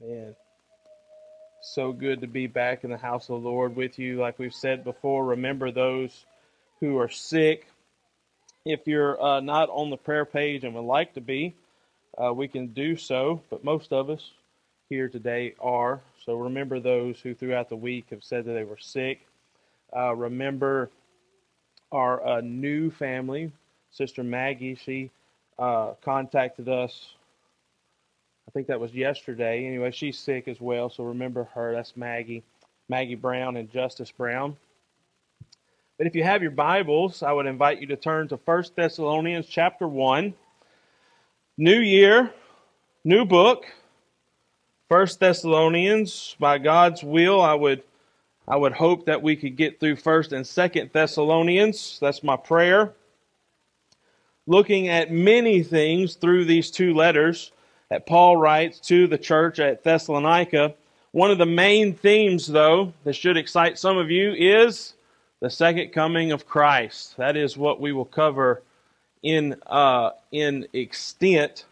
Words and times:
Man, 0.00 0.34
so 1.62 1.92
good 1.92 2.22
to 2.22 2.26
be 2.26 2.46
back 2.46 2.84
in 2.84 2.90
the 2.90 2.96
house 2.96 3.28
of 3.28 3.42
the 3.42 3.48
Lord 3.48 3.76
with 3.76 3.98
you. 3.98 4.18
Like 4.18 4.38
we've 4.38 4.54
said 4.54 4.82
before, 4.82 5.26
remember 5.26 5.70
those 5.70 6.24
who 6.80 6.98
are 6.98 7.10
sick. 7.10 7.66
If 8.64 8.86
you're 8.86 9.22
uh, 9.22 9.40
not 9.40 9.68
on 9.68 9.90
the 9.90 9.98
prayer 9.98 10.24
page 10.24 10.64
and 10.64 10.74
would 10.74 10.80
like 10.82 11.14
to 11.14 11.20
be, 11.20 11.54
uh, 12.16 12.32
we 12.32 12.48
can 12.48 12.68
do 12.68 12.96
so, 12.96 13.42
but 13.50 13.62
most 13.62 13.92
of 13.92 14.08
us 14.08 14.30
here 14.88 15.08
today 15.08 15.54
are. 15.60 16.00
So 16.24 16.36
remember 16.36 16.80
those 16.80 17.20
who 17.20 17.34
throughout 17.34 17.68
the 17.68 17.76
week 17.76 18.06
have 18.10 18.24
said 18.24 18.46
that 18.46 18.52
they 18.52 18.64
were 18.64 18.78
sick. 18.78 19.20
Uh, 19.94 20.14
remember 20.14 20.90
our 21.92 22.26
uh, 22.26 22.40
new 22.40 22.90
family, 22.90 23.52
Sister 23.90 24.22
Maggie. 24.22 24.76
She 24.76 25.10
uh, 25.58 25.92
contacted 26.02 26.70
us 26.70 27.14
I 28.50 28.52
think 28.52 28.66
that 28.66 28.80
was 28.80 28.92
yesterday. 28.92 29.64
Anyway, 29.64 29.92
she's 29.92 30.18
sick 30.18 30.48
as 30.48 30.60
well, 30.60 30.90
so 30.90 31.04
remember 31.04 31.44
her. 31.54 31.72
That's 31.72 31.96
Maggie, 31.96 32.42
Maggie 32.88 33.14
Brown 33.14 33.56
and 33.56 33.70
Justice 33.70 34.10
Brown. 34.10 34.56
But 35.96 36.08
if 36.08 36.16
you 36.16 36.24
have 36.24 36.42
your 36.42 36.50
Bibles, 36.50 37.22
I 37.22 37.30
would 37.30 37.46
invite 37.46 37.80
you 37.80 37.86
to 37.86 37.96
turn 37.96 38.26
to 38.26 38.40
1 38.44 38.64
Thessalonians 38.74 39.46
chapter 39.46 39.86
1. 39.86 40.34
New 41.58 41.78
year, 41.78 42.32
new 43.04 43.24
book. 43.24 43.66
1 44.88 45.06
Thessalonians, 45.20 46.34
by 46.40 46.58
God's 46.58 47.04
will, 47.04 47.40
I 47.40 47.54
would 47.54 47.84
I 48.48 48.56
would 48.56 48.72
hope 48.72 49.06
that 49.06 49.22
we 49.22 49.36
could 49.36 49.54
get 49.54 49.78
through 49.78 49.94
1st 49.94 50.32
and 50.32 50.44
2nd 50.44 50.90
Thessalonians. 50.90 51.98
That's 52.00 52.24
my 52.24 52.34
prayer. 52.34 52.94
Looking 54.48 54.88
at 54.88 55.12
many 55.12 55.62
things 55.62 56.16
through 56.16 56.46
these 56.46 56.72
two 56.72 56.94
letters 56.94 57.52
that 57.90 58.06
Paul 58.06 58.36
writes 58.36 58.78
to 58.80 59.06
the 59.06 59.18
church 59.18 59.58
at 59.58 59.82
Thessalonica. 59.82 60.74
One 61.12 61.30
of 61.30 61.38
the 61.38 61.46
main 61.46 61.92
themes, 61.92 62.46
though, 62.46 62.92
that 63.04 63.14
should 63.14 63.36
excite 63.36 63.78
some 63.78 63.98
of 63.98 64.10
you 64.10 64.32
is 64.32 64.94
the 65.40 65.50
second 65.50 65.92
coming 65.92 66.30
of 66.32 66.46
Christ. 66.46 67.16
That 67.16 67.36
is 67.36 67.56
what 67.56 67.80
we 67.80 67.92
will 67.92 68.04
cover 68.04 68.62
in 69.22 69.56
uh, 69.66 70.10
in 70.30 70.66
extent. 70.72 71.66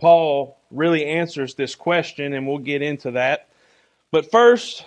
Paul 0.00 0.56
really 0.70 1.04
answers 1.04 1.54
this 1.54 1.74
question, 1.74 2.32
and 2.32 2.48
we'll 2.48 2.58
get 2.58 2.80
into 2.80 3.10
that. 3.12 3.48
But 4.10 4.30
first, 4.30 4.86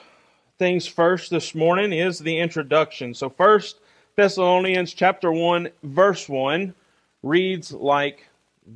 things 0.57 0.87
first 0.87 1.29
this 1.29 1.53
morning 1.53 1.93
is 1.93 2.17
the 2.17 2.39
introduction. 2.39 3.13
So, 3.13 3.29
first 3.29 3.77
Thessalonians 4.15 4.93
chapter 4.95 5.31
one, 5.31 5.69
verse 5.83 6.27
one 6.27 6.73
reads 7.21 7.71
like 7.71 8.27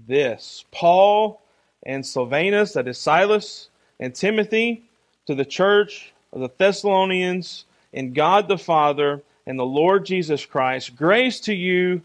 this 0.07 0.65
Paul 0.71 1.41
and 1.83 2.05
Silvanus, 2.05 2.73
that 2.73 2.87
is 2.87 2.97
Silas, 2.97 3.69
and 3.99 4.13
Timothy, 4.13 4.83
to 5.25 5.35
the 5.35 5.45
church 5.45 6.13
of 6.33 6.41
the 6.41 6.49
Thessalonians, 6.57 7.65
in 7.93 8.13
God 8.13 8.47
the 8.47 8.57
Father 8.57 9.23
and 9.45 9.57
the 9.57 9.65
Lord 9.65 10.05
Jesus 10.05 10.45
Christ, 10.45 10.95
grace 10.95 11.39
to 11.41 11.53
you 11.53 12.01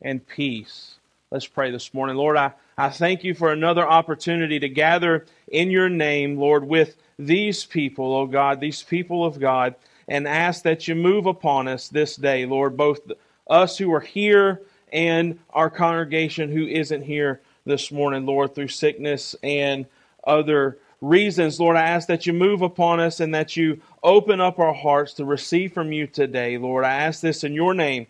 and 0.00 0.26
peace. 0.26 0.96
Let's 1.30 1.46
pray 1.46 1.70
this 1.70 1.94
morning. 1.94 2.16
Lord, 2.16 2.36
I, 2.36 2.52
I 2.76 2.90
thank 2.90 3.24
you 3.24 3.34
for 3.34 3.52
another 3.52 3.88
opportunity 3.88 4.58
to 4.58 4.68
gather 4.68 5.26
in 5.48 5.70
your 5.70 5.88
name, 5.88 6.36
Lord, 6.36 6.66
with 6.66 6.96
these 7.18 7.64
people, 7.64 8.14
oh 8.14 8.26
God, 8.26 8.60
these 8.60 8.82
people 8.82 9.24
of 9.24 9.38
God, 9.38 9.74
and 10.08 10.26
ask 10.26 10.64
that 10.64 10.88
you 10.88 10.94
move 10.94 11.26
upon 11.26 11.68
us 11.68 11.88
this 11.88 12.16
day, 12.16 12.44
Lord, 12.44 12.76
both 12.76 13.00
us 13.48 13.78
who 13.78 13.92
are 13.94 14.00
here 14.00 14.62
and 14.92 15.38
our 15.50 15.70
congregation 15.70 16.52
who 16.52 16.66
isn't 16.66 17.02
here 17.02 17.40
this 17.64 17.90
morning, 17.90 18.26
Lord, 18.26 18.54
through 18.54 18.68
sickness 18.68 19.34
and 19.42 19.86
other 20.24 20.78
reasons. 21.00 21.58
Lord, 21.58 21.76
I 21.76 21.82
ask 21.82 22.08
that 22.08 22.26
you 22.26 22.32
move 22.32 22.62
upon 22.62 23.00
us 23.00 23.20
and 23.20 23.34
that 23.34 23.56
you 23.56 23.80
open 24.02 24.40
up 24.40 24.58
our 24.58 24.74
hearts 24.74 25.14
to 25.14 25.24
receive 25.24 25.72
from 25.72 25.92
you 25.92 26.06
today, 26.06 26.58
Lord. 26.58 26.84
I 26.84 26.94
ask 26.94 27.20
this 27.20 27.44
in 27.44 27.54
your 27.54 27.74
name. 27.74 28.06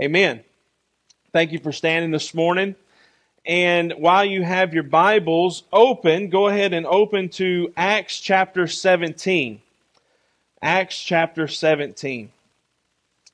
Amen. 0.00 0.44
Thank 1.32 1.52
you 1.52 1.58
for 1.58 1.72
standing 1.72 2.10
this 2.10 2.34
morning. 2.34 2.76
And 3.44 3.94
while 3.98 4.24
you 4.24 4.42
have 4.42 4.74
your 4.74 4.82
Bibles 4.82 5.62
open, 5.72 6.28
go 6.28 6.48
ahead 6.48 6.72
and 6.74 6.86
open 6.86 7.28
to 7.30 7.72
Acts 7.76 8.20
chapter 8.20 8.66
17. 8.66 9.60
Acts 10.60 11.02
chapter 11.02 11.48
17. 11.48 12.30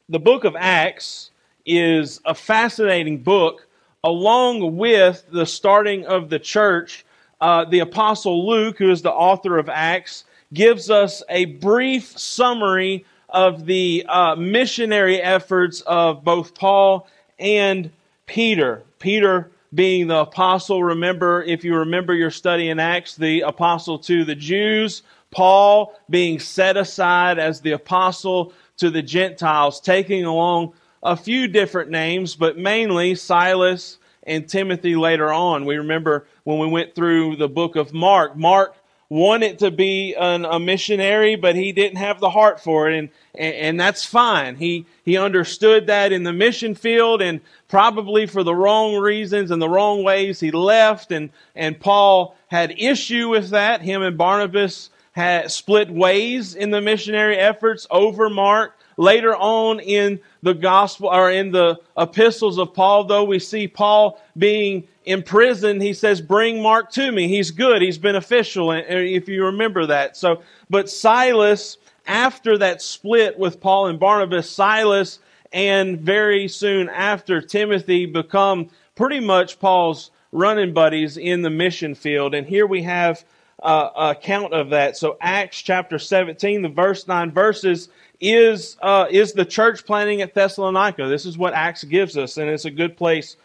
The 0.08 0.18
book 0.18 0.44
of 0.44 0.54
Acts 0.56 1.30
is 1.66 2.20
a 2.24 2.34
fascinating 2.34 3.18
book, 3.18 3.66
along 4.02 4.76
with 4.76 5.24
the 5.30 5.46
starting 5.46 6.06
of 6.06 6.30
the 6.30 6.38
church. 6.38 7.04
Uh, 7.40 7.64
the 7.64 7.80
Apostle 7.80 8.46
Luke, 8.46 8.78
who 8.78 8.90
is 8.90 9.02
the 9.02 9.12
author 9.12 9.58
of 9.58 9.68
Acts, 9.68 10.24
gives 10.52 10.90
us 10.90 11.22
a 11.28 11.46
brief 11.46 12.18
summary 12.18 13.04
of 13.28 13.66
the 13.66 14.04
uh, 14.08 14.36
missionary 14.36 15.20
efforts 15.20 15.80
of 15.82 16.22
both 16.22 16.54
Paul 16.54 17.08
and 17.38 17.90
Peter. 18.26 18.82
Peter 18.98 19.50
being 19.74 20.06
the 20.06 20.20
apostle, 20.20 20.84
remember, 20.84 21.42
if 21.42 21.64
you 21.64 21.74
remember 21.74 22.14
your 22.14 22.30
study 22.30 22.68
in 22.68 22.78
Acts, 22.78 23.16
the 23.16 23.40
apostle 23.40 23.98
to 23.98 24.24
the 24.24 24.36
Jews, 24.36 25.02
Paul 25.32 25.98
being 26.08 26.38
set 26.38 26.76
aside 26.76 27.40
as 27.40 27.60
the 27.60 27.72
apostle 27.72 28.52
to 28.76 28.88
the 28.88 29.02
Gentiles, 29.02 29.80
taking 29.80 30.24
along 30.24 30.74
a 31.04 31.16
few 31.16 31.46
different 31.46 31.90
names, 31.90 32.34
but 32.34 32.56
mainly 32.56 33.14
Silas 33.14 33.98
and 34.26 34.48
Timothy 34.48 34.96
later 34.96 35.32
on. 35.32 35.66
We 35.66 35.76
remember 35.76 36.26
when 36.44 36.58
we 36.58 36.66
went 36.66 36.94
through 36.94 37.36
the 37.36 37.48
book 37.48 37.76
of 37.76 37.92
Mark. 37.92 38.36
Mark 38.36 38.74
wanted 39.10 39.58
to 39.58 39.70
be 39.70 40.14
an, 40.14 40.46
a 40.46 40.58
missionary, 40.58 41.36
but 41.36 41.54
he 41.54 41.72
didn't 41.72 41.98
have 41.98 42.20
the 42.20 42.30
heart 42.30 42.58
for 42.58 42.90
it, 42.90 42.98
and, 42.98 43.10
and, 43.34 43.54
and 43.54 43.80
that's 43.80 44.04
fine. 44.04 44.56
He 44.56 44.86
he 45.04 45.18
understood 45.18 45.86
that 45.88 46.10
in 46.10 46.22
the 46.22 46.32
mission 46.32 46.74
field, 46.74 47.20
and 47.20 47.40
probably 47.68 48.26
for 48.26 48.42
the 48.42 48.54
wrong 48.54 48.96
reasons 48.96 49.50
and 49.50 49.60
the 49.60 49.68
wrong 49.68 50.02
ways, 50.02 50.40
he 50.40 50.50
left. 50.50 51.12
and 51.12 51.30
And 51.54 51.78
Paul 51.78 52.34
had 52.48 52.74
issue 52.78 53.28
with 53.28 53.50
that. 53.50 53.82
Him 53.82 54.02
and 54.02 54.16
Barnabas 54.16 54.88
had 55.12 55.50
split 55.50 55.90
ways 55.90 56.54
in 56.54 56.70
the 56.70 56.80
missionary 56.80 57.36
efforts 57.36 57.86
over 57.90 58.30
Mark. 58.30 58.76
Later 58.96 59.34
on 59.34 59.80
in 59.80 60.20
the 60.42 60.54
gospel 60.54 61.08
or 61.08 61.30
in 61.30 61.50
the 61.50 61.80
epistles 61.98 62.58
of 62.58 62.74
Paul, 62.74 63.04
though, 63.04 63.24
we 63.24 63.38
see 63.38 63.68
Paul 63.68 64.20
being 64.36 64.84
imprisoned. 65.04 65.82
He 65.82 65.94
says, 65.94 66.20
Bring 66.20 66.62
Mark 66.62 66.90
to 66.92 67.10
me. 67.10 67.28
He's 67.28 67.50
good. 67.50 67.82
He's 67.82 67.98
beneficial, 67.98 68.70
if 68.72 69.28
you 69.28 69.46
remember 69.46 69.86
that. 69.86 70.16
So, 70.16 70.42
but 70.70 70.88
Silas, 70.88 71.78
after 72.06 72.58
that 72.58 72.82
split 72.82 73.38
with 73.38 73.60
Paul 73.60 73.86
and 73.86 73.98
Barnabas, 73.98 74.50
Silas 74.50 75.18
and 75.52 76.00
very 76.00 76.48
soon 76.48 76.88
after 76.88 77.40
Timothy 77.40 78.06
become 78.06 78.70
pretty 78.94 79.20
much 79.20 79.58
Paul's 79.60 80.10
running 80.32 80.74
buddies 80.74 81.16
in 81.16 81.42
the 81.42 81.50
mission 81.50 81.94
field. 81.94 82.34
And 82.34 82.46
here 82.46 82.66
we 82.66 82.82
have 82.82 83.24
uh, 83.62 83.90
account 84.16 84.52
of 84.52 84.70
that. 84.70 84.96
So 84.96 85.16
Acts 85.20 85.62
chapter 85.62 85.98
17, 85.98 86.62
the 86.62 86.68
verse 86.68 87.06
9 87.06 87.30
verses 87.30 87.88
is, 88.32 88.76
uh, 88.80 89.06
is 89.10 89.32
the 89.32 89.44
church 89.44 89.84
planting 89.84 90.22
at 90.22 90.34
Thessalonica. 90.34 91.06
This 91.08 91.26
is 91.26 91.36
what 91.36 91.54
Acts 91.54 91.84
gives 91.84 92.16
us, 92.16 92.36
and 92.36 92.48
it's 92.48 92.64
a 92.64 92.70
good 92.70 92.96
place 92.96 93.36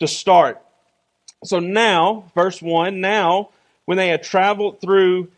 to 0.00 0.06
start. 0.06 0.60
So 1.44 1.58
now, 1.58 2.30
verse 2.34 2.62
1, 2.62 3.00
now 3.00 3.50
when 3.84 3.96
they 3.96 4.08
had 4.08 4.22
traveled 4.22 4.80
through 4.80 5.28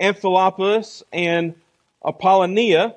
Amphipolis 0.00 1.02
and 1.12 1.54
Apollonia, 2.04 2.94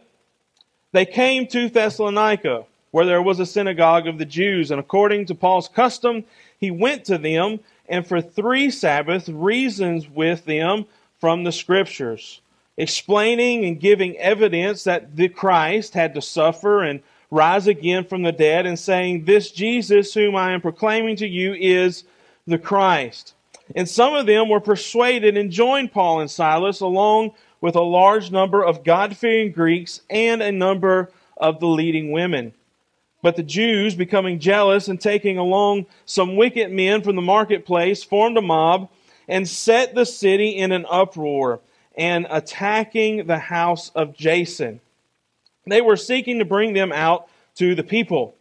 they 0.91 1.05
came 1.05 1.47
to 1.47 1.69
Thessalonica, 1.69 2.65
where 2.91 3.05
there 3.05 3.21
was 3.21 3.39
a 3.39 3.45
synagogue 3.45 4.07
of 4.07 4.17
the 4.17 4.25
Jews, 4.25 4.71
and 4.71 4.79
according 4.79 5.25
to 5.27 5.35
Paul's 5.35 5.67
custom, 5.67 6.25
he 6.59 6.71
went 6.71 7.05
to 7.05 7.17
them 7.17 7.59
and 7.89 8.05
for 8.05 8.21
three 8.21 8.69
Sabbaths 8.69 9.29
reasons 9.29 10.09
with 10.09 10.45
them 10.45 10.85
from 11.19 11.43
the 11.43 11.51
Scriptures, 11.51 12.41
explaining 12.77 13.65
and 13.65 13.79
giving 13.79 14.17
evidence 14.17 14.83
that 14.83 15.15
the 15.15 15.29
Christ 15.29 15.93
had 15.93 16.13
to 16.13 16.21
suffer 16.21 16.83
and 16.83 17.01
rise 17.29 17.67
again 17.67 18.05
from 18.05 18.21
the 18.21 18.31
dead, 18.31 18.65
and 18.65 18.79
saying, 18.79 19.25
This 19.25 19.51
Jesus 19.51 20.13
whom 20.13 20.35
I 20.35 20.51
am 20.51 20.61
proclaiming 20.61 21.17
to 21.17 21.27
you 21.27 21.53
is 21.53 22.03
the 22.45 22.57
Christ. 22.57 23.33
And 23.75 23.89
some 23.89 24.13
of 24.13 24.25
them 24.25 24.47
were 24.47 24.61
persuaded 24.61 25.35
and 25.35 25.51
joined 25.51 25.91
Paul 25.91 26.21
and 26.21 26.31
Silas, 26.31 26.79
along 26.79 27.31
with 27.59 27.75
a 27.75 27.81
large 27.81 28.31
number 28.31 28.63
of 28.63 28.83
God 28.83 29.17
fearing 29.17 29.51
Greeks 29.51 30.01
and 30.09 30.41
a 30.41 30.51
number 30.51 31.11
of 31.35 31.59
the 31.59 31.67
leading 31.67 32.11
women. 32.11 32.53
But 33.21 33.35
the 33.35 33.43
Jews, 33.43 33.95
becoming 33.95 34.39
jealous 34.39 34.87
and 34.87 35.01
taking 35.01 35.37
along 35.37 35.87
some 36.05 36.37
wicked 36.37 36.71
men 36.71 37.01
from 37.01 37.15
the 37.15 37.21
marketplace, 37.21 38.03
formed 38.03 38.37
a 38.37 38.41
mob 38.41 38.89
and 39.27 39.47
set 39.47 39.95
the 39.95 40.05
city 40.05 40.51
in 40.51 40.71
an 40.71 40.85
uproar 40.89 41.59
and 41.97 42.27
attacking 42.29 43.25
the 43.25 43.39
house 43.39 43.89
of 43.95 44.15
Jason. 44.15 44.79
They 45.65 45.81
were 45.81 45.97
seeking 45.97 46.39
to 46.39 46.45
bring 46.45 46.73
them 46.73 46.91
out 46.91 47.27
to 47.55 47.75
the 47.75 47.83
people. 47.83 48.35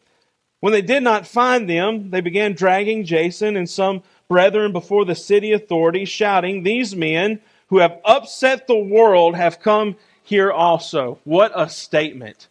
When 0.60 0.72
they 0.72 0.82
did 0.82 1.02
not 1.02 1.26
find 1.26 1.68
them, 1.68 2.10
they 2.10 2.20
began 2.20 2.52
dragging 2.52 3.04
Jason 3.04 3.56
and 3.56 3.68
some 3.68 4.02
brethren 4.28 4.72
before 4.72 5.04
the 5.04 5.14
city 5.14 5.52
authorities, 5.52 6.08
shouting, 6.08 6.62
These 6.62 6.94
men 6.94 7.40
who 7.68 7.78
have 7.78 8.00
upset 8.04 8.66
the 8.66 8.78
world 8.78 9.34
have 9.34 9.60
come 9.60 9.96
here 10.22 10.52
also. 10.52 11.18
What 11.24 11.52
a 11.54 11.68
statement. 11.68 12.48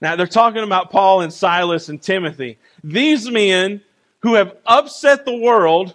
Now, 0.00 0.16
they're 0.16 0.26
talking 0.26 0.62
about 0.62 0.90
Paul 0.90 1.20
and 1.20 1.32
Silas 1.32 1.88
and 1.88 2.00
Timothy. 2.00 2.58
These 2.82 3.30
men 3.30 3.82
who 4.20 4.34
have 4.34 4.56
upset 4.66 5.24
the 5.24 5.36
world 5.36 5.94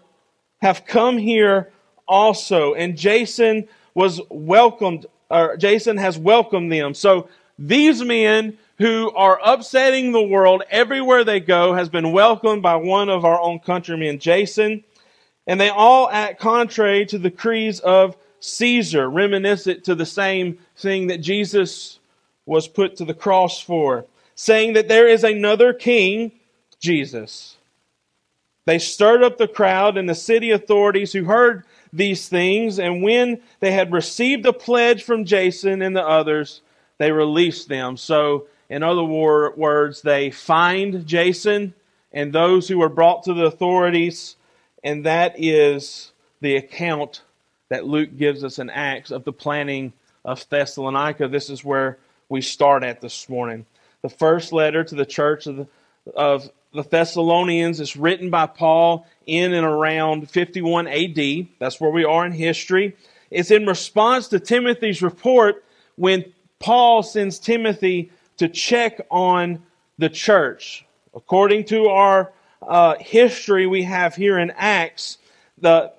have 0.62 0.86
come 0.86 1.18
here 1.18 1.72
also. 2.08 2.74
And 2.76 2.98
Jason 2.98 3.68
was 3.96 4.22
welcomed, 4.30 5.08
or 5.32 5.58
Jason 5.58 5.98
has 5.98 6.18
welcomed 6.20 6.72
them. 6.72 6.94
So 6.94 7.30
these 7.58 8.04
men 8.04 8.58
who 8.78 9.10
are 9.16 9.40
upsetting 9.44 10.12
the 10.12 10.22
world 10.22 10.62
everywhere 10.70 11.24
they 11.24 11.40
go 11.40 11.74
has 11.74 11.90
been 11.90 12.12
welcomed 12.12 12.62
by 12.62 12.76
one 12.76 13.10
of 13.10 13.26
our 13.26 13.40
own 13.40 13.60
countrymen, 13.60 14.20
Jason. 14.20 14.84
And 15.48 15.60
they 15.60 15.70
all 15.70 16.10
act 16.10 16.40
contrary 16.40 17.06
to 17.08 17.18
the 17.18 17.32
creeds 17.32 17.80
of 17.80 18.18
Caesar, 18.42 19.10
reminiscent 19.10 19.86
to 19.86 19.96
the 19.96 20.06
same 20.06 20.60
thing 20.78 21.08
that 21.08 21.22
Jesus 21.22 22.00
was 22.46 22.68
put 22.68 22.98
to 22.98 23.06
the 23.06 23.14
cross 23.14 23.60
for, 23.60 24.06
saying 24.36 24.74
that 24.74 24.88
there 24.88 25.08
is 25.08 25.24
another 25.24 25.74
king, 25.74 26.32
Jesus. 26.80 27.55
They 28.66 28.80
stirred 28.80 29.24
up 29.24 29.38
the 29.38 29.48
crowd 29.48 29.98
and 29.98 30.10
the 30.10 30.16
city 30.16 30.52
authorities 30.52 31.14
who 31.14 31.24
heard 31.24 31.64
these 31.94 32.28
things, 32.28 32.80
and 32.80 33.02
when 33.02 33.42
they 33.60 33.72
had 33.72 33.94
received 33.94 34.46
a 34.46 34.54
pledge 34.54 35.04
from 35.04 35.26
Jason 35.26 35.82
and 35.82 35.96
the 35.96 36.06
others, 36.06 36.62
they 36.98 37.12
released 37.12 37.70
them. 37.70 37.96
So, 37.96 38.48
in 38.70 38.84
other 38.84 39.04
words, 39.04 40.02
they 40.02 40.32
fined 40.32 41.06
Jason 41.06 41.74
and 42.12 42.34
those 42.34 42.68
who 42.68 42.80
were 42.80 42.90
brought 42.90 43.24
to 43.24 43.34
the 43.34 43.46
authorities, 43.46 44.36
and 44.84 45.06
that 45.06 45.36
is 45.38 46.12
the 46.42 46.56
account 46.56 47.22
that 47.70 47.86
Luke 47.86 48.18
gives 48.18 48.44
us 48.44 48.60
in 48.60 48.70
Acts 48.70 49.12
of 49.12 49.24
the 49.24 49.34
planning 49.34 49.94
of 50.24 50.48
Thessalonica. 50.50 51.28
This 51.28 51.50
is 51.50 51.64
where 51.64 51.98
we 52.30 52.42
start 52.42 52.84
at 52.84 53.02
this 53.02 53.30
morning. 53.30 53.66
The 54.02 54.10
first 54.10 54.52
letter 54.52 54.84
to 54.84 54.96
the 54.96 55.06
church 55.06 55.48
of 55.48 55.58
the, 55.58 55.68
of 56.16 56.50
the 56.76 56.84
Thessalonians 56.84 57.80
is 57.80 57.96
written 57.96 58.30
by 58.30 58.46
Paul 58.46 59.08
in 59.26 59.54
and 59.54 59.66
around 59.66 60.30
51 60.30 60.88
AD. 60.88 61.48
That's 61.60 61.80
where 61.80 61.90
we 61.90 62.04
are 62.04 62.26
in 62.26 62.32
history. 62.32 62.96
It's 63.32 63.52
in 63.52 63.66
response 63.66 64.28
to 64.30 64.40
Timothy's 64.40 65.02
report 65.02 65.64
when 65.96 66.26
Paul 66.60 67.02
sends 67.04 67.40
Timothy 67.40 68.12
to 68.38 68.48
check 68.50 69.00
on 69.10 69.64
the 69.98 70.10
church. 70.10 70.86
According 71.16 71.66
to 71.66 71.88
our 71.88 72.34
uh, 72.62 72.96
history 73.00 73.68
we 73.68 73.84
have 73.84 74.16
here 74.16 74.38
in 74.38 74.52
Acts, 74.52 75.18
the 75.60 75.94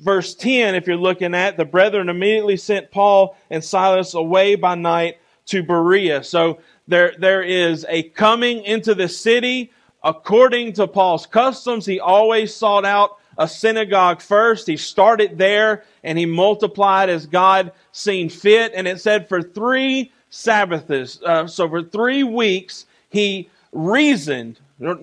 verse 0.00 0.34
10, 0.34 0.74
if 0.74 0.86
you're 0.86 0.96
looking 0.96 1.34
at, 1.34 1.56
the 1.56 1.64
brethren 1.64 2.08
immediately 2.08 2.56
sent 2.56 2.90
Paul 2.90 3.36
and 3.50 3.62
Silas 3.62 4.14
away 4.14 4.54
by 4.54 4.74
night 4.74 5.18
to 5.46 5.62
Berea. 5.62 6.24
So 6.24 6.60
there, 6.88 7.14
there 7.18 7.42
is 7.42 7.84
a 7.88 8.04
coming 8.04 8.64
into 8.64 8.94
the 8.94 9.08
city. 9.08 9.70
According 10.04 10.74
to 10.74 10.86
Paul's 10.86 11.24
customs, 11.24 11.86
he 11.86 11.98
always 11.98 12.54
sought 12.54 12.84
out 12.84 13.18
a 13.38 13.48
synagogue 13.48 14.20
first. 14.20 14.66
He 14.66 14.76
started 14.76 15.38
there 15.38 15.84
and 16.04 16.18
he 16.18 16.26
multiplied 16.26 17.08
as 17.08 17.26
God 17.26 17.72
seen 17.92 18.28
fit. 18.28 18.72
And 18.74 18.86
it 18.86 19.00
said 19.00 19.28
for 19.28 19.42
three 19.42 20.12
Sabbaths, 20.28 21.22
uh, 21.24 21.46
so 21.46 21.68
for 21.68 21.82
three 21.82 22.22
weeks, 22.22 22.86
he 23.08 23.48
reasoned. 23.72 24.60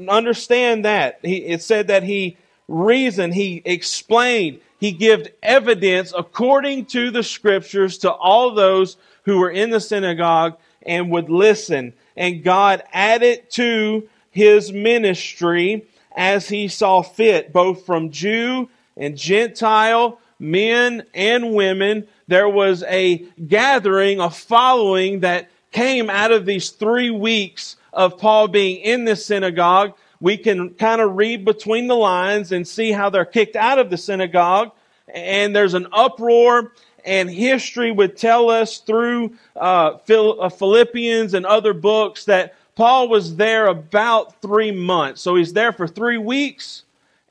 Understand 0.07 0.85
that. 0.85 1.19
He, 1.23 1.37
it 1.37 1.63
said 1.63 1.87
that 1.87 2.03
he 2.03 2.37
reasoned, 2.67 3.33
he 3.33 3.61
explained, 3.65 4.59
he 4.79 4.91
gave 4.91 5.27
evidence 5.41 6.13
according 6.15 6.85
to 6.87 7.11
the 7.11 7.23
scriptures 7.23 7.97
to 7.99 8.11
all 8.11 8.53
those 8.53 8.97
who 9.23 9.39
were 9.39 9.51
in 9.51 9.71
the 9.71 9.79
synagogue 9.79 10.57
and 10.83 11.11
would 11.11 11.29
listen. 11.29 11.93
And 12.15 12.43
God 12.43 12.83
added 12.91 13.49
to 13.51 14.07
his 14.31 14.71
ministry 14.71 15.85
as 16.15 16.49
he 16.49 16.67
saw 16.67 17.01
fit, 17.01 17.53
both 17.53 17.85
from 17.85 18.09
Jew 18.09 18.69
and 18.97 19.15
Gentile, 19.15 20.19
men 20.39 21.03
and 21.13 21.53
women. 21.53 22.07
There 22.27 22.49
was 22.49 22.83
a 22.83 23.17
gathering, 23.47 24.19
a 24.19 24.29
following 24.29 25.19
that 25.21 25.49
came 25.71 26.09
out 26.09 26.31
of 26.31 26.45
these 26.45 26.71
three 26.71 27.11
weeks 27.11 27.75
of 27.93 28.17
Paul 28.17 28.47
being 28.47 28.81
in 28.81 29.05
the 29.05 29.15
synagogue 29.15 29.93
we 30.21 30.37
can 30.37 30.69
kind 30.75 31.01
of 31.01 31.17
read 31.17 31.43
between 31.43 31.87
the 31.87 31.95
lines 31.95 32.51
and 32.51 32.65
see 32.65 32.91
how 32.91 33.09
they're 33.09 33.25
kicked 33.25 33.55
out 33.55 33.79
of 33.79 33.89
the 33.89 33.97
synagogue. 33.97 34.71
And 35.13 35.53
there's 35.53 35.73
an 35.73 35.87
uproar, 35.91 36.73
and 37.03 37.29
history 37.29 37.91
would 37.91 38.15
tell 38.15 38.49
us 38.49 38.77
through 38.77 39.35
uh, 39.55 39.97
uh, 40.07 40.49
Philippians 40.49 41.33
and 41.33 41.45
other 41.45 41.73
books 41.73 42.25
that 42.25 42.55
Paul 42.75 43.09
was 43.09 43.35
there 43.35 43.67
about 43.67 44.41
three 44.41 44.71
months. 44.71 45.21
So 45.21 45.35
he's 45.35 45.53
there 45.53 45.73
for 45.73 45.87
three 45.87 46.17
weeks, 46.17 46.83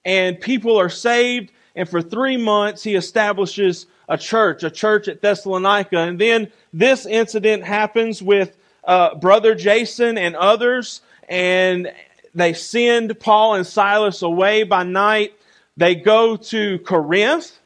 and 0.04 0.40
people 0.40 0.78
are 0.78 0.88
saved. 0.90 1.52
And 1.74 1.88
for 1.88 2.02
three 2.02 2.36
months, 2.36 2.82
he 2.82 2.94
establishes 2.96 3.86
a 4.08 4.18
church, 4.18 4.64
a 4.64 4.70
church 4.70 5.08
at 5.08 5.22
Thessalonica. 5.22 5.98
And 5.98 6.18
then 6.18 6.50
this 6.72 7.06
incident 7.06 7.62
happens 7.62 8.20
with 8.20 8.56
uh, 8.84 9.14
brother 9.14 9.54
Jason 9.54 10.18
and 10.18 10.34
others. 10.34 11.00
And 11.28 11.92
they 12.34 12.52
send 12.52 13.18
Paul 13.20 13.54
and 13.54 13.66
Silas 13.66 14.22
away 14.22 14.64
by 14.64 14.82
night. 14.82 15.32
They 15.76 15.94
go 15.94 16.36
to 16.36 16.78
Corinth. 16.80 17.56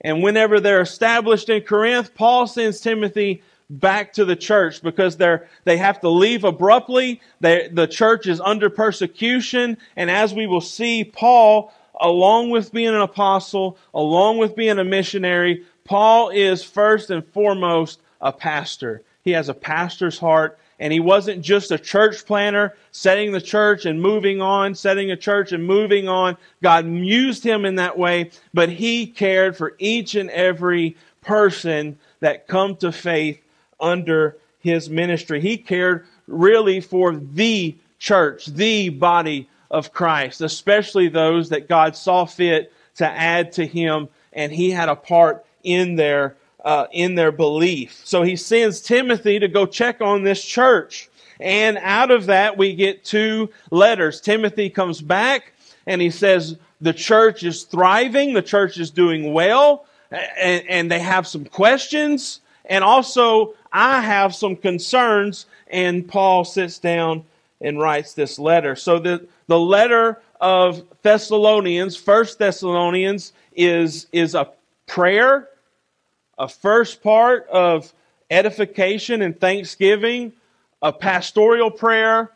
And 0.00 0.22
whenever 0.22 0.60
they're 0.60 0.80
established 0.80 1.48
in 1.48 1.62
Corinth, 1.62 2.14
Paul 2.14 2.46
sends 2.46 2.80
Timothy 2.80 3.42
back 3.70 4.14
to 4.14 4.24
the 4.24 4.36
church 4.36 4.82
because 4.82 5.16
they're, 5.16 5.48
they 5.64 5.76
have 5.76 6.00
to 6.00 6.08
leave 6.08 6.44
abruptly. 6.44 7.20
They, 7.40 7.68
the 7.70 7.86
church 7.86 8.26
is 8.26 8.40
under 8.40 8.70
persecution. 8.70 9.76
And 9.96 10.10
as 10.10 10.32
we 10.32 10.46
will 10.46 10.60
see, 10.60 11.04
Paul, 11.04 11.72
along 12.00 12.50
with 12.50 12.72
being 12.72 12.94
an 12.94 13.00
apostle, 13.00 13.76
along 13.92 14.38
with 14.38 14.56
being 14.56 14.78
a 14.78 14.84
missionary, 14.84 15.64
Paul 15.84 16.30
is 16.30 16.62
first 16.62 17.10
and 17.10 17.26
foremost 17.26 18.00
a 18.20 18.32
pastor. 18.32 19.02
He 19.22 19.32
has 19.32 19.48
a 19.48 19.54
pastor's 19.54 20.18
heart 20.18 20.58
and 20.80 20.92
he 20.92 21.00
wasn't 21.00 21.42
just 21.42 21.72
a 21.72 21.78
church 21.78 22.24
planner, 22.24 22.74
setting 22.92 23.32
the 23.32 23.40
church 23.40 23.84
and 23.84 24.00
moving 24.00 24.40
on, 24.40 24.74
setting 24.74 25.10
a 25.10 25.16
church 25.16 25.50
and 25.52 25.66
moving 25.66 26.08
on. 26.08 26.36
God 26.62 26.86
used 26.86 27.42
him 27.42 27.64
in 27.64 27.74
that 27.76 27.98
way, 27.98 28.30
but 28.54 28.68
he 28.68 29.06
cared 29.06 29.56
for 29.56 29.74
each 29.78 30.14
and 30.14 30.30
every 30.30 30.96
person 31.20 31.98
that 32.20 32.46
come 32.46 32.76
to 32.76 32.92
faith 32.92 33.40
under 33.80 34.36
his 34.60 34.90
ministry. 34.90 35.40
He 35.40 35.56
cared 35.56 36.06
really 36.26 36.80
for 36.80 37.16
the 37.16 37.76
church, 37.98 38.46
the 38.46 38.90
body 38.90 39.48
of 39.70 39.92
Christ, 39.92 40.40
especially 40.40 41.08
those 41.08 41.48
that 41.50 41.68
God 41.68 41.96
saw 41.96 42.24
fit 42.24 42.72
to 42.96 43.06
add 43.06 43.52
to 43.52 43.66
him, 43.66 44.08
and 44.32 44.52
he 44.52 44.70
had 44.70 44.88
a 44.88 44.96
part 44.96 45.44
in 45.62 45.96
their 45.96 46.36
uh, 46.64 46.86
in 46.92 47.14
their 47.14 47.32
belief. 47.32 48.00
So 48.04 48.22
he 48.22 48.36
sends 48.36 48.80
Timothy 48.80 49.38
to 49.38 49.48
go 49.48 49.64
check 49.64 50.00
on 50.00 50.24
this 50.24 50.44
church. 50.44 51.08
And 51.40 51.78
out 51.78 52.10
of 52.10 52.26
that, 52.26 52.58
we 52.58 52.74
get 52.74 53.04
two 53.04 53.50
letters. 53.70 54.20
Timothy 54.20 54.68
comes 54.68 55.00
back 55.00 55.52
and 55.86 56.02
he 56.02 56.10
says, 56.10 56.56
The 56.80 56.92
church 56.92 57.44
is 57.44 57.62
thriving, 57.62 58.34
the 58.34 58.42
church 58.42 58.78
is 58.78 58.90
doing 58.90 59.32
well, 59.32 59.86
and, 60.10 60.64
and 60.68 60.90
they 60.90 60.98
have 60.98 61.26
some 61.26 61.44
questions. 61.44 62.40
And 62.68 62.84
also, 62.84 63.54
I 63.72 64.00
have 64.00 64.34
some 64.34 64.56
concerns. 64.56 65.46
And 65.68 66.06
Paul 66.06 66.44
sits 66.44 66.78
down 66.78 67.24
and 67.60 67.78
writes 67.78 68.14
this 68.14 68.38
letter. 68.38 68.76
So 68.76 68.98
the, 68.98 69.26
the 69.46 69.58
letter 69.58 70.20
of 70.40 70.82
Thessalonians, 71.02 71.96
First 71.96 72.38
Thessalonians, 72.38 73.32
is, 73.54 74.06
is 74.12 74.34
a 74.34 74.50
prayer 74.86 75.48
a 76.38 76.48
first 76.48 77.02
part 77.02 77.48
of 77.48 77.92
edification 78.30 79.22
and 79.22 79.38
thanksgiving, 79.38 80.32
a 80.80 80.92
pastoral 80.92 81.70
prayer, 81.70 82.30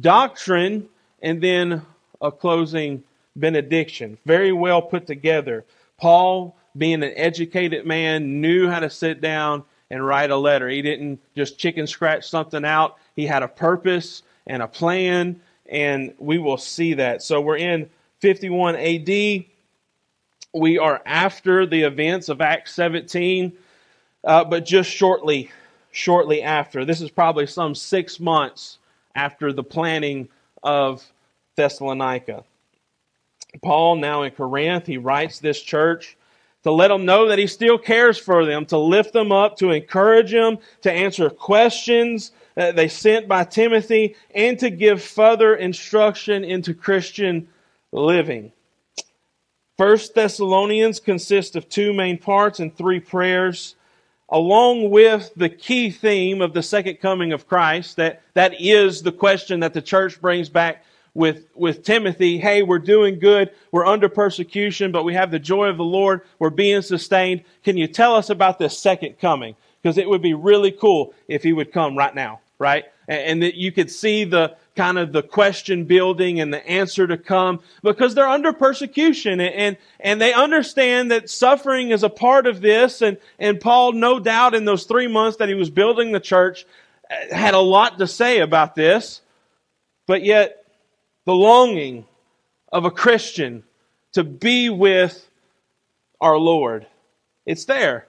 doctrine, 0.00 0.88
and 1.20 1.42
then 1.42 1.82
a 2.20 2.30
closing 2.30 3.02
benediction. 3.34 4.16
Very 4.24 4.52
well 4.52 4.80
put 4.80 5.06
together. 5.06 5.64
Paul, 5.98 6.56
being 6.76 7.02
an 7.02 7.12
educated 7.16 7.86
man, 7.86 8.40
knew 8.40 8.68
how 8.68 8.80
to 8.80 8.90
sit 8.90 9.20
down 9.20 9.64
and 9.90 10.04
write 10.04 10.30
a 10.30 10.36
letter. 10.36 10.68
He 10.68 10.82
didn't 10.82 11.20
just 11.34 11.58
chicken 11.58 11.86
scratch 11.86 12.28
something 12.28 12.64
out. 12.64 12.96
He 13.14 13.26
had 13.26 13.42
a 13.42 13.48
purpose 13.48 14.22
and 14.46 14.62
a 14.62 14.68
plan, 14.68 15.40
and 15.68 16.14
we 16.18 16.38
will 16.38 16.56
see 16.56 16.94
that. 16.94 17.22
So 17.22 17.40
we're 17.40 17.56
in 17.56 17.90
51 18.20 18.76
AD 18.76 19.44
we 20.52 20.78
are 20.78 21.00
after 21.06 21.66
the 21.66 21.82
events 21.82 22.28
of 22.28 22.40
Acts 22.40 22.74
17, 22.74 23.52
uh, 24.24 24.44
but 24.44 24.64
just 24.64 24.90
shortly, 24.90 25.50
shortly 25.90 26.42
after. 26.42 26.84
This 26.84 27.00
is 27.00 27.10
probably 27.10 27.46
some 27.46 27.74
six 27.74 28.20
months 28.20 28.78
after 29.14 29.52
the 29.52 29.64
planning 29.64 30.28
of 30.62 31.04
Thessalonica. 31.56 32.44
Paul, 33.62 33.96
now 33.96 34.22
in 34.22 34.32
Corinth, 34.32 34.86
he 34.86 34.98
writes 34.98 35.38
this 35.38 35.60
church 35.60 36.16
to 36.62 36.70
let 36.70 36.88
them 36.88 37.04
know 37.04 37.28
that 37.28 37.38
he 37.38 37.46
still 37.46 37.78
cares 37.78 38.18
for 38.18 38.44
them, 38.44 38.66
to 38.66 38.78
lift 38.78 39.12
them 39.12 39.32
up, 39.32 39.56
to 39.58 39.70
encourage 39.70 40.30
them, 40.30 40.58
to 40.82 40.92
answer 40.92 41.28
questions 41.28 42.32
that 42.54 42.76
they 42.76 42.88
sent 42.88 43.26
by 43.28 43.44
Timothy, 43.44 44.14
and 44.34 44.58
to 44.58 44.70
give 44.70 45.02
further 45.02 45.54
instruction 45.54 46.44
into 46.44 46.74
Christian 46.74 47.48
living. 47.92 48.52
First 49.78 50.14
Thessalonians 50.14 51.00
consists 51.00 51.56
of 51.56 51.68
two 51.68 51.92
main 51.92 52.18
parts 52.18 52.60
and 52.60 52.76
three 52.76 53.00
prayers, 53.00 53.74
along 54.28 54.90
with 54.90 55.32
the 55.34 55.48
key 55.48 55.90
theme 55.90 56.40
of 56.40 56.52
the 56.52 56.62
second 56.62 56.96
coming 57.00 57.32
of 57.32 57.48
Christ. 57.48 57.96
That, 57.96 58.22
that 58.34 58.60
is 58.60 59.02
the 59.02 59.12
question 59.12 59.60
that 59.60 59.74
the 59.74 59.82
church 59.82 60.20
brings 60.20 60.48
back 60.48 60.84
with, 61.14 61.46
with 61.54 61.84
Timothy, 61.84 62.38
hey, 62.38 62.62
we're 62.62 62.78
doing 62.78 63.18
good, 63.18 63.50
we're 63.70 63.86
under 63.86 64.08
persecution, 64.08 64.92
but 64.92 65.04
we 65.04 65.14
have 65.14 65.30
the 65.30 65.38
joy 65.38 65.68
of 65.68 65.76
the 65.76 65.84
Lord, 65.84 66.22
we're 66.38 66.50
being 66.50 66.82
sustained. 66.82 67.44
Can 67.64 67.76
you 67.76 67.86
tell 67.86 68.14
us 68.14 68.30
about 68.30 68.58
this 68.58 68.78
second 68.78 69.18
coming? 69.18 69.54
Because 69.82 69.98
it 69.98 70.08
would 70.08 70.22
be 70.22 70.34
really 70.34 70.72
cool 70.72 71.14
if 71.28 71.42
he 71.42 71.52
would 71.52 71.72
come 71.72 71.98
right 71.98 72.14
now, 72.14 72.40
right? 72.58 72.84
And, 73.08 73.20
and 73.20 73.42
that 73.42 73.56
you 73.56 73.72
could 73.72 73.90
see 73.90 74.24
the 74.24 74.56
kind 74.74 74.96
of 74.96 75.12
the 75.12 75.22
question 75.22 75.84
building 75.84 76.40
and 76.40 76.52
the 76.52 76.66
answer 76.66 77.06
to 77.06 77.18
come 77.18 77.60
because 77.82 78.14
they're 78.14 78.26
under 78.26 78.54
persecution 78.54 79.38
and, 79.38 79.54
and, 79.54 79.76
and 80.00 80.20
they 80.20 80.32
understand 80.32 81.10
that 81.10 81.28
suffering 81.28 81.90
is 81.90 82.02
a 82.02 82.08
part 82.08 82.46
of 82.46 82.62
this. 82.62 83.02
And, 83.02 83.18
and 83.38 83.60
Paul, 83.60 83.92
no 83.92 84.18
doubt 84.18 84.54
in 84.54 84.64
those 84.64 84.84
three 84.84 85.08
months 85.08 85.36
that 85.38 85.48
he 85.48 85.54
was 85.54 85.68
building 85.68 86.12
the 86.12 86.20
church, 86.20 86.64
uh, 87.10 87.34
had 87.34 87.52
a 87.52 87.58
lot 87.58 87.98
to 87.98 88.06
say 88.06 88.38
about 88.38 88.74
this. 88.74 89.20
But 90.06 90.24
yet, 90.24 90.61
the 91.24 91.34
longing 91.34 92.04
of 92.72 92.84
a 92.84 92.90
Christian 92.90 93.64
to 94.12 94.24
be 94.24 94.68
with 94.70 95.28
our 96.20 96.36
Lord. 96.36 96.86
It's 97.46 97.64
there. 97.64 98.06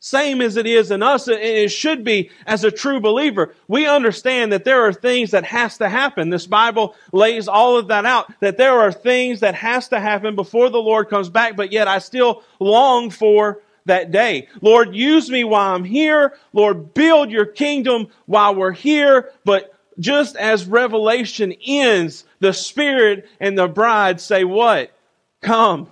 Same 0.00 0.42
as 0.42 0.58
it 0.58 0.66
is 0.66 0.90
in 0.90 1.02
us, 1.02 1.28
and 1.28 1.38
it 1.38 1.70
should 1.70 2.04
be 2.04 2.30
as 2.46 2.62
a 2.62 2.70
true 2.70 3.00
believer. 3.00 3.54
We 3.68 3.86
understand 3.86 4.52
that 4.52 4.64
there 4.64 4.82
are 4.86 4.92
things 4.92 5.30
that 5.30 5.44
has 5.44 5.78
to 5.78 5.88
happen. 5.88 6.28
This 6.28 6.46
Bible 6.46 6.94
lays 7.12 7.48
all 7.48 7.78
of 7.78 7.88
that 7.88 8.04
out, 8.04 8.30
that 8.40 8.58
there 8.58 8.80
are 8.80 8.92
things 8.92 9.40
that 9.40 9.54
has 9.54 9.88
to 9.88 10.00
happen 10.00 10.36
before 10.36 10.68
the 10.68 10.76
Lord 10.76 11.08
comes 11.08 11.30
back, 11.30 11.56
but 11.56 11.72
yet 11.72 11.88
I 11.88 12.00
still 12.00 12.42
long 12.60 13.08
for 13.08 13.62
that 13.86 14.10
day. 14.10 14.48
Lord, 14.60 14.94
use 14.94 15.30
me 15.30 15.42
while 15.42 15.74
I'm 15.74 15.84
here. 15.84 16.34
Lord, 16.52 16.92
build 16.92 17.30
your 17.30 17.46
kingdom 17.46 18.08
while 18.26 18.54
we're 18.54 18.72
here, 18.72 19.30
but 19.44 19.73
just 19.98 20.36
as 20.36 20.66
Revelation 20.66 21.54
ends, 21.66 22.24
the 22.40 22.52
Spirit 22.52 23.28
and 23.40 23.56
the 23.56 23.68
bride 23.68 24.20
say, 24.20 24.44
What? 24.44 24.92
Come, 25.40 25.90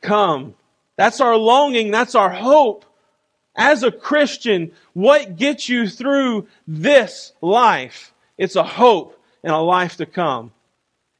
come. 0.00 0.54
That's 0.96 1.20
our 1.20 1.36
longing, 1.36 1.90
that's 1.90 2.14
our 2.14 2.30
hope. 2.30 2.84
As 3.54 3.82
a 3.82 3.92
Christian, 3.92 4.72
what 4.94 5.36
gets 5.36 5.68
you 5.68 5.88
through 5.88 6.48
this 6.66 7.32
life? 7.40 8.12
It's 8.38 8.56
a 8.56 8.62
hope 8.62 9.18
and 9.42 9.52
a 9.52 9.58
life 9.58 9.96
to 9.96 10.06
come. 10.06 10.52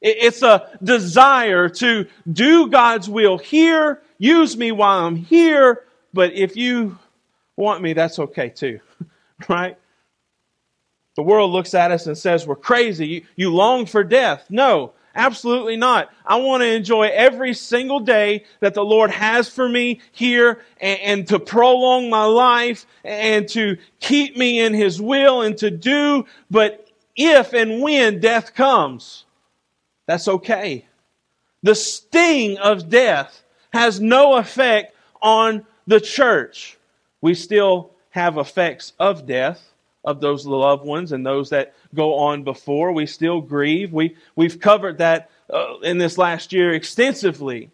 It's 0.01 0.41
a 0.41 0.77
desire 0.83 1.69
to 1.69 2.07
do 2.31 2.69
God's 2.69 3.09
will 3.09 3.37
here, 3.37 4.01
use 4.17 4.57
me 4.57 4.71
while 4.71 5.05
I'm 5.05 5.15
here, 5.15 5.83
but 6.13 6.33
if 6.33 6.57
you 6.57 6.97
want 7.55 7.81
me, 7.81 7.93
that's 7.93 8.19
okay 8.19 8.49
too. 8.49 8.79
right? 9.47 9.77
The 11.15 11.23
world 11.23 11.51
looks 11.51 11.73
at 11.73 11.91
us 11.91 12.07
and 12.07 12.17
says 12.17 12.47
we're 12.47 12.55
crazy. 12.55 13.07
You, 13.07 13.21
you 13.35 13.53
long 13.53 13.85
for 13.85 14.03
death. 14.03 14.45
No, 14.49 14.93
absolutely 15.13 15.77
not. 15.77 16.11
I 16.25 16.37
want 16.37 16.61
to 16.61 16.73
enjoy 16.73 17.09
every 17.13 17.53
single 17.53 17.99
day 17.99 18.45
that 18.61 18.73
the 18.73 18.83
Lord 18.83 19.11
has 19.11 19.47
for 19.47 19.69
me 19.69 20.01
here 20.11 20.61
and, 20.81 20.99
and 21.01 21.27
to 21.27 21.39
prolong 21.39 22.09
my 22.09 22.25
life 22.25 22.87
and 23.03 23.47
to 23.49 23.77
keep 23.99 24.37
me 24.37 24.59
in 24.59 24.73
His 24.73 24.99
will 24.99 25.43
and 25.43 25.57
to 25.59 25.69
do. 25.69 26.25
But 26.49 26.89
if 27.15 27.53
and 27.53 27.81
when 27.81 28.19
death 28.19 28.55
comes, 28.55 29.25
that's 30.07 30.27
okay. 30.27 30.85
The 31.61 31.75
sting 31.75 32.57
of 32.57 32.89
death 32.89 33.43
has 33.71 33.99
no 33.99 34.35
effect 34.37 34.95
on 35.21 35.65
the 35.85 36.01
church. 36.01 36.77
We 37.21 37.35
still 37.35 37.91
have 38.09 38.37
effects 38.37 38.93
of 38.99 39.25
death 39.27 39.72
of 40.05 40.19
those 40.19 40.45
loved 40.45 40.85
ones 40.85 41.11
and 41.11 41.25
those 41.25 41.49
that 41.49 41.73
go 41.93 42.15
on 42.15 42.43
before. 42.43 42.91
We 42.91 43.05
still 43.05 43.41
grieve. 43.41 43.93
We, 43.93 44.15
we've 44.35 44.59
covered 44.59 44.97
that 44.97 45.29
uh, 45.49 45.79
in 45.79 45.97
this 45.97 46.17
last 46.17 46.51
year 46.51 46.73
extensively, 46.73 47.71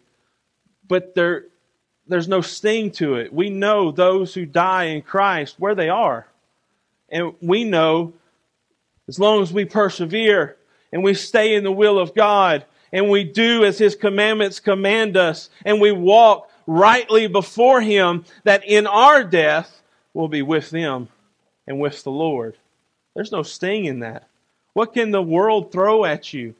but 0.86 1.14
there, 1.14 1.46
there's 2.06 2.28
no 2.28 2.40
sting 2.40 2.92
to 2.92 3.16
it. 3.16 3.32
We 3.32 3.50
know 3.50 3.90
those 3.90 4.34
who 4.34 4.46
die 4.46 4.84
in 4.84 5.02
Christ 5.02 5.56
where 5.58 5.74
they 5.74 5.88
are. 5.88 6.26
And 7.08 7.34
we 7.40 7.64
know 7.64 8.12
as 9.08 9.18
long 9.18 9.42
as 9.42 9.52
we 9.52 9.64
persevere 9.64 10.56
and 10.92 11.02
we 11.02 11.14
stay 11.14 11.54
in 11.54 11.64
the 11.64 11.72
will 11.72 11.98
of 11.98 12.14
God 12.14 12.64
and 12.92 13.10
we 13.10 13.24
do 13.24 13.64
as 13.64 13.78
His 13.78 13.96
commandments 13.96 14.60
command 14.60 15.16
us 15.16 15.50
and 15.64 15.80
we 15.80 15.90
walk 15.90 16.48
rightly 16.66 17.26
before 17.26 17.80
Him, 17.80 18.24
that 18.44 18.64
in 18.64 18.86
our 18.86 19.24
death 19.24 19.82
we'll 20.14 20.28
be 20.28 20.42
with 20.42 20.70
them 20.70 21.08
and 21.66 21.78
with 21.78 22.02
the 22.02 22.10
Lord. 22.10 22.56
There's 23.14 23.32
no 23.32 23.42
sting 23.42 23.84
in 23.86 24.00
that. 24.00 24.28
What 24.72 24.92
can 24.94 25.10
the 25.10 25.22
world 25.22 25.72
throw 25.72 26.04
at 26.04 26.32
you? 26.32 26.54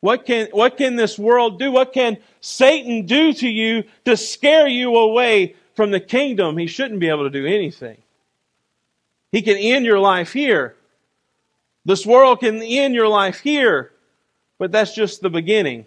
What 0.00 0.26
can, 0.26 0.48
what 0.52 0.76
can 0.76 0.96
this 0.96 1.18
world 1.18 1.58
do? 1.58 1.72
What 1.72 1.92
can 1.92 2.18
Satan 2.40 3.06
do 3.06 3.32
to 3.32 3.48
you 3.48 3.84
to 4.04 4.16
scare 4.16 4.68
you 4.68 4.96
away 4.96 5.56
from 5.74 5.90
the 5.90 6.00
kingdom? 6.00 6.58
He 6.58 6.66
shouldn't 6.66 7.00
be 7.00 7.08
able 7.08 7.24
to 7.24 7.30
do 7.30 7.46
anything. 7.46 7.98
He 9.32 9.42
can 9.42 9.56
end 9.56 9.84
your 9.84 9.98
life 9.98 10.32
here. 10.32 10.76
This 11.84 12.06
world 12.06 12.40
can 12.40 12.62
end 12.62 12.94
your 12.94 13.08
life 13.08 13.40
here, 13.40 13.92
but 14.58 14.72
that's 14.72 14.94
just 14.94 15.20
the 15.20 15.30
beginning 15.30 15.86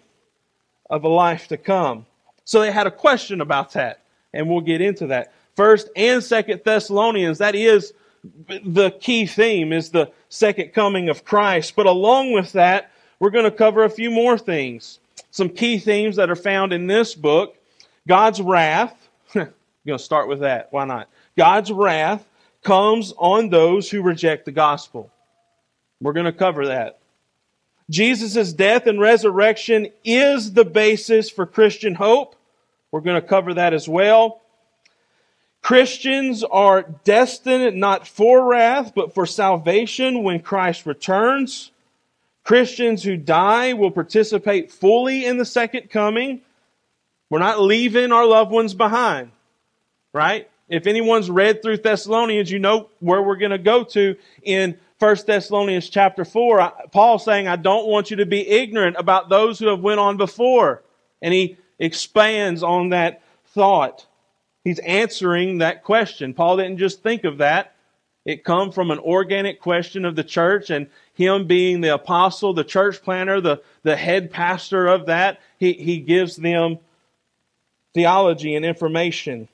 of 0.90 1.04
a 1.04 1.08
life 1.08 1.48
to 1.48 1.56
come. 1.56 2.06
So 2.44 2.60
they 2.60 2.70
had 2.70 2.86
a 2.86 2.90
question 2.90 3.40
about 3.40 3.72
that, 3.72 4.00
and 4.32 4.48
we'll 4.48 4.60
get 4.60 4.80
into 4.80 5.08
that. 5.08 5.32
First 5.56 5.90
and 5.96 6.22
Second 6.22 6.62
Thessalonians, 6.64 7.38
that 7.38 7.54
is 7.54 7.92
the 8.22 8.90
key 8.90 9.26
theme 9.26 9.72
is 9.72 9.90
the 9.90 10.10
second 10.28 10.72
coming 10.72 11.08
of 11.08 11.24
Christ. 11.24 11.76
But 11.76 11.86
along 11.86 12.32
with 12.32 12.52
that, 12.52 12.90
we're 13.20 13.30
going 13.30 13.44
to 13.44 13.50
cover 13.50 13.84
a 13.84 13.90
few 13.90 14.10
more 14.10 14.38
things. 14.38 14.98
Some 15.30 15.48
key 15.48 15.78
themes 15.78 16.16
that 16.16 16.30
are 16.30 16.36
found 16.36 16.72
in 16.72 16.86
this 16.86 17.14
book 17.14 17.56
God's 18.06 18.40
wrath. 18.40 19.08
I'm 19.34 19.52
going 19.86 19.98
to 19.98 20.04
start 20.04 20.28
with 20.28 20.40
that. 20.40 20.68
Why 20.70 20.84
not? 20.84 21.08
God's 21.36 21.70
wrath 21.70 22.26
comes 22.62 23.12
on 23.18 23.50
those 23.50 23.90
who 23.90 24.02
reject 24.02 24.44
the 24.44 24.52
gospel. 24.52 25.10
We're 26.00 26.12
going 26.12 26.26
to 26.26 26.32
cover 26.32 26.66
that. 26.68 26.98
Jesus' 27.90 28.52
death 28.52 28.86
and 28.86 29.00
resurrection 29.00 29.88
is 30.04 30.52
the 30.52 30.64
basis 30.64 31.30
for 31.30 31.46
Christian 31.46 31.94
hope. 31.94 32.36
We're 32.90 33.00
going 33.00 33.20
to 33.20 33.26
cover 33.26 33.54
that 33.54 33.74
as 33.74 33.88
well. 33.88 34.40
Christians 35.68 36.42
are 36.44 36.80
destined 37.04 37.76
not 37.78 38.08
for 38.08 38.42
wrath, 38.42 38.92
but 38.94 39.12
for 39.12 39.26
salvation 39.26 40.22
when 40.22 40.40
Christ 40.40 40.86
returns. 40.86 41.72
Christians 42.42 43.02
who 43.02 43.18
die 43.18 43.74
will 43.74 43.90
participate 43.90 44.72
fully 44.72 45.26
in 45.26 45.36
the 45.36 45.44
second 45.44 45.90
coming. 45.90 46.40
We're 47.28 47.40
not 47.40 47.60
leaving 47.60 48.12
our 48.12 48.24
loved 48.24 48.50
ones 48.50 48.72
behind, 48.72 49.30
right? 50.14 50.48
If 50.70 50.86
anyone's 50.86 51.30
read 51.30 51.60
through 51.60 51.76
Thessalonians, 51.76 52.50
you 52.50 52.60
know 52.60 52.88
where 53.00 53.22
we're 53.22 53.36
going 53.36 53.50
to 53.50 53.58
go 53.58 53.84
to 53.84 54.16
in 54.42 54.78
1 55.00 55.16
Thessalonians 55.26 55.90
chapter 55.90 56.24
4. 56.24 56.72
Paul 56.92 57.18
saying, 57.18 57.46
I 57.46 57.56
don't 57.56 57.86
want 57.86 58.10
you 58.10 58.16
to 58.16 58.24
be 58.24 58.40
ignorant 58.48 58.96
about 58.98 59.28
those 59.28 59.58
who 59.58 59.66
have 59.66 59.80
went 59.80 60.00
on 60.00 60.16
before. 60.16 60.82
And 61.20 61.34
he 61.34 61.58
expands 61.78 62.62
on 62.62 62.88
that 62.88 63.20
thought. 63.48 64.06
He's 64.68 64.80
answering 64.80 65.58
that 65.58 65.82
question. 65.82 66.34
Paul 66.34 66.58
didn't 66.58 66.76
just 66.76 67.02
think 67.02 67.24
of 67.24 67.38
that. 67.38 67.74
It 68.26 68.44
come 68.44 68.70
from 68.70 68.90
an 68.90 68.98
organic 68.98 69.62
question 69.62 70.04
of 70.04 70.14
the 70.14 70.22
church 70.22 70.68
and 70.68 70.88
him 71.14 71.46
being 71.46 71.80
the 71.80 71.94
apostle, 71.94 72.52
the 72.52 72.64
church 72.64 73.00
planner, 73.02 73.40
the, 73.40 73.62
the 73.82 73.96
head 73.96 74.30
pastor 74.30 74.86
of 74.86 75.06
that. 75.06 75.40
He, 75.56 75.72
he 75.72 76.00
gives 76.00 76.36
them 76.36 76.80
theology 77.94 78.56
and 78.56 78.64
information. 78.66 79.48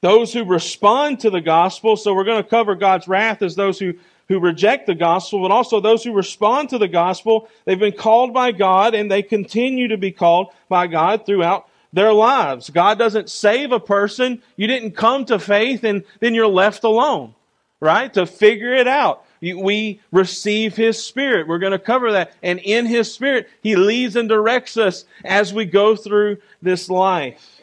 Those 0.00 0.32
who 0.32 0.46
respond 0.46 1.20
to 1.20 1.28
the 1.28 1.42
gospel, 1.42 1.98
so 1.98 2.14
we're 2.14 2.24
going 2.24 2.42
to 2.42 2.48
cover 2.48 2.74
God's 2.74 3.06
wrath 3.06 3.42
as 3.42 3.54
those 3.54 3.78
who, 3.78 3.92
who 4.28 4.40
reject 4.40 4.86
the 4.86 4.94
gospel, 4.94 5.42
but 5.42 5.50
also 5.50 5.78
those 5.78 6.02
who 6.02 6.14
respond 6.14 6.70
to 6.70 6.78
the 6.78 6.88
gospel. 6.88 7.50
They've 7.66 7.78
been 7.78 7.92
called 7.92 8.32
by 8.32 8.52
God 8.52 8.94
and 8.94 9.10
they 9.10 9.22
continue 9.22 9.88
to 9.88 9.98
be 9.98 10.10
called 10.10 10.54
by 10.70 10.86
God 10.86 11.26
throughout 11.26 11.68
their 11.94 12.12
lives. 12.12 12.70
God 12.70 12.98
doesn't 12.98 13.30
save 13.30 13.70
a 13.72 13.80
person. 13.80 14.42
You 14.56 14.66
didn't 14.66 14.92
come 14.92 15.24
to 15.26 15.38
faith 15.38 15.84
and 15.84 16.04
then 16.20 16.34
you're 16.34 16.48
left 16.48 16.82
alone, 16.82 17.34
right? 17.80 18.12
To 18.14 18.26
figure 18.26 18.74
it 18.74 18.88
out. 18.88 19.24
We 19.40 20.00
receive 20.10 20.74
His 20.74 21.02
Spirit. 21.02 21.46
We're 21.46 21.58
going 21.58 21.72
to 21.72 21.78
cover 21.78 22.12
that. 22.12 22.32
And 22.42 22.58
in 22.58 22.86
His 22.86 23.12
Spirit, 23.14 23.48
He 23.62 23.76
leads 23.76 24.16
and 24.16 24.28
directs 24.28 24.76
us 24.76 25.04
as 25.24 25.54
we 25.54 25.66
go 25.66 25.94
through 25.94 26.38
this 26.60 26.90
life. 26.90 27.60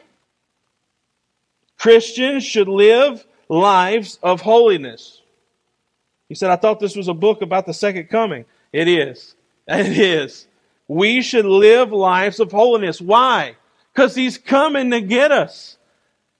Christians 1.77 2.45
should 2.45 2.67
live 2.69 3.25
lives 3.49 4.17
of 4.23 4.41
holiness. 4.41 5.21
He 6.29 6.35
said, 6.35 6.51
I 6.51 6.55
thought 6.55 6.79
this 6.79 6.95
was 6.95 7.09
a 7.09 7.13
book 7.13 7.41
about 7.41 7.65
the 7.65 7.73
second 7.73 8.05
coming. 8.05 8.45
It 8.71 8.87
is. 8.87 9.35
It 9.67 9.97
is. 9.97 10.47
We 10.87 11.21
should 11.21 11.45
live 11.45 11.93
lives 11.93 12.39
of 12.39 12.51
holiness. 12.51 12.99
Why? 12.99 13.55
Because 13.93 14.15
He's 14.15 14.37
coming 14.37 14.91
to 14.91 15.01
get 15.01 15.31
us. 15.31 15.77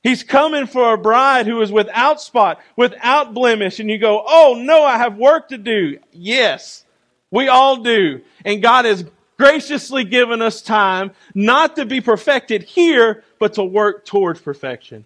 He's 0.03 0.23
coming 0.23 0.65
for 0.65 0.93
a 0.93 0.97
bride 0.97 1.45
who 1.45 1.61
is 1.61 1.71
without 1.71 2.19
spot, 2.19 2.59
without 2.75 3.33
blemish. 3.33 3.79
And 3.79 3.89
you 3.89 3.99
go, 3.99 4.23
oh 4.25 4.59
no, 4.59 4.83
I 4.83 4.97
have 4.97 5.17
work 5.17 5.49
to 5.49 5.57
do. 5.57 5.99
Yes, 6.11 6.85
we 7.29 7.47
all 7.47 7.77
do. 7.77 8.21
And 8.43 8.63
God 8.63 8.85
has 8.85 9.05
graciously 9.37 10.03
given 10.03 10.41
us 10.41 10.61
time 10.61 11.11
not 11.35 11.75
to 11.75 11.85
be 11.85 12.01
perfected 12.01 12.63
here, 12.63 13.23
but 13.39 13.53
to 13.53 13.63
work 13.63 14.05
towards 14.05 14.39
perfection, 14.41 15.05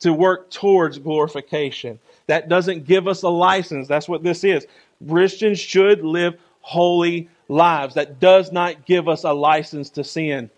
to 0.00 0.12
work 0.12 0.50
towards 0.50 0.98
glorification. 0.98 2.00
That 2.26 2.48
doesn't 2.48 2.84
give 2.84 3.06
us 3.06 3.22
a 3.22 3.28
license. 3.28 3.86
That's 3.86 4.08
what 4.08 4.22
this 4.24 4.42
is. 4.42 4.66
Christians 5.08 5.60
should 5.60 6.04
live 6.04 6.34
holy 6.60 7.28
lives. 7.48 7.94
That 7.94 8.18
does 8.18 8.50
not 8.50 8.86
give 8.86 9.08
us 9.08 9.24
a 9.24 9.32
license 9.32 9.90
to 9.90 10.04
sin. 10.04 10.50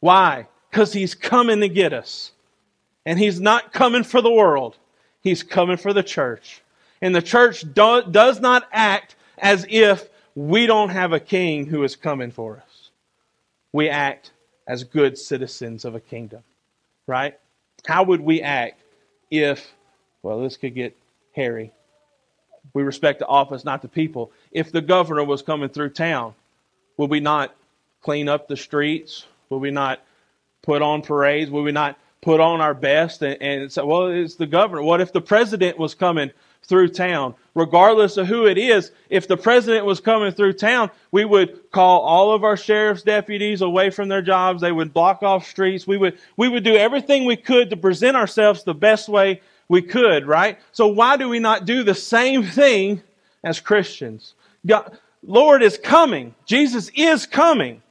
Why? 0.00 0.46
Because 0.70 0.92
He's 0.92 1.14
coming 1.14 1.60
to 1.60 1.68
get 1.68 1.92
us. 1.92 2.32
And 3.06 3.20
he's 3.20 3.40
not 3.40 3.72
coming 3.72 4.02
for 4.02 4.20
the 4.20 4.32
world, 4.32 4.76
he's 5.22 5.44
coming 5.44 5.76
for 5.76 5.92
the 5.92 6.02
church. 6.02 6.60
And 7.00 7.14
the 7.14 7.22
church 7.22 7.64
do, 7.72 8.02
does 8.10 8.40
not 8.40 8.66
act 8.72 9.14
as 9.38 9.64
if 9.68 10.08
we 10.34 10.66
don't 10.66 10.88
have 10.88 11.12
a 11.12 11.20
king 11.20 11.66
who 11.66 11.84
is 11.84 11.94
coming 11.94 12.30
for 12.32 12.56
us. 12.56 12.90
We 13.72 13.88
act 13.88 14.32
as 14.66 14.82
good 14.82 15.16
citizens 15.16 15.84
of 15.84 15.94
a 15.94 16.00
kingdom, 16.00 16.42
right? 17.06 17.38
How 17.86 18.02
would 18.02 18.20
we 18.20 18.42
act 18.42 18.80
if, 19.30 19.72
well, 20.22 20.40
this 20.40 20.56
could 20.56 20.74
get 20.74 20.96
hairy. 21.32 21.70
We 22.74 22.82
respect 22.82 23.20
the 23.20 23.26
office, 23.26 23.64
not 23.64 23.82
the 23.82 23.88
people. 23.88 24.32
If 24.50 24.72
the 24.72 24.80
governor 24.80 25.22
was 25.22 25.42
coming 25.42 25.68
through 25.68 25.90
town, 25.90 26.34
would 26.96 27.10
we 27.10 27.20
not 27.20 27.54
clean 28.02 28.28
up 28.28 28.48
the 28.48 28.56
streets? 28.56 29.26
Would 29.50 29.58
we 29.58 29.70
not 29.70 30.00
put 30.62 30.82
on 30.82 31.02
parades? 31.02 31.50
Will 31.50 31.62
we 31.62 31.72
not 31.72 31.98
put 32.26 32.40
on 32.40 32.60
our 32.60 32.74
best 32.74 33.22
and, 33.22 33.40
and 33.40 33.72
say, 33.72 33.82
well, 33.82 34.08
it's 34.08 34.34
the 34.34 34.48
governor. 34.48 34.82
What 34.82 35.00
if 35.00 35.12
the 35.12 35.20
president 35.20 35.78
was 35.78 35.94
coming 35.94 36.32
through 36.64 36.88
town? 36.88 37.36
Regardless 37.54 38.16
of 38.16 38.26
who 38.26 38.46
it 38.46 38.58
is, 38.58 38.90
if 39.08 39.28
the 39.28 39.36
president 39.36 39.86
was 39.86 40.00
coming 40.00 40.32
through 40.32 40.54
town, 40.54 40.90
we 41.12 41.24
would 41.24 41.70
call 41.70 42.00
all 42.00 42.34
of 42.34 42.42
our 42.42 42.56
sheriff's 42.56 43.04
deputies 43.04 43.60
away 43.60 43.90
from 43.90 44.08
their 44.08 44.22
jobs. 44.22 44.60
They 44.60 44.72
would 44.72 44.92
block 44.92 45.22
off 45.22 45.46
streets. 45.46 45.86
We 45.86 45.98
would, 45.98 46.18
we 46.36 46.48
would 46.48 46.64
do 46.64 46.74
everything 46.74 47.26
we 47.26 47.36
could 47.36 47.70
to 47.70 47.76
present 47.76 48.16
ourselves 48.16 48.64
the 48.64 48.74
best 48.74 49.08
way 49.08 49.40
we 49.68 49.82
could, 49.82 50.26
right? 50.26 50.58
So 50.72 50.88
why 50.88 51.16
do 51.16 51.28
we 51.28 51.38
not 51.38 51.64
do 51.64 51.84
the 51.84 51.94
same 51.94 52.42
thing 52.42 53.02
as 53.44 53.60
Christians? 53.60 54.34
God, 54.66 54.98
Lord 55.22 55.62
is 55.62 55.78
coming. 55.78 56.34
Jesus 56.44 56.90
is 56.96 57.24
coming. 57.24 57.82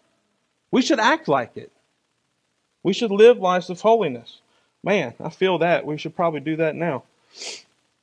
We 0.75 0.81
should 0.81 0.99
act 0.99 1.29
like 1.29 1.55
it. 1.55 1.71
We 2.83 2.91
should 2.91 3.09
live 3.09 3.37
lives 3.37 3.69
of 3.69 3.79
holiness. 3.79 4.41
Man, 4.83 5.13
I 5.21 5.29
feel 5.29 5.59
that. 5.59 5.85
We 5.85 5.97
should 5.97 6.17
probably 6.17 6.41
do 6.41 6.57
that 6.57 6.75
now. 6.75 7.03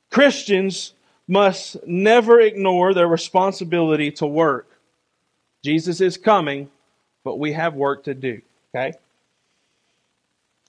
Christians 0.09 0.93
must 1.27 1.85
never 1.85 2.39
ignore 2.39 2.95
their 2.95 3.07
responsibility 3.07 4.09
to 4.13 4.25
work. 4.25 4.67
Jesus 5.63 6.01
is 6.01 6.17
coming, 6.17 6.71
but 7.23 7.37
we 7.37 7.53
have 7.53 7.75
work 7.75 8.05
to 8.05 8.15
do. 8.15 8.41
Okay? 8.73 8.97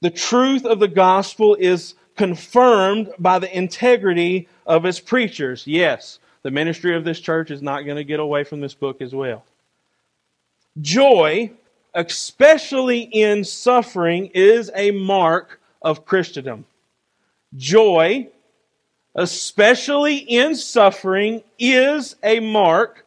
The 0.03 0.11
truth 0.11 0.67
of 0.67 0.81
the 0.81 0.89
gospel 0.89 1.57
is 1.59 1.95
confirmed 2.19 3.15
by 3.19 3.39
the 3.39 3.57
integrity 3.57 4.47
of 4.67 4.85
its 4.85 5.01
preachers. 5.01 5.67
Yes, 5.67 6.19
the 6.43 6.51
ministry 6.51 6.95
of 6.97 7.05
this 7.05 7.19
church 7.19 7.51
is 7.51 7.63
not 7.63 7.87
going 7.87 7.97
to 7.97 8.05
get 8.05 8.21
away 8.21 8.45
from 8.45 8.61
this 8.61 8.75
book 8.75 9.01
as 9.01 9.15
well. 9.15 9.43
Joy 10.83 11.51
especially 11.95 13.01
in 13.01 13.45
suffering, 13.45 14.31
is 14.35 14.71
a 14.75 14.91
mark 14.91 15.61
of 15.83 16.05
Christendom. 16.05 16.65
Joy, 17.57 18.29
especially 19.15 20.17
in 20.17 20.57
suffering, 20.57 21.43
is 21.59 22.17
a 22.23 22.41
mark, 22.41 23.07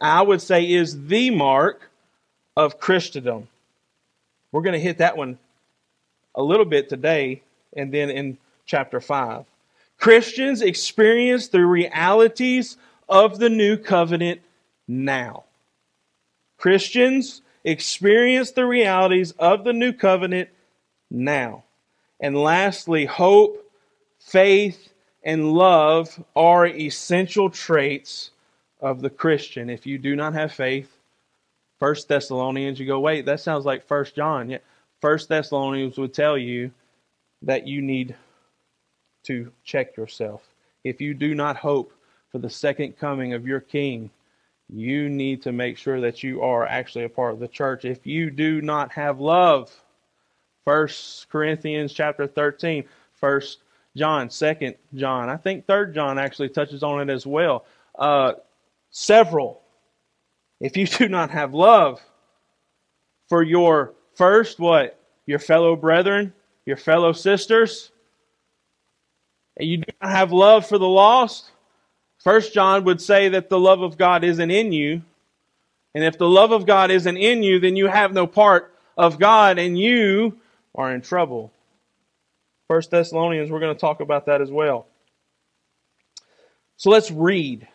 I 0.00 0.22
would 0.22 0.42
say, 0.42 0.70
is 0.70 1.06
the 1.06 1.30
mark 1.30 1.90
of 2.56 2.78
Christendom. 2.78 3.48
We're 4.52 4.62
going 4.62 4.74
to 4.74 4.80
hit 4.80 4.98
that 4.98 5.16
one 5.16 5.38
a 6.34 6.42
little 6.42 6.64
bit 6.64 6.88
today 6.88 7.42
and 7.76 7.92
then 7.92 8.10
in 8.10 8.38
chapter 8.66 9.00
5. 9.00 9.44
Christians 9.98 10.60
experience 10.60 11.48
the 11.48 11.64
realities 11.64 12.76
of 13.08 13.38
the 13.38 13.48
new 13.48 13.76
covenant 13.76 14.40
now. 14.86 15.44
Christians 16.58 17.42
experience 17.66 18.52
the 18.52 18.64
realities 18.64 19.32
of 19.32 19.64
the 19.64 19.72
new 19.74 19.92
covenant 19.92 20.48
now. 21.10 21.64
And 22.20 22.36
lastly, 22.36 23.04
hope, 23.04 23.70
faith, 24.18 24.88
and 25.22 25.52
love 25.52 26.24
are 26.34 26.66
essential 26.66 27.50
traits 27.50 28.30
of 28.80 29.02
the 29.02 29.10
Christian. 29.10 29.68
If 29.68 29.84
you 29.84 29.98
do 29.98 30.14
not 30.16 30.32
have 30.32 30.52
faith, 30.52 30.90
First 31.78 32.08
Thessalonians, 32.08 32.80
you 32.80 32.86
go, 32.86 33.00
wait, 33.00 33.26
that 33.26 33.40
sounds 33.40 33.66
like 33.66 33.86
First 33.86 34.14
John. 34.14 34.48
Yeah, 34.48 34.58
First 35.00 35.28
Thessalonians 35.28 35.98
would 35.98 36.14
tell 36.14 36.38
you 36.38 36.70
that 37.42 37.66
you 37.66 37.82
need 37.82 38.14
to 39.24 39.52
check 39.64 39.96
yourself. 39.96 40.42
If 40.84 41.00
you 41.00 41.12
do 41.12 41.34
not 41.34 41.56
hope 41.56 41.92
for 42.30 42.38
the 42.38 42.48
second 42.48 42.96
coming 42.96 43.34
of 43.34 43.46
your 43.46 43.60
King, 43.60 44.10
you 44.68 45.08
need 45.08 45.42
to 45.42 45.52
make 45.52 45.78
sure 45.78 46.00
that 46.00 46.22
you 46.22 46.42
are 46.42 46.66
actually 46.66 47.04
a 47.04 47.08
part 47.08 47.34
of 47.34 47.40
the 47.40 47.48
church. 47.48 47.84
If 47.84 48.06
you 48.06 48.30
do 48.30 48.60
not 48.60 48.92
have 48.92 49.20
love, 49.20 49.74
First 50.64 51.28
Corinthians 51.28 51.92
chapter 51.92 52.26
13, 52.26 52.84
First 53.14 53.58
John, 53.96 54.28
Second 54.28 54.74
John, 54.94 55.28
I 55.28 55.36
think 55.36 55.66
Third 55.66 55.94
John 55.94 56.18
actually 56.18 56.48
touches 56.48 56.82
on 56.82 57.08
it 57.08 57.12
as 57.12 57.26
well. 57.26 57.64
Uh, 57.96 58.32
several. 58.90 59.62
If 60.60 60.76
you 60.76 60.86
do 60.86 61.08
not 61.08 61.30
have 61.30 61.54
love 61.54 62.00
for 63.28 63.42
your 63.42 63.94
first 64.14 64.58
what 64.58 64.98
your 65.26 65.38
fellow 65.38 65.76
brethren, 65.76 66.32
your 66.64 66.76
fellow 66.76 67.12
sisters, 67.12 67.90
and 69.56 69.68
you 69.68 69.78
do 69.78 69.92
not 70.02 70.10
have 70.10 70.32
love 70.32 70.66
for 70.66 70.78
the 70.78 70.88
lost, 70.88 71.50
First 72.26 72.52
John 72.52 72.82
would 72.82 73.00
say 73.00 73.28
that 73.28 73.50
the 73.50 73.58
love 73.60 73.82
of 73.82 73.96
God 73.96 74.24
isn't 74.24 74.50
in 74.50 74.72
you. 74.72 75.02
And 75.94 76.02
if 76.02 76.18
the 76.18 76.26
love 76.26 76.50
of 76.50 76.66
God 76.66 76.90
isn't 76.90 77.16
in 77.16 77.44
you, 77.44 77.60
then 77.60 77.76
you 77.76 77.86
have 77.86 78.12
no 78.12 78.26
part 78.26 78.74
of 78.96 79.20
God 79.20 79.60
and 79.60 79.78
you 79.78 80.40
are 80.74 80.92
in 80.92 81.02
trouble. 81.02 81.52
First 82.66 82.90
Thessalonians, 82.90 83.48
we're 83.48 83.60
going 83.60 83.76
to 83.76 83.80
talk 83.80 84.00
about 84.00 84.26
that 84.26 84.40
as 84.40 84.50
well. 84.50 84.88
So 86.76 86.90
let's 86.90 87.12
read 87.12 87.68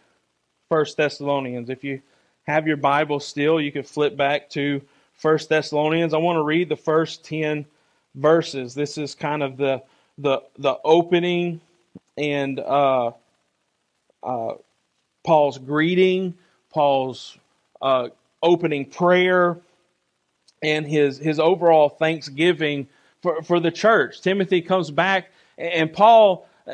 First 0.68 0.98
Thessalonians. 0.98 1.70
If 1.70 1.86
you 1.86 2.02
have 2.44 2.68
your 2.68 2.76
Bible 2.76 3.22
still, 3.22 3.62
you 3.62 3.72
can 3.72 3.84
flip 3.84 4.18
back 4.18 4.50
to 4.50 4.82
First 5.14 5.48
Thessalonians. 5.48 6.14
I 6.14 6.18
want 6.18 6.36
to 6.36 6.44
read 6.44 6.68
the 6.68 6.76
first 6.76 7.24
10 7.24 7.66
verses. 8.16 8.74
This 8.74 8.98
is 8.98 9.16
kind 9.16 9.44
of 9.44 9.56
the 9.56 9.82
the 10.18 10.42
the 10.58 10.76
opening 10.84 11.62
and 12.18 12.60
uh, 12.60 13.12
uh, 14.24 14.54
Paul's 15.24 15.58
greeting, 15.58 16.36
Paul's 16.72 17.38
uh, 17.82 18.10
opening 18.42 18.86
prayer, 18.86 19.58
and 20.62 20.86
his 20.86 21.18
his 21.18 21.40
overall 21.40 21.90
thanksgiving 21.90 22.88
for, 23.22 23.42
for 23.44 23.60
the 23.60 23.72
church. 23.72 24.22
Timothy 24.22 24.62
comes 24.62 24.92
back, 24.92 25.32
and 25.58 25.92
Paul, 25.92 26.48
uh, 26.68 26.74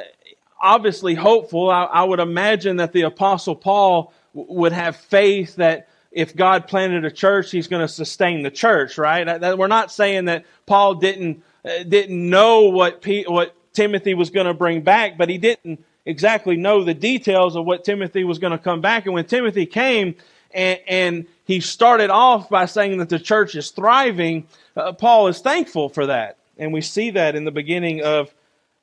obviously 0.62 1.16
hopeful, 1.16 1.70
I, 1.70 1.84
I 1.84 2.04
would 2.04 2.20
imagine 2.20 2.78
that 2.78 2.94
the 2.94 3.04
Apostle 3.04 3.56
Paul 3.56 4.14
would 4.34 4.72
have 4.72 4.96
faith 4.96 5.56
that 5.56 5.90
if 6.12 6.36
God 6.36 6.68
planted 6.68 7.06
a 7.06 7.12
church, 7.12 7.52
He's 7.52 7.68
going 7.68 7.82
to 7.82 7.88
sustain 7.88 8.44
the 8.44 8.52
church, 8.52 8.98
right? 8.98 9.26
That, 9.26 9.58
we're 9.58 9.68
not 9.68 9.92
saying 9.92 10.26
that 10.26 10.46
Paul 10.66 10.96
didn't 10.96 11.44
uh, 11.66 11.84
didn't 11.84 12.30
know 12.30 12.64
what 12.70 13.02
P, 13.02 13.24
what 13.28 13.56
Timothy 13.74 14.14
was 14.14 14.30
going 14.30 14.48
to 14.48 14.54
bring 14.54 14.82
back, 14.82 15.18
but 15.18 15.30
he 15.30 15.38
didn't 15.38 15.84
exactly 16.08 16.56
know 16.56 16.84
the 16.84 16.94
details 16.94 17.56
of 17.56 17.66
what 17.66 17.84
Timothy 17.84 18.24
was 18.24 18.40
going 18.40 18.52
to 18.52 18.58
come 18.58 18.82
back. 18.82 19.06
And 19.06 19.14
when 19.14 19.26
Timothy 19.26 19.66
came 19.66 20.16
and, 20.52 20.80
and 20.88 21.28
he 21.44 21.60
started 21.60 22.10
off 22.10 22.50
by 22.50 22.66
saying 22.66 22.98
that 23.00 23.10
the 23.10 23.20
church 23.20 23.56
is 23.56 23.72
thriving, 23.72 24.48
uh, 24.76 24.94
Paul 24.94 25.28
is 25.28 25.40
thankful 25.40 25.90
for 25.90 26.08
that. 26.08 26.38
And 26.58 26.74
we 26.74 26.82
see 26.82 27.12
that 27.12 27.36
in 27.36 27.44
the 27.44 27.52
beginning 27.52 28.02
of 28.02 28.34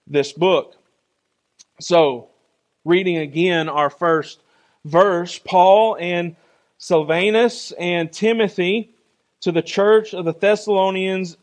this 0.06 0.32
book. 0.32 0.76
So, 1.80 2.28
reading 2.84 3.16
again 3.16 3.68
our 3.70 3.90
first 3.90 4.40
verse, 4.84 5.38
Paul 5.38 5.96
and 5.98 6.36
Silvanus 6.76 7.72
and 7.72 8.12
Timothy 8.12 8.90
to 9.40 9.50
the 9.50 9.62
church 9.62 10.12
of 10.12 10.26
the 10.26 10.34
Thessalonians 10.34 11.38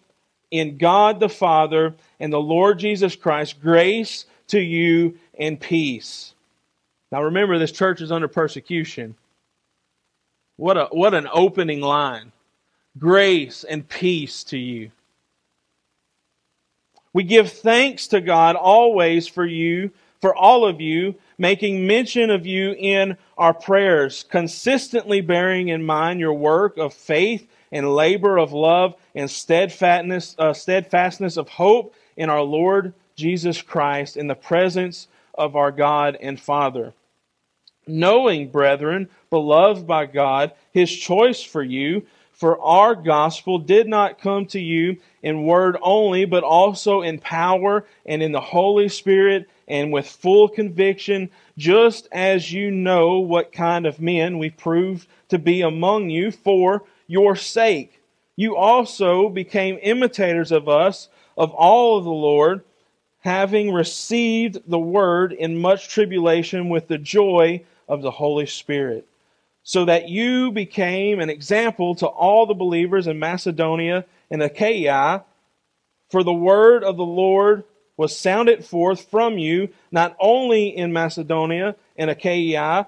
in 0.51 0.77
God 0.77 1.19
the 1.19 1.29
Father 1.29 1.95
and 2.21 2.31
the 2.31 2.39
Lord 2.39 2.77
Jesus 2.77 3.15
Christ, 3.15 3.59
grace 3.59 4.25
to 4.49 4.59
you 4.59 5.17
and 5.39 5.59
peace. 5.59 6.35
Now 7.11 7.23
remember, 7.23 7.57
this 7.57 7.71
church 7.71 7.99
is 7.99 8.11
under 8.11 8.27
persecution. 8.27 9.15
What, 10.55 10.77
a, 10.77 10.85
what 10.91 11.15
an 11.15 11.27
opening 11.33 11.81
line. 11.81 12.31
Grace 12.97 13.63
and 13.63 13.89
peace 13.89 14.43
to 14.45 14.57
you. 14.57 14.91
We 17.11 17.23
give 17.23 17.51
thanks 17.51 18.07
to 18.09 18.21
God 18.21 18.55
always 18.55 19.27
for 19.27 19.45
you, 19.45 19.89
for 20.21 20.35
all 20.35 20.67
of 20.67 20.79
you, 20.79 21.15
making 21.39 21.87
mention 21.87 22.29
of 22.29 22.45
you 22.45 22.75
in 22.77 23.17
our 23.35 23.53
prayers, 23.53 24.25
consistently 24.29 25.21
bearing 25.21 25.69
in 25.69 25.83
mind 25.83 26.19
your 26.19 26.35
work 26.35 26.77
of 26.77 26.93
faith 26.93 27.47
and 27.71 27.95
labor 27.95 28.37
of 28.37 28.53
love 28.53 28.93
and 29.15 29.29
steadfastness, 29.29 30.35
uh, 30.37 30.53
steadfastness 30.53 31.37
of 31.37 31.49
hope 31.49 31.95
in 32.17 32.29
our 32.29 32.41
Lord 32.41 32.93
Jesus 33.15 33.61
Christ 33.61 34.17
in 34.17 34.27
the 34.27 34.35
presence 34.35 35.07
of 35.33 35.55
our 35.55 35.71
God 35.71 36.17
and 36.19 36.39
Father. 36.39 36.93
Knowing, 37.87 38.49
brethren, 38.49 39.09
beloved 39.29 39.87
by 39.87 40.05
God, 40.05 40.51
his 40.71 40.91
choice 40.91 41.41
for 41.41 41.63
you, 41.63 42.05
for 42.31 42.59
our 42.59 42.95
gospel 42.95 43.59
did 43.59 43.87
not 43.87 44.19
come 44.19 44.45
to 44.47 44.59
you 44.59 44.97
in 45.21 45.45
word 45.45 45.77
only, 45.81 46.25
but 46.25 46.43
also 46.43 47.01
in 47.01 47.19
power 47.19 47.85
and 48.05 48.23
in 48.23 48.31
the 48.31 48.41
Holy 48.41 48.89
Spirit 48.89 49.47
and 49.67 49.91
with 49.91 50.07
full 50.07 50.49
conviction, 50.49 51.29
just 51.57 52.07
as 52.11 52.51
you 52.51 52.71
know 52.71 53.19
what 53.19 53.51
kind 53.51 53.85
of 53.85 54.01
men 54.01 54.39
we 54.39 54.49
proved 54.49 55.07
to 55.29 55.37
be 55.37 55.61
among 55.61 56.09
you 56.09 56.31
for 56.31 56.83
your 57.07 57.35
sake. 57.35 58.01
You 58.35 58.55
also 58.55 59.29
became 59.29 59.77
imitators 59.81 60.51
of 60.51 60.67
us, 60.67 61.09
of 61.41 61.55
all 61.55 61.97
of 61.97 62.03
the 62.03 62.11
Lord, 62.11 62.63
having 63.21 63.73
received 63.73 64.59
the 64.67 64.77
word 64.77 65.33
in 65.33 65.57
much 65.57 65.89
tribulation 65.89 66.69
with 66.69 66.87
the 66.87 66.99
joy 66.99 67.63
of 67.87 68.03
the 68.03 68.11
Holy 68.11 68.45
Spirit, 68.45 69.07
so 69.63 69.85
that 69.85 70.07
you 70.07 70.51
became 70.51 71.19
an 71.19 71.31
example 71.31 71.95
to 71.95 72.05
all 72.05 72.45
the 72.45 72.53
believers 72.53 73.07
in 73.07 73.17
Macedonia 73.17 74.05
and 74.29 74.43
Achaia. 74.43 75.23
For 76.11 76.23
the 76.23 76.31
word 76.31 76.83
of 76.83 76.95
the 76.95 77.03
Lord 77.03 77.63
was 77.97 78.15
sounded 78.15 78.63
forth 78.63 79.09
from 79.09 79.39
you, 79.39 79.69
not 79.91 80.15
only 80.19 80.67
in 80.67 80.93
Macedonia 80.93 81.75
and 81.97 82.11
Achaia, 82.11 82.87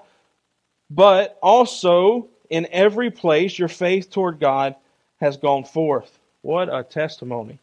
but 0.88 1.36
also 1.42 2.28
in 2.48 2.68
every 2.70 3.10
place 3.10 3.58
your 3.58 3.66
faith 3.66 4.12
toward 4.12 4.38
God 4.38 4.76
has 5.20 5.38
gone 5.38 5.64
forth. 5.64 6.20
What 6.42 6.72
a 6.72 6.84
testimony. 6.84 7.58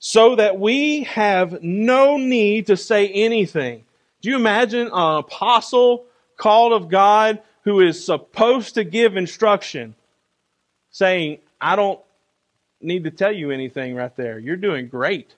So 0.00 0.34
that 0.36 0.58
we 0.58 1.04
have 1.04 1.62
no 1.62 2.16
need 2.16 2.66
to 2.68 2.76
say 2.76 3.08
anything. 3.08 3.84
Do 4.22 4.30
you 4.30 4.36
imagine 4.36 4.86
an 4.86 5.16
apostle 5.18 6.06
called 6.36 6.72
of 6.72 6.88
God 6.88 7.40
who 7.64 7.80
is 7.80 8.02
supposed 8.02 8.74
to 8.74 8.84
give 8.84 9.16
instruction 9.16 9.94
saying, 10.90 11.38
I 11.60 11.76
don't 11.76 12.00
need 12.80 13.04
to 13.04 13.10
tell 13.10 13.32
you 13.32 13.50
anything 13.50 13.94
right 13.94 14.14
there. 14.16 14.38
You're 14.38 14.56
doing 14.56 14.88
great. 14.88 15.34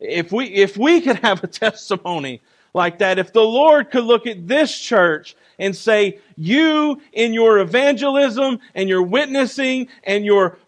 If 0.00 0.32
we 0.32 0.46
if 0.46 0.76
we 0.76 1.00
could 1.00 1.16
have 1.20 1.42
a 1.42 1.46
testimony 1.64 2.42
like 2.74 2.98
that, 2.98 3.18
if 3.18 3.32
the 3.32 3.42
Lord 3.42 3.90
could 3.90 4.04
look 4.04 4.26
at 4.26 4.46
this 4.46 4.76
church 4.78 5.36
and 5.58 5.74
say, 5.74 6.18
you 6.36 7.00
in 7.12 7.32
your 7.32 7.58
evangelism 7.58 8.58
and 8.74 8.88
your 8.88 9.02
witnessing 9.02 9.88
and 10.04 10.24
your 10.24 10.58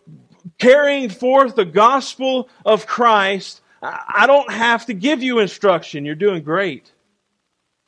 carrying 0.59 1.09
forth 1.09 1.55
the 1.55 1.65
gospel 1.65 2.49
of 2.65 2.87
Christ, 2.87 3.61
I 3.83 4.25
don't 4.27 4.51
have 4.51 4.87
to 4.87 4.95
give 4.95 5.23
you 5.23 5.39
instruction. 5.39 6.05
You're 6.05 6.15
doing 6.15 6.43
great. 6.43 6.93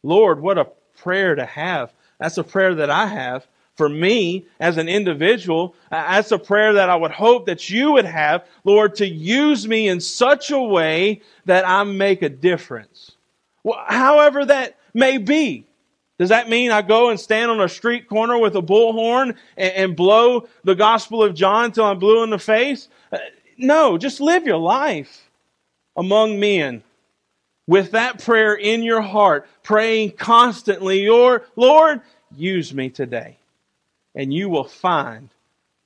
Lord, 0.02 0.40
what 0.40 0.58
a 0.58 0.68
prayer 0.96 1.34
to 1.34 1.44
have. 1.44 1.92
That's 2.18 2.38
a 2.38 2.44
prayer 2.44 2.74
that 2.76 2.90
I 2.90 3.06
have 3.06 3.46
for 3.76 3.88
me 3.88 4.44
as 4.60 4.76
an 4.76 4.88
individual. 4.88 5.74
That's 5.90 6.32
a 6.32 6.38
prayer 6.38 6.74
that 6.74 6.90
I 6.90 6.96
would 6.96 7.10
hope 7.10 7.46
that 7.46 7.70
you 7.70 7.92
would 7.92 8.04
have, 8.04 8.46
Lord, 8.64 8.94
to 8.96 9.06
use 9.06 9.66
me 9.66 9.88
in 9.88 10.00
such 10.00 10.50
a 10.50 10.60
way 10.60 11.22
that 11.46 11.66
I 11.66 11.82
make 11.84 12.22
a 12.22 12.28
difference. 12.28 13.12
Well, 13.64 13.82
however 13.86 14.44
that 14.44 14.76
may 14.94 15.18
be. 15.18 15.66
Does 16.20 16.28
that 16.28 16.50
mean 16.50 16.70
I 16.70 16.82
go 16.82 17.08
and 17.08 17.18
stand 17.18 17.50
on 17.50 17.62
a 17.62 17.68
street 17.68 18.06
corner 18.06 18.36
with 18.36 18.54
a 18.54 18.60
bullhorn 18.60 19.36
and, 19.56 19.72
and 19.72 19.96
blow 19.96 20.46
the 20.64 20.74
Gospel 20.74 21.22
of 21.24 21.34
John 21.34 21.64
until 21.64 21.86
I'm 21.86 21.98
blue 21.98 22.22
in 22.22 22.28
the 22.28 22.38
face? 22.38 22.90
Uh, 23.10 23.16
no, 23.56 23.96
just 23.96 24.20
live 24.20 24.44
your 24.46 24.58
life 24.58 25.30
among 25.96 26.38
men 26.38 26.82
with 27.66 27.92
that 27.92 28.22
prayer 28.22 28.52
in 28.52 28.82
your 28.82 29.00
heart, 29.00 29.48
praying 29.62 30.10
constantly, 30.10 31.00
Your 31.00 31.44
Lord, 31.56 32.02
use 32.36 32.74
me 32.74 32.90
today. 32.90 33.38
And 34.14 34.30
you 34.30 34.50
will 34.50 34.64
find 34.64 35.30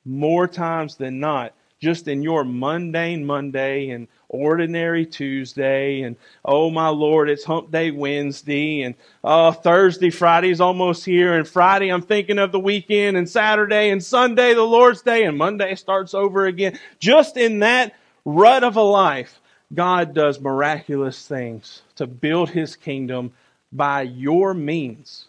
more 0.05 0.49
times 0.49 0.97
than 0.97 1.21
not 1.21 1.55
just 1.81 2.09
in 2.09 2.25
your 2.25 2.43
mundane 2.43 3.25
Monday 3.25 3.91
and 3.91 4.09
ordinary 4.35 5.07
Tuesday 5.07 6.03
and 6.03 6.17
oh 6.45 6.71
my 6.71 6.89
Lord, 6.89 7.31
it's 7.31 7.45
hump 7.45 7.71
day 7.71 7.91
Wednesday 7.91 8.83
and 8.83 8.95
uh, 9.23 9.53
Thursday, 9.53 10.11
Friday's 10.11 10.61
almost 10.61 11.05
here 11.05 11.35
and 11.35 11.47
Friday 11.47 11.89
I'm 11.91 12.03
thinking 12.03 12.39
of 12.39 12.53
the 12.53 12.61
weekend 12.61 13.17
and 13.17 13.29
Saturday 13.29 13.91
and 13.91 14.03
Sunday, 14.03 14.55
the 14.55 14.63
Lord's 14.63 15.03
day 15.03 15.25
and 15.25 15.39
Monday 15.39 15.75
starts 15.75 16.15
over 16.15 16.47
again. 16.47 16.79
Just 16.99 17.37
in 17.37 17.61
that 17.61 17.95
rut 18.25 18.65
of 18.65 18.77
a 18.77 18.83
life, 18.83 19.41
God 19.73 20.15
does 20.15 20.41
miraculous 20.41 21.27
things 21.27 21.83
to 21.97 22.07
build 22.07 22.51
his 22.51 22.77
kingdom 22.77 23.33
by 23.73 24.03
your 24.03 24.55
means. 24.55 25.27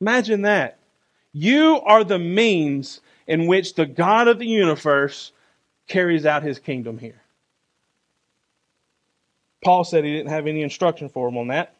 Imagine 0.00 0.42
that. 0.42 0.78
You 1.32 1.80
are 1.84 2.04
the 2.04 2.18
means 2.18 3.00
in 3.26 3.46
which 3.46 3.74
the 3.74 3.86
God 3.86 4.28
of 4.28 4.38
the 4.38 4.46
universe 4.46 5.32
carries 5.86 6.26
out 6.26 6.42
his 6.42 6.58
kingdom 6.58 6.98
here. 6.98 7.20
Paul 9.62 9.84
said 9.84 10.04
he 10.04 10.12
didn't 10.12 10.30
have 10.30 10.46
any 10.46 10.62
instruction 10.62 11.08
for 11.08 11.28
them 11.28 11.38
on 11.38 11.48
that. 11.48 11.74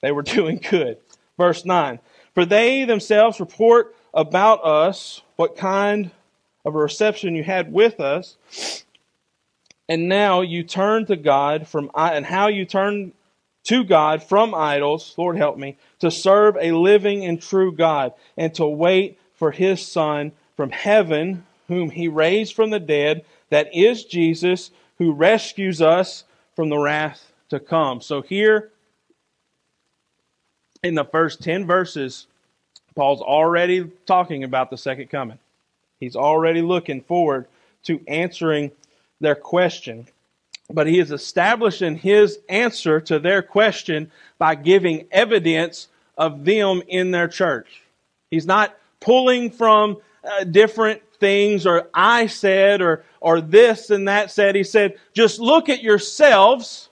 They 0.00 0.12
were 0.12 0.22
doing 0.38 0.60
good. 0.70 0.98
Verse 1.36 1.64
9 1.64 1.98
For 2.34 2.44
they 2.44 2.84
themselves 2.84 3.40
report 3.40 3.94
about 4.14 4.64
us 4.64 5.22
what 5.36 5.56
kind 5.56 6.10
of 6.64 6.74
a 6.74 6.78
reception 6.78 7.34
you 7.34 7.44
had 7.44 7.72
with 7.72 8.00
us, 8.00 8.36
and 9.88 10.08
now 10.08 10.40
you 10.40 10.62
turn 10.62 11.06
to 11.06 11.16
God 11.16 11.66
from 11.66 11.90
and 11.94 12.26
how 12.26 12.48
you 12.48 12.64
turn 12.64 13.12
to 13.64 13.84
God 13.84 14.22
from 14.22 14.54
idols, 14.54 15.14
Lord 15.16 15.36
help 15.36 15.58
me, 15.58 15.76
to 16.00 16.10
serve 16.10 16.56
a 16.58 16.72
living 16.72 17.24
and 17.24 17.40
true 17.40 17.70
God, 17.72 18.14
and 18.36 18.54
to 18.54 18.66
wait 18.66 19.18
for 19.34 19.50
his 19.50 19.86
Son 19.86 20.32
from 20.56 20.70
heaven, 20.70 21.44
whom 21.68 21.90
he 21.90 22.08
raised 22.08 22.54
from 22.54 22.70
the 22.70 22.80
dead, 22.80 23.24
that 23.50 23.74
is 23.74 24.04
Jesus, 24.04 24.70
who 24.96 25.12
rescues 25.12 25.80
us 25.80 26.24
from 26.58 26.70
the 26.70 26.76
wrath 26.76 27.30
to 27.50 27.60
come. 27.60 28.00
So 28.00 28.20
here 28.20 28.72
in 30.82 30.96
the 30.96 31.04
first 31.04 31.40
10 31.40 31.68
verses, 31.68 32.26
Paul's 32.96 33.20
already 33.20 33.88
talking 34.06 34.42
about 34.42 34.68
the 34.68 34.76
second 34.76 35.08
coming. 35.08 35.38
He's 36.00 36.16
already 36.16 36.60
looking 36.60 37.02
forward 37.02 37.46
to 37.84 38.00
answering 38.08 38.72
their 39.20 39.36
question. 39.36 40.08
But 40.68 40.88
he 40.88 40.98
is 40.98 41.12
establishing 41.12 41.96
his 41.96 42.40
answer 42.48 43.00
to 43.02 43.20
their 43.20 43.40
question 43.40 44.10
by 44.36 44.56
giving 44.56 45.06
evidence 45.12 45.86
of 46.16 46.44
them 46.44 46.82
in 46.88 47.12
their 47.12 47.28
church. 47.28 47.82
He's 48.32 48.46
not 48.46 48.76
pulling 48.98 49.52
from 49.52 49.98
uh, 50.24 50.42
different 50.42 51.02
things 51.18 51.66
or 51.66 51.88
I 51.94 52.26
said 52.26 52.80
or, 52.80 53.04
or 53.20 53.40
this 53.40 53.90
and 53.90 54.08
that 54.08 54.30
said. 54.30 54.54
He 54.54 54.64
said, 54.64 54.98
just 55.14 55.40
look 55.40 55.68
at 55.68 55.82
yourselves. 55.82 56.88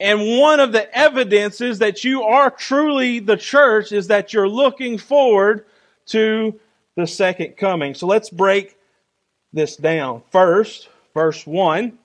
And 0.00 0.38
one 0.38 0.60
of 0.60 0.72
the 0.72 0.92
evidences 0.96 1.80
that 1.80 2.04
you 2.04 2.22
are 2.22 2.50
truly 2.50 3.18
the 3.18 3.36
church 3.36 3.92
is 3.92 4.06
that 4.08 4.32
you're 4.32 4.48
looking 4.48 4.98
forward 4.98 5.64
to 6.06 6.58
the 6.96 7.06
second 7.06 7.56
coming. 7.56 7.94
So 7.94 8.06
let's 8.06 8.30
break 8.30 8.76
this 9.52 9.76
down. 9.76 10.22
First, 10.30 10.88
verse 11.14 11.46
1, 11.46 11.98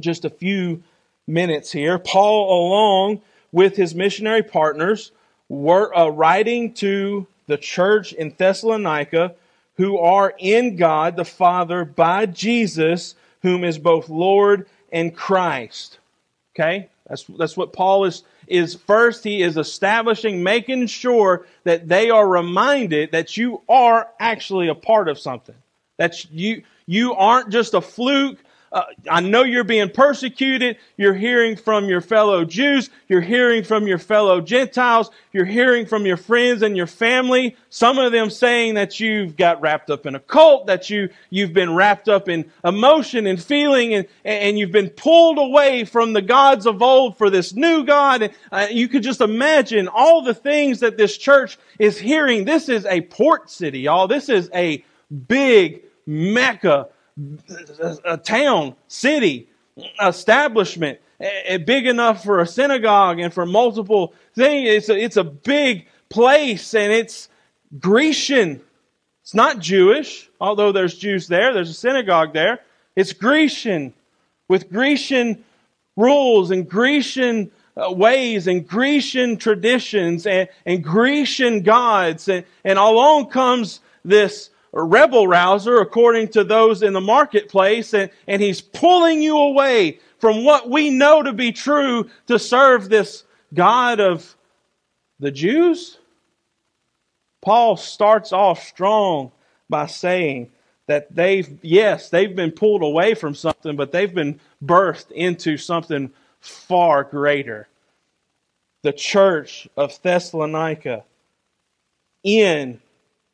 just 0.00 0.24
a 0.24 0.30
few 0.30 0.82
minutes 1.26 1.72
here. 1.72 1.98
Paul, 1.98 2.68
along 2.68 3.22
with 3.52 3.76
his 3.76 3.94
missionary 3.94 4.42
partners, 4.42 5.12
were 5.48 5.96
uh, 5.96 6.08
writing 6.08 6.72
to 6.74 7.26
the 7.46 7.56
church 7.56 8.12
in 8.12 8.34
Thessalonica 8.36 9.34
who 9.76 9.98
are 9.98 10.34
in 10.38 10.76
God 10.76 11.16
the 11.16 11.24
Father 11.24 11.84
by 11.84 12.26
Jesus, 12.26 13.14
whom 13.42 13.64
is 13.64 13.78
both 13.78 14.08
Lord 14.08 14.66
and 14.92 15.14
Christ. 15.14 15.98
Okay? 16.54 16.88
That's, 17.08 17.24
that's 17.24 17.56
what 17.56 17.72
Paul 17.72 18.04
is, 18.04 18.22
is 18.46 18.74
first 18.74 19.24
he 19.24 19.42
is 19.42 19.56
establishing, 19.56 20.42
making 20.42 20.86
sure 20.86 21.46
that 21.64 21.88
they 21.88 22.10
are 22.10 22.26
reminded 22.26 23.12
that 23.12 23.36
you 23.36 23.62
are 23.68 24.08
actually 24.18 24.68
a 24.68 24.74
part 24.74 25.08
of 25.08 25.18
something. 25.18 25.56
That 25.98 26.24
you, 26.32 26.62
you 26.86 27.14
aren't 27.14 27.50
just 27.50 27.74
a 27.74 27.80
fluke 27.80 28.38
uh, 28.74 28.86
I 29.08 29.20
know 29.20 29.44
you're 29.44 29.62
being 29.62 29.88
persecuted. 29.88 30.78
You're 30.96 31.14
hearing 31.14 31.54
from 31.54 31.84
your 31.84 32.00
fellow 32.00 32.44
Jews. 32.44 32.90
You're 33.08 33.20
hearing 33.20 33.62
from 33.62 33.86
your 33.86 33.98
fellow 33.98 34.40
Gentiles. 34.40 35.12
You're 35.32 35.44
hearing 35.44 35.86
from 35.86 36.04
your 36.04 36.16
friends 36.16 36.60
and 36.62 36.76
your 36.76 36.88
family. 36.88 37.56
Some 37.70 38.00
of 38.00 38.10
them 38.10 38.30
saying 38.30 38.74
that 38.74 38.98
you've 38.98 39.36
got 39.36 39.60
wrapped 39.60 39.90
up 39.90 40.06
in 40.06 40.16
a 40.16 40.18
cult, 40.18 40.66
that 40.66 40.90
you, 40.90 41.08
you've 41.30 41.52
been 41.52 41.72
wrapped 41.72 42.08
up 42.08 42.28
in 42.28 42.50
emotion 42.64 43.28
and 43.28 43.40
feeling, 43.40 43.94
and, 43.94 44.08
and 44.24 44.58
you've 44.58 44.72
been 44.72 44.90
pulled 44.90 45.38
away 45.38 45.84
from 45.84 46.12
the 46.12 46.22
gods 46.22 46.66
of 46.66 46.82
old 46.82 47.16
for 47.16 47.30
this 47.30 47.54
new 47.54 47.84
God. 47.84 48.32
Uh, 48.50 48.66
you 48.72 48.88
could 48.88 49.04
just 49.04 49.20
imagine 49.20 49.86
all 49.86 50.22
the 50.22 50.34
things 50.34 50.80
that 50.80 50.96
this 50.96 51.16
church 51.16 51.58
is 51.78 51.96
hearing. 51.96 52.44
This 52.44 52.68
is 52.68 52.86
a 52.86 53.02
port 53.02 53.50
city, 53.50 53.80
y'all. 53.80 54.08
This 54.08 54.28
is 54.28 54.50
a 54.52 54.84
big 55.28 55.82
Mecca 56.06 56.88
a 58.04 58.16
town, 58.16 58.74
city, 58.88 59.48
establishment, 60.02 60.98
big 61.64 61.86
enough 61.86 62.24
for 62.24 62.40
a 62.40 62.46
synagogue 62.46 63.20
and 63.20 63.32
for 63.32 63.46
multiple 63.46 64.14
things. 64.34 64.68
It's 64.68 64.88
a, 64.88 64.96
it's 64.96 65.16
a 65.16 65.24
big 65.24 65.86
place 66.08 66.74
and 66.74 66.92
it's 66.92 67.28
Grecian. 67.78 68.60
It's 69.22 69.34
not 69.34 69.58
Jewish, 69.58 70.28
although 70.40 70.72
there's 70.72 70.96
Jews 70.96 71.28
there. 71.28 71.54
There's 71.54 71.70
a 71.70 71.74
synagogue 71.74 72.32
there. 72.32 72.60
It's 72.96 73.12
Grecian 73.12 73.94
with 74.48 74.70
Grecian 74.70 75.44
rules 75.96 76.50
and 76.50 76.68
Grecian 76.68 77.50
uh, 77.76 77.90
ways 77.90 78.46
and 78.46 78.66
Grecian 78.66 79.36
traditions 79.36 80.26
and, 80.26 80.48
and 80.66 80.84
Grecian 80.84 81.62
gods. 81.62 82.28
And, 82.28 82.44
and 82.64 82.78
along 82.78 83.30
comes 83.30 83.80
this 84.04 84.50
rebel 84.82 85.28
rouser 85.28 85.80
according 85.80 86.28
to 86.28 86.42
those 86.42 86.82
in 86.82 86.92
the 86.92 87.00
marketplace, 87.00 87.94
and, 87.94 88.10
and 88.26 88.42
he's 88.42 88.60
pulling 88.60 89.22
you 89.22 89.38
away 89.38 90.00
from 90.18 90.44
what 90.44 90.68
we 90.68 90.90
know 90.90 91.22
to 91.22 91.32
be 91.32 91.52
true 91.52 92.10
to 92.26 92.38
serve 92.38 92.88
this 92.88 93.24
God 93.52 94.00
of 94.00 94.36
the 95.20 95.30
Jews? 95.30 95.98
Paul 97.40 97.76
starts 97.76 98.32
off 98.32 98.62
strong 98.64 99.30
by 99.68 99.86
saying 99.86 100.50
that 100.86 101.14
they've, 101.14 101.58
yes, 101.62 102.10
they've 102.10 102.34
been 102.34 102.50
pulled 102.50 102.82
away 102.82 103.14
from 103.14 103.34
something, 103.34 103.76
but 103.76 103.92
they've 103.92 104.14
been 104.14 104.40
birthed 104.64 105.10
into 105.12 105.56
something 105.56 106.10
far 106.40 107.04
greater. 107.04 107.68
The 108.82 108.92
church 108.92 109.68
of 109.76 110.00
Thessalonica 110.02 111.04
in 112.22 112.80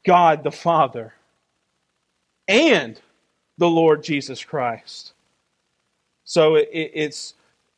God 0.05 0.45
the 0.45 0.53
Father 0.53 1.15
and 2.51 3.01
the 3.59 3.69
Lord 3.69 4.03
Jesus 4.03 4.43
Christ. 4.45 5.13
So 6.25 6.57
it, 6.57 6.69
it's 6.73 7.35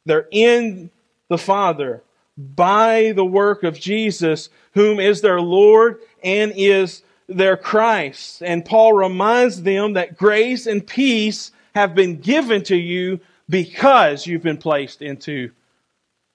they're 0.07 0.29
in 0.31 0.91
the 1.29 1.39
Father 1.39 2.03
by 2.37 3.13
the 3.15 3.25
work 3.25 3.63
of 3.63 3.79
Jesus, 3.79 4.49
whom 4.73 4.99
is 4.99 5.21
their 5.21 5.41
Lord 5.41 6.01
and 6.25 6.53
is 6.57 7.03
their 7.29 7.57
Christ. 7.57 8.43
And 8.43 8.65
Paul 8.65 8.95
reminds 8.95 9.63
them 9.63 9.93
that 9.93 10.17
grace 10.17 10.67
and 10.67 10.87
peace 10.87 11.53
have 11.75 11.95
been 11.95 12.19
given 12.19 12.63
to 12.65 12.77
you 12.77 13.21
because 13.49 14.27
you've 14.27 14.43
been 14.43 14.59
placed 14.59 15.03
into 15.03 15.51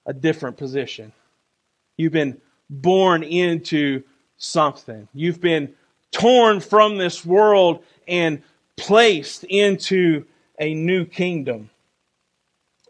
a 0.06 0.12
different 0.12 0.56
position. 0.56 1.12
You've 1.96 2.12
been 2.12 2.40
born 2.70 3.22
into 3.22 4.02
something. 4.36 5.08
You've 5.12 5.40
been 5.40 5.74
torn 6.12 6.60
from 6.60 6.96
this 6.96 7.24
world 7.24 7.84
and 8.08 8.42
placed 8.76 9.44
into 9.44 10.24
a 10.58 10.74
new 10.74 11.04
kingdom. 11.04 11.70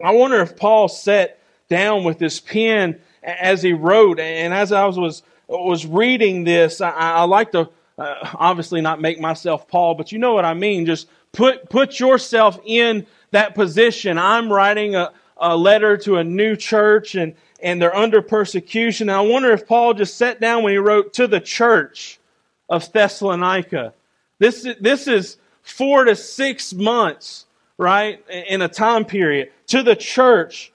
I 0.02 0.12
wonder 0.12 0.40
if 0.40 0.56
Paul 0.56 0.88
sat 0.88 1.38
down 1.68 2.04
with 2.04 2.18
his 2.20 2.40
pen 2.40 3.00
as 3.22 3.62
he 3.62 3.72
wrote, 3.72 4.20
and 4.20 4.54
as 4.54 4.72
I 4.72 4.86
was 4.86 5.22
was 5.48 5.86
reading 5.86 6.44
this, 6.44 6.80
I, 6.80 6.90
I 6.90 7.22
like 7.24 7.52
to 7.52 7.70
uh, 7.98 8.14
obviously 8.34 8.80
not 8.80 9.00
make 9.00 9.18
myself 9.18 9.66
Paul, 9.66 9.94
but 9.94 10.12
you 10.12 10.18
know 10.18 10.34
what 10.34 10.44
I 10.44 10.54
mean. 10.54 10.86
Just 10.86 11.08
put 11.32 11.68
put 11.68 11.98
yourself 11.98 12.60
in 12.64 13.06
that 13.32 13.54
position. 13.54 14.18
I'm 14.18 14.52
writing 14.52 14.94
a, 14.94 15.12
a 15.36 15.56
letter 15.56 15.96
to 15.98 16.16
a 16.16 16.24
new 16.24 16.54
church, 16.54 17.14
and 17.14 17.34
and 17.60 17.82
they're 17.82 17.94
under 17.94 18.22
persecution. 18.22 19.08
And 19.08 19.16
I 19.16 19.20
wonder 19.20 19.52
if 19.52 19.66
Paul 19.66 19.94
just 19.94 20.16
sat 20.16 20.40
down 20.40 20.62
when 20.62 20.72
he 20.72 20.78
wrote 20.78 21.12
to 21.14 21.26
the 21.26 21.40
church 21.40 22.20
of 22.68 22.90
Thessalonica 22.92 23.94
this, 24.38 24.66
this 24.80 25.08
is 25.08 25.36
four 25.62 26.04
to 26.04 26.14
six 26.16 26.72
months, 26.72 27.46
right, 27.76 28.24
in 28.28 28.62
a 28.62 28.68
time 28.68 29.04
period 29.04 29.50
to 29.68 29.82
the 29.82 29.96
church. 29.96 30.72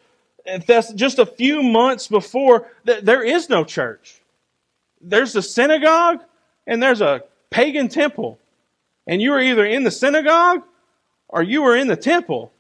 That's 0.68 0.94
just 0.94 1.20
a 1.20 1.26
few 1.26 1.64
months 1.64 2.08
before, 2.08 2.70
there 2.84 3.24
is 3.24 3.50
no 3.50 3.64
church. 3.64 4.22
There's 5.02 5.36
a 5.36 5.42
synagogue 5.42 6.22
and 6.68 6.82
there's 6.82 7.02
a 7.02 7.24
pagan 7.50 7.88
temple. 7.88 8.40
And 9.08 9.22
you 9.22 9.32
were 9.32 9.40
either 9.40 9.66
in 9.66 9.84
the 9.84 9.92
synagogue 9.92 10.64
or 11.28 11.44
you 11.44 11.62
were 11.62 11.76
in 11.76 11.88
the 11.88 11.96
temple 11.96 12.52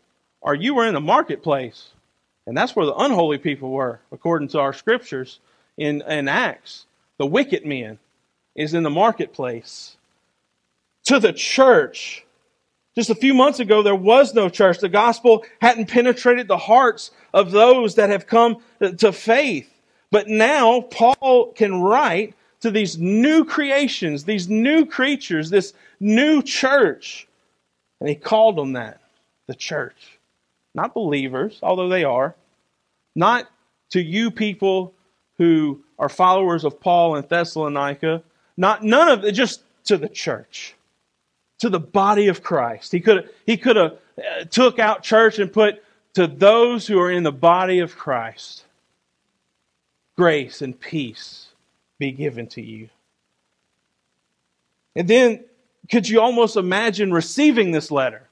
or 0.42 0.56
you 0.56 0.76
were 0.76 0.86
in 0.86 0.94
the 0.94 1.02
marketplace. 1.02 1.92
And 2.46 2.58
that's 2.58 2.76
where 2.76 2.86
the 2.86 2.96
unholy 2.96 3.38
people 3.38 3.72
were, 3.72 4.02
according 4.12 4.50
to 4.50 4.60
our 4.60 4.74
scriptures 4.74 5.39
in, 5.78 6.02
in 6.02 6.28
Acts. 6.28 6.86
The 7.18 7.26
wicked 7.26 7.66
men 7.66 8.00
is 8.56 8.74
in 8.74 8.84
the 8.84 8.89
marketplace 8.89 9.96
to 11.06 11.20
the 11.20 11.34
church. 11.34 12.26
Just 12.96 13.10
a 13.10 13.16
few 13.16 13.34
months 13.34 13.60
ago, 13.60 13.82
there 13.82 13.96
was 13.96 14.34
no 14.34 14.50
church. 14.50 14.80
The 14.80 14.89
gospel 14.89 15.46
hadn't 15.62 15.88
penetrated 15.88 16.48
the 16.48 16.58
hearts 16.58 17.12
of 17.34 17.52
those 17.52 17.96
that 17.96 18.10
have 18.10 18.28
come 18.28 18.58
to 18.80 19.12
faith. 19.12 19.70
But 20.12 20.28
now, 20.28 20.82
Paul 20.82 21.54
can 21.54 21.82
write 21.82 22.36
to 22.62 22.70
these 22.70 23.00
new 23.00 23.46
creations, 23.46 24.24
these 24.24 24.48
new 24.48 24.86
creatures, 24.86 25.50
this 25.50 25.74
new 26.00 26.44
church. 26.44 27.28
And 28.00 28.08
he 28.08 28.16
called 28.16 28.58
them 28.58 28.74
that 28.74 29.02
the 29.48 29.56
church. 29.56 30.20
Not 30.76 30.94
believers, 30.94 31.60
although 31.63 31.89
they 31.89 32.04
are. 32.04 32.36
Not 33.16 33.50
to 33.89 34.02
you 34.02 34.30
people 34.30 34.94
who 35.38 35.84
are 35.98 36.10
followers 36.10 36.63
of 36.63 36.80
Paul 36.80 37.16
in 37.16 37.26
Thessalonica. 37.28 38.24
Not 38.56 38.84
none 38.84 39.10
of 39.10 39.26
it, 39.26 39.32
just 39.32 39.63
to 39.86 39.98
the 39.98 40.10
church 40.10 40.76
to 41.63 41.69
the 41.69 41.80
body 41.80 42.28
of 42.28 42.43
Christ. 42.43 42.91
He 42.91 42.99
could 42.99 43.30
he 43.45 43.56
could 43.56 43.78
have 43.78 43.93
uh, 44.17 44.43
took 44.49 44.80
out 44.80 45.02
church 45.02 45.39
and 45.39 45.52
put 45.52 45.82
to 46.13 46.28
those 46.28 46.86
who 46.86 46.99
are 46.99 47.10
in 47.10 47.23
the 47.23 47.32
body 47.32 47.80
of 47.80 47.95
Christ. 47.95 48.65
Grace 50.17 50.62
and 50.62 50.78
peace 50.78 51.47
be 51.99 52.12
given 52.12 52.47
to 52.47 52.62
you. 52.62 52.89
And 54.97 55.08
then 55.08 55.45
could 55.89 56.10
you 56.10 56.19
almost 56.19 56.58
imagine 56.58 57.13
receiving 57.13 57.71
this 57.71 57.89
letter? 57.91 58.28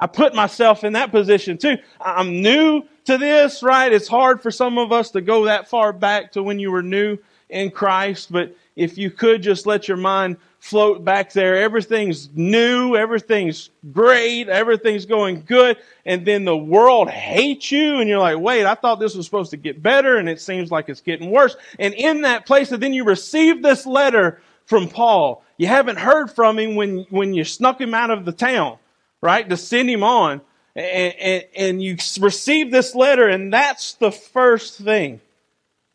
I 0.00 0.08
put 0.08 0.34
myself 0.34 0.82
in 0.82 0.94
that 0.94 1.12
position 1.12 1.58
too. 1.58 1.76
I'm 2.00 2.42
new 2.42 2.82
to 3.04 3.18
this, 3.18 3.62
right? 3.62 3.92
It's 3.92 4.08
hard 4.08 4.42
for 4.42 4.50
some 4.50 4.78
of 4.78 4.90
us 4.90 5.12
to 5.12 5.20
go 5.20 5.44
that 5.44 5.68
far 5.68 5.92
back 5.92 6.32
to 6.32 6.42
when 6.42 6.58
you 6.58 6.72
were 6.72 6.82
new 6.82 7.18
in 7.48 7.70
Christ, 7.70 8.32
but 8.32 8.52
if 8.74 8.98
you 8.98 9.12
could 9.12 9.42
just 9.42 9.64
let 9.64 9.86
your 9.86 9.96
mind 9.96 10.38
float 10.58 11.04
back 11.04 11.32
there. 11.32 11.56
Everything's 11.56 12.28
new, 12.34 12.96
everything's 12.96 13.70
great, 13.92 14.48
everything's 14.48 15.06
going 15.06 15.42
good, 15.46 15.76
and 16.04 16.26
then 16.26 16.44
the 16.44 16.56
world 16.56 17.08
hates 17.08 17.70
you, 17.70 18.00
and 18.00 18.08
you're 18.08 18.18
like, 18.18 18.38
wait, 18.38 18.66
I 18.66 18.74
thought 18.74 19.00
this 19.00 19.14
was 19.14 19.24
supposed 19.24 19.50
to 19.50 19.56
get 19.56 19.82
better, 19.82 20.16
and 20.16 20.28
it 20.28 20.40
seems 20.40 20.70
like 20.70 20.88
it's 20.88 21.00
getting 21.00 21.30
worse. 21.30 21.56
And 21.78 21.94
in 21.94 22.22
that 22.22 22.46
place, 22.46 22.72
and 22.72 22.82
then 22.82 22.92
you 22.92 23.04
receive 23.04 23.62
this 23.62 23.86
letter 23.86 24.40
from 24.66 24.88
Paul. 24.88 25.42
You 25.56 25.68
haven't 25.68 25.96
heard 25.96 26.30
from 26.30 26.58
him 26.58 26.74
when, 26.74 27.06
when 27.10 27.34
you 27.34 27.44
snuck 27.44 27.80
him 27.80 27.94
out 27.94 28.10
of 28.10 28.24
the 28.24 28.32
town, 28.32 28.78
right, 29.20 29.48
to 29.48 29.56
send 29.56 29.88
him 29.88 30.02
on. 30.02 30.40
And, 30.76 31.14
and, 31.14 31.44
and 31.56 31.82
you 31.82 31.96
receive 32.20 32.70
this 32.70 32.94
letter, 32.94 33.28
and 33.28 33.52
that's 33.52 33.94
the 33.94 34.12
first 34.12 34.78
thing 34.78 35.20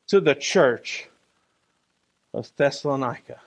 to 0.07 0.19
the 0.19 0.35
church 0.35 1.07
of 2.33 2.51
Thessalonica 2.57 3.39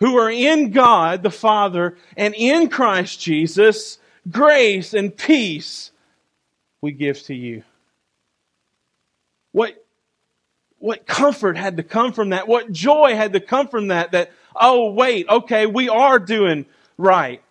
who 0.00 0.18
are 0.18 0.30
in 0.30 0.70
God 0.70 1.22
the 1.22 1.30
Father 1.30 1.96
and 2.16 2.34
in 2.34 2.68
Christ 2.68 3.20
Jesus, 3.20 3.98
grace 4.30 4.94
and 4.94 5.16
peace 5.16 5.90
we 6.80 6.92
give 6.92 7.22
to 7.24 7.34
you. 7.34 7.62
What, 9.52 9.82
what 10.78 11.06
comfort 11.06 11.56
had 11.56 11.78
to 11.78 11.82
come 11.82 12.12
from 12.12 12.30
that? 12.30 12.46
What 12.46 12.70
joy 12.70 13.14
had 13.14 13.32
to 13.32 13.40
come 13.40 13.68
from 13.68 13.88
that? 13.88 14.12
That, 14.12 14.32
oh, 14.54 14.90
wait, 14.90 15.28
okay, 15.28 15.66
we 15.66 15.88
are 15.88 16.18
doing 16.18 16.66
right. 16.98 17.42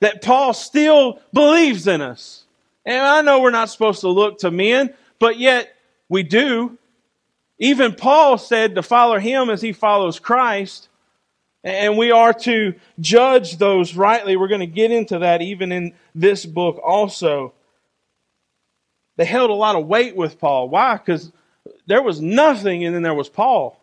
That 0.00 0.22
Paul 0.22 0.54
still 0.54 1.20
believes 1.32 1.86
in 1.86 2.00
us. 2.00 2.44
And 2.84 3.00
I 3.00 3.22
know 3.22 3.40
we're 3.40 3.50
not 3.50 3.70
supposed 3.70 4.00
to 4.00 4.08
look 4.08 4.38
to 4.38 4.50
men, 4.50 4.94
but 5.18 5.38
yet 5.38 5.76
we 6.08 6.22
do. 6.22 6.78
Even 7.58 7.94
Paul 7.94 8.38
said 8.38 8.74
to 8.74 8.82
follow 8.82 9.18
him 9.18 9.48
as 9.50 9.62
he 9.62 9.72
follows 9.72 10.18
Christ. 10.18 10.88
And 11.64 11.96
we 11.96 12.10
are 12.10 12.32
to 12.32 12.74
judge 12.98 13.56
those 13.56 13.94
rightly. 13.94 14.36
We're 14.36 14.48
going 14.48 14.60
to 14.60 14.66
get 14.66 14.90
into 14.90 15.20
that 15.20 15.42
even 15.42 15.70
in 15.70 15.94
this 16.14 16.44
book 16.44 16.80
also. 16.84 17.54
They 19.16 19.24
held 19.24 19.50
a 19.50 19.54
lot 19.54 19.76
of 19.76 19.86
weight 19.86 20.16
with 20.16 20.38
Paul. 20.38 20.68
Why? 20.68 20.96
Because 20.96 21.30
there 21.86 22.02
was 22.02 22.20
nothing 22.20 22.84
and 22.84 22.94
then 22.94 23.02
there 23.02 23.14
was 23.14 23.28
Paul. 23.28 23.78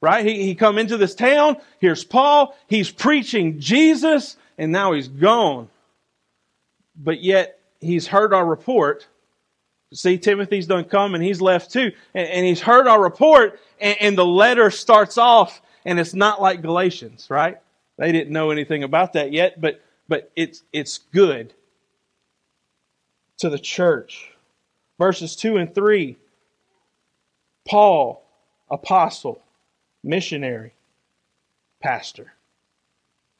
Right? 0.00 0.24
He, 0.24 0.44
he 0.44 0.54
come 0.54 0.78
into 0.78 0.96
this 0.96 1.14
town. 1.14 1.56
Here's 1.80 2.04
Paul. 2.04 2.56
He's 2.68 2.90
preaching 2.90 3.58
Jesus 3.58 4.36
and 4.56 4.70
now 4.70 4.92
he's 4.92 5.08
gone. 5.08 5.68
But 6.94 7.22
yet 7.22 7.58
he's 7.80 8.06
heard 8.06 8.32
our 8.32 8.44
report. 8.44 9.06
See, 9.92 10.18
Timothy's 10.18 10.68
done 10.68 10.84
come 10.84 11.14
and 11.16 11.24
he's 11.24 11.40
left 11.40 11.72
too. 11.72 11.90
And, 12.14 12.28
and 12.28 12.46
he's 12.46 12.60
heard 12.60 12.86
our 12.86 13.02
report 13.02 13.58
and, 13.80 13.96
and 14.00 14.18
the 14.18 14.24
letter 14.24 14.70
starts 14.70 15.18
off 15.18 15.60
and 15.84 15.98
it's 15.98 16.14
not 16.14 16.40
like 16.40 16.62
Galatians, 16.62 17.28
right? 17.30 17.58
They 17.96 18.12
didn't 18.12 18.32
know 18.32 18.50
anything 18.50 18.82
about 18.82 19.12
that 19.14 19.32
yet, 19.32 19.60
but 19.60 19.80
but 20.08 20.30
it's 20.34 20.62
it's 20.72 20.98
good 21.12 21.52
to 23.38 23.48
the 23.48 23.58
church. 23.58 24.32
Verses 24.98 25.34
2 25.36 25.56
and 25.56 25.74
3. 25.74 26.16
Paul, 27.66 28.22
apostle, 28.70 29.40
missionary, 30.02 30.72
pastor. 31.80 32.32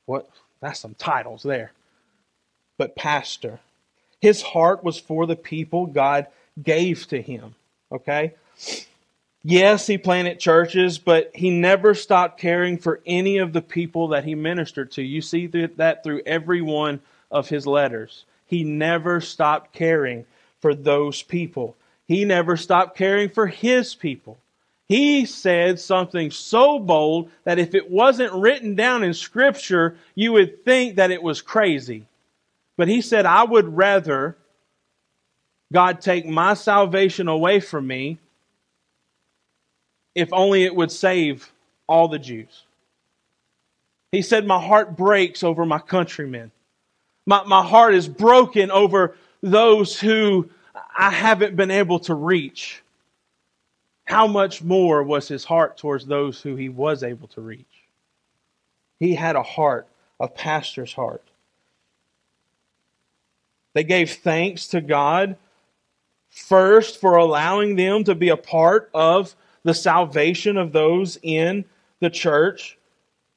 What 0.07 0.29
that's 0.61 0.81
some 0.81 0.95
titles 0.95 1.43
there. 1.43 1.73
But 2.79 2.97
pastor. 2.97 3.61
His 4.21 4.43
heart 4.43 4.85
was 4.85 4.99
for 4.99 5.27
the 5.27 5.37
people 5.37 5.87
God 5.87 6.27
gave 6.63 7.07
to 7.09 7.21
him. 7.21 7.55
Okay? 7.91 8.35
Yes, 9.43 9.87
he 9.87 9.97
planted 9.97 10.39
churches, 10.39 10.99
but 10.99 11.31
he 11.35 11.51
never 11.51 11.95
stopped 11.95 12.39
caring 12.39 12.77
for 12.77 13.01
any 13.07 13.39
of 13.39 13.53
the 13.53 13.63
people 13.63 14.09
that 14.09 14.25
he 14.25 14.35
ministered 14.35 14.93
to. 14.93 15.03
You 15.03 15.23
see 15.23 15.47
that 15.47 16.05
through 16.05 16.23
every 16.27 16.61
one 16.61 17.01
of 17.31 17.49
his 17.49 17.67
letters. 17.67 18.25
He 18.47 18.65
never 18.65 19.21
stopped 19.21 19.73
caring 19.73 20.27
for 20.61 20.75
those 20.75 21.23
people. 21.23 21.77
He 22.07 22.25
never 22.25 22.57
stopped 22.57 22.99
caring 22.99 23.31
for 23.31 23.47
his 23.47 23.95
people. 23.95 24.39
He 24.89 25.25
said 25.25 25.79
something 25.79 26.33
so 26.33 26.79
bold 26.79 27.31
that 27.45 27.61
if 27.61 27.75
it 27.75 27.89
wasn't 27.89 28.33
written 28.35 28.75
down 28.75 29.05
in 29.05 29.15
Scripture, 29.15 29.97
you 30.17 30.33
would 30.33 30.65
think 30.65 30.97
that 30.97 31.13
it 31.13 31.23
was 31.23 31.41
crazy. 31.41 32.07
But 32.77 32.89
he 32.89 33.01
said, 33.01 33.25
I 33.25 33.45
would 33.45 33.77
rather 33.77 34.37
God 35.73 36.01
take 36.01 36.27
my 36.27 36.55
salvation 36.55 37.29
away 37.29 37.61
from 37.61 37.87
me 37.87 38.19
if 40.15 40.33
only 40.33 40.65
it 40.65 40.75
would 40.75 40.91
save 40.91 41.51
all 41.87 42.09
the 42.09 42.19
Jews. 42.19 42.65
He 44.13 44.23
said, 44.23 44.47
My 44.47 44.61
heart 44.61 44.97
breaks 44.97 45.43
over 45.43 45.65
my 45.65 45.79
countrymen. 45.79 46.51
My, 47.27 47.45
my 47.45 47.63
heart 47.65 47.95
is 47.95 48.09
broken 48.09 48.71
over 48.71 49.17
those 49.43 49.99
who 49.99 50.51
I 50.97 51.11
haven't 51.11 51.57
been 51.57 51.71
able 51.71 52.01
to 52.01 52.15
reach. 52.15 52.83
How 54.05 54.27
much 54.27 54.63
more 54.63 55.03
was 55.03 55.29
his 55.29 55.45
heart 55.45 55.77
towards 55.77 56.07
those 56.07 56.41
who 56.43 56.57
he 56.57 56.69
was 56.69 57.03
able 57.03 57.29
to 57.29 57.41
reach? 57.41 57.67
He 58.99 59.15
had 59.15 59.37
a 59.37 59.43
heart, 59.43 59.87
a 60.19 60.27
pastor's 60.27 60.93
heart. 60.93 61.23
They 63.73 63.85
gave 63.85 64.11
thanks 64.11 64.67
to 64.69 64.81
God 64.81 65.37
first 66.29 67.01
for 67.01 67.17
allowing 67.17 67.77
them 67.77 68.05
to 68.05 68.15
be 68.15 68.29
a 68.31 68.37
part 68.37 68.91
of 68.93 69.35
the 69.63 69.75
salvation 69.75 70.57
of 70.57 70.73
those 70.73 71.19
in 71.23 71.65
the 72.01 72.11
church, 72.11 72.79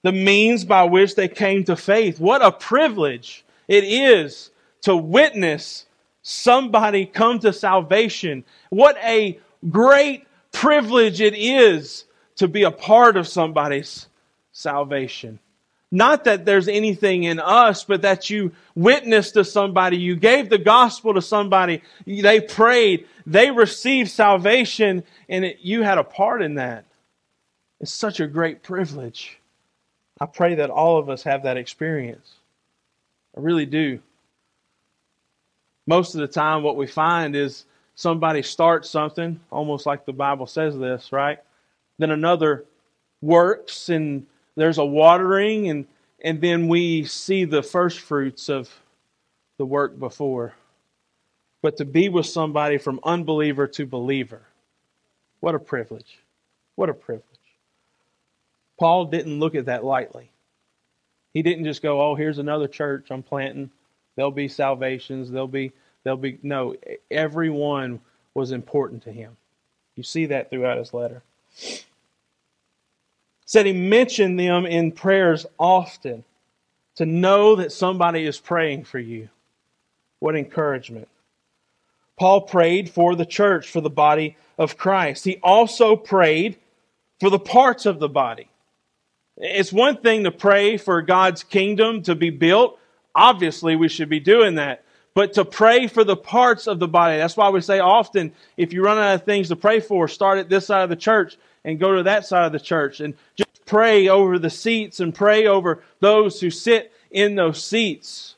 the 0.04 0.12
means 0.12 0.66
by 0.66 0.84
which 0.84 1.16
they 1.16 1.28
came 1.28 1.64
to 1.66 1.76
faith. 1.76 2.20
What 2.20 2.44
a 2.44 2.52
privilege 2.52 3.46
it 3.68 3.84
is 3.84 4.52
to 4.82 4.96
witness 4.96 5.86
somebody 6.22 7.06
come 7.06 7.40
to 7.40 7.54
salvation. 7.54 8.44
What 8.70 8.98
a 9.04 9.40
great 9.70 10.26
privilege 10.52 11.22
it 11.22 11.36
is 11.36 12.06
to 12.38 12.48
be 12.48 12.64
a 12.64 12.72
part 12.72 13.18
of 13.18 13.28
somebody's 13.28 14.08
salvation. 14.52 15.40
Not 15.94 16.24
that 16.24 16.44
there's 16.44 16.68
anything 16.68 17.22
in 17.26 17.40
us, 17.40 17.84
but 17.84 18.02
that 18.02 18.28
you 18.28 18.54
witnessed 18.74 19.36
to 19.36 19.46
somebody, 19.46 19.96
you 19.96 20.16
gave 20.16 20.50
the 20.50 20.58
gospel 20.58 21.14
to 21.14 21.22
somebody, 21.22 21.84
they 22.08 22.42
prayed, 22.42 23.06
they 23.28 23.52
received 23.52 24.10
salvation, 24.10 25.04
and 25.30 25.46
it, 25.46 25.60
you 25.62 25.84
had 25.84 26.00
a 26.00 26.04
part 26.04 26.42
in 26.42 26.56
that. 26.56 26.86
It's 27.80 27.94
such 27.94 28.20
a 28.20 28.26
great 28.26 28.64
privilege. 28.64 29.38
I 30.20 30.26
pray 30.26 30.56
that 30.56 30.72
all 30.72 30.98
of 30.98 31.10
us 31.10 31.22
have 31.24 31.44
that 31.44 31.58
experience. 31.58 32.38
I 33.38 33.42
really 33.42 33.68
do. 33.68 34.00
Most 35.86 36.16
of 36.16 36.22
the 36.22 36.28
time, 36.28 36.64
what 36.64 36.76
we 36.76 36.88
find 36.88 37.36
is 37.36 37.66
somebody 37.94 38.42
starts 38.42 38.90
something, 38.90 39.40
almost 39.52 39.86
like 39.86 40.06
the 40.06 40.12
Bible 40.14 40.48
says 40.48 40.76
this, 40.76 41.12
right? 41.12 41.38
Then 42.00 42.10
another 42.10 42.66
works 43.22 43.90
and 43.90 44.26
there's 44.56 44.78
a 44.78 44.86
watering 44.86 45.70
and 45.70 45.86
and 46.24 46.40
then 46.40 46.70
we 46.70 47.04
see 47.04 47.44
the 47.44 47.62
first 47.62 48.00
fruits 48.00 48.48
of 48.48 48.70
the 49.58 49.66
work 49.66 50.00
before. 50.00 50.54
But 51.62 51.78
to 51.78 51.86
be 51.86 52.08
with 52.08 52.26
somebody 52.26 52.78
from 52.78 53.00
unbeliever 53.04 53.68
to 53.68 53.86
believer 53.86 54.42
what 55.40 55.56
a 55.56 55.60
privilege. 55.60 56.20
What 56.76 56.90
a 56.90 56.94
privilege. 56.94 57.26
Paul 58.80 59.06
didn't 59.06 59.40
look 59.40 59.56
at 59.56 59.66
that 59.66 59.84
lightly. 59.84 60.32
He 61.34 61.42
didn't 61.42 61.66
just 61.66 61.82
go 61.82 62.02
oh 62.02 62.16
here's 62.16 62.38
another 62.38 62.68
church 62.68 63.08
i'm 63.12 63.24
planting. 63.24 63.70
There'll 64.16 64.32
be 64.32 64.48
salvations. 64.48 65.32
There'll 65.32 65.48
be 65.48 65.74
there'll 66.04 66.18
be 66.18 66.40
no 66.44 66.76
everyone 67.12 68.00
was 68.34 68.52
important 68.52 69.04
to 69.04 69.12
him. 69.12 69.36
You 69.96 70.04
see 70.04 70.28
that 70.28 70.50
throughout 70.50 70.78
his 70.78 70.94
letter 70.94 71.24
said 73.54 73.68
he 73.68 73.74
mentioned 73.74 74.40
them 74.40 74.66
in 74.66 74.92
prayers 74.92 75.46
often 75.60 76.24
to 76.96 77.06
know 77.06 77.58
that 77.58 77.72
somebody 77.72 78.26
is 78.26 78.40
praying 78.40 78.84
for 78.84 78.98
you. 78.98 79.30
What 80.18 80.36
encouragement. 80.36 81.08
Paul 82.18 82.42
prayed 82.42 82.90
for 82.90 83.16
the 83.16 83.28
church, 83.28 83.70
for 83.70 83.80
the 83.80 83.92
body 83.92 84.38
of 84.58 84.76
Christ. 84.76 85.24
He 85.24 85.38
also 85.44 85.96
prayed 85.96 86.58
for 87.20 87.30
the 87.30 87.38
parts 87.38 87.86
of 87.86 88.00
the 88.00 88.10
body. 88.10 88.50
It's 89.38 89.72
one 89.72 89.98
thing 89.98 90.24
to 90.24 90.32
pray 90.32 90.78
for 90.78 91.04
God's 91.04 91.44
kingdom 91.44 92.02
to 92.04 92.16
be 92.16 92.32
built. 92.32 92.80
Obviously, 93.14 93.76
we 93.76 93.88
should 93.88 94.10
be 94.10 94.20
doing 94.20 94.56
that. 94.56 94.84
But 95.14 95.34
to 95.34 95.46
pray 95.46 95.86
for 95.86 96.04
the 96.04 96.18
parts 96.18 96.66
of 96.66 96.80
the 96.80 96.88
body. 96.88 97.18
That's 97.18 97.38
why 97.38 97.52
we 97.52 97.62
say 97.62 97.78
often 97.78 98.32
if 98.58 98.74
you 98.74 98.84
run 98.84 98.98
out 98.98 99.14
of 99.14 99.26
things 99.26 99.50
to 99.50 99.56
pray 99.56 99.80
for, 99.80 100.08
start 100.08 100.40
at 100.40 100.50
this 100.50 100.66
side 100.66 100.82
of 100.82 100.90
the 100.90 100.96
church 100.96 101.38
and 101.66 101.80
go 101.80 101.96
to 101.96 102.04
that 102.04 102.26
side 102.26 102.46
of 102.46 102.52
the 102.52 102.60
church 102.60 103.00
and 103.00 103.14
just 103.36 103.66
pray 103.66 104.08
over 104.08 104.38
the 104.38 104.50
seats 104.50 105.00
and 105.00 105.14
pray 105.14 105.48
over 105.48 105.84
those 106.00 106.40
who 106.40 106.50
sit 106.50 106.92
in 107.10 107.36
those 107.36 107.64
seats. 107.64 108.36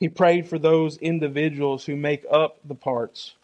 He 0.00 0.08
prayed 0.08 0.48
for 0.48 0.58
those 0.58 0.96
individuals 0.96 1.84
who 1.84 1.94
make 1.94 2.24
up 2.30 2.58
the 2.64 2.74
parts 2.74 3.34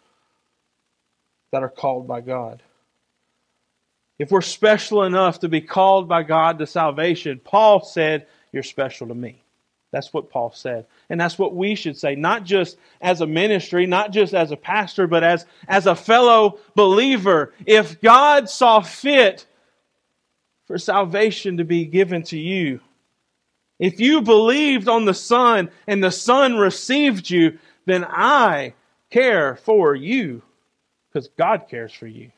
that 1.51 1.63
are 1.63 1.69
called 1.69 2.07
by 2.07 2.21
God. 2.21 2.61
If 4.17 4.31
we're 4.31 4.41
special 4.41 5.03
enough 5.03 5.39
to 5.39 5.47
be 5.47 5.61
called 5.61 6.09
by 6.09 6.23
God 6.23 6.59
to 6.59 6.67
salvation, 6.67 7.39
Paul 7.41 7.85
said, 7.85 8.27
You're 8.51 8.63
special 8.63 9.07
to 9.07 9.15
me. 9.15 9.41
That's 9.91 10.13
what 10.13 10.29
Paul 10.29 10.51
said. 10.51 10.85
And 11.09 11.19
that's 11.19 11.39
what 11.39 11.55
we 11.55 11.73
should 11.75 11.97
say, 11.97 12.15
not 12.15 12.43
just 12.43 12.77
as 13.01 13.21
a 13.21 13.27
ministry, 13.27 13.87
not 13.87 14.11
just 14.11 14.33
as 14.33 14.51
a 14.51 14.57
pastor, 14.57 15.07
but 15.07 15.23
as, 15.23 15.45
as 15.67 15.87
a 15.87 15.95
fellow 15.95 16.59
believer. 16.75 17.53
If 17.65 17.99
God 17.99 18.49
saw 18.49 18.81
fit 18.81 19.47
for 20.67 20.77
salvation 20.77 21.57
to 21.57 21.63
be 21.63 21.85
given 21.85 22.21
to 22.23 22.37
you, 22.37 22.81
if 23.79 23.99
you 23.99 24.21
believed 24.21 24.87
on 24.87 25.05
the 25.05 25.13
Son 25.13 25.71
and 25.87 26.03
the 26.03 26.11
Son 26.11 26.57
received 26.57 27.29
you, 27.29 27.57
then 27.85 28.05
I 28.05 28.73
care 29.09 29.55
for 29.55 29.95
you 29.95 30.43
because 31.11 31.29
God 31.29 31.67
cares 31.67 31.93
for 31.93 32.05
you. 32.05 32.31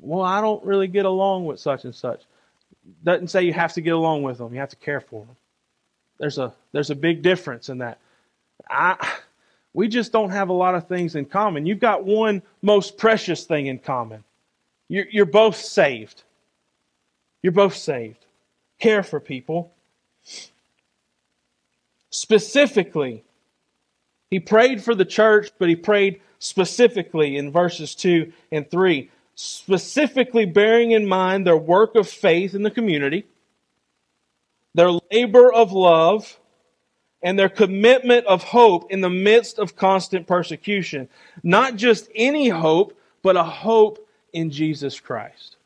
Well, 0.00 0.22
I 0.22 0.40
don't 0.40 0.64
really 0.64 0.88
get 0.88 1.04
along 1.04 1.46
with 1.46 1.60
such 1.60 1.84
and 1.84 1.94
such. 1.94 2.22
Doesn't 3.04 3.28
say 3.28 3.42
you 3.42 3.52
have 3.52 3.74
to 3.74 3.80
get 3.80 3.94
along 3.94 4.22
with 4.22 4.38
them, 4.38 4.52
you 4.52 4.60
have 4.60 4.70
to 4.70 4.76
care 4.76 5.00
for 5.00 5.24
them. 5.24 5.36
There's 6.18 6.38
a 6.38 6.54
there's 6.72 6.90
a 6.90 6.94
big 6.94 7.22
difference 7.22 7.68
in 7.68 7.78
that. 7.78 7.98
I 8.70 9.18
we 9.74 9.88
just 9.88 10.12
don't 10.12 10.30
have 10.30 10.48
a 10.48 10.54
lot 10.54 10.74
of 10.74 10.88
things 10.88 11.16
in 11.16 11.26
common. 11.26 11.66
You've 11.66 11.80
got 11.80 12.04
one 12.04 12.42
most 12.62 12.98
precious 12.98 13.44
thing 13.44 13.66
in 13.66 13.78
common. 13.78 14.24
You're, 14.88 15.06
you're 15.10 15.26
both 15.26 15.56
saved. 15.56 16.22
You're 17.42 17.52
both 17.52 17.76
saved. 17.76 18.24
Care 18.80 19.02
for 19.02 19.20
people. 19.20 19.72
specifically. 22.10 23.24
He 24.30 24.40
prayed 24.40 24.82
for 24.82 24.94
the 24.94 25.04
church, 25.04 25.50
but 25.58 25.68
he 25.68 25.76
prayed 25.76 26.20
specifically 26.38 27.36
in 27.36 27.52
verses 27.52 27.94
2 27.94 28.32
and 28.52 28.70
3, 28.70 29.10
specifically 29.34 30.46
bearing 30.46 30.92
in 30.92 31.06
mind 31.06 31.46
their 31.46 31.56
work 31.56 31.94
of 31.94 32.08
faith 32.08 32.54
in 32.54 32.62
the 32.62 32.70
community, 32.70 33.26
their 34.76 34.92
labor 35.10 35.50
of 35.52 35.72
love, 35.72 36.38
and 37.22 37.38
their 37.38 37.48
commitment 37.48 38.26
of 38.26 38.42
hope 38.42 38.92
in 38.92 39.00
the 39.00 39.10
midst 39.10 39.58
of 39.58 39.74
constant 39.74 40.26
persecution. 40.26 41.08
Not 41.42 41.76
just 41.76 42.08
any 42.14 42.50
hope, 42.50 42.96
but 43.22 43.36
a 43.36 43.42
hope 43.42 44.06
in 44.32 44.50
Jesus 44.50 45.00
Christ. 45.00 45.56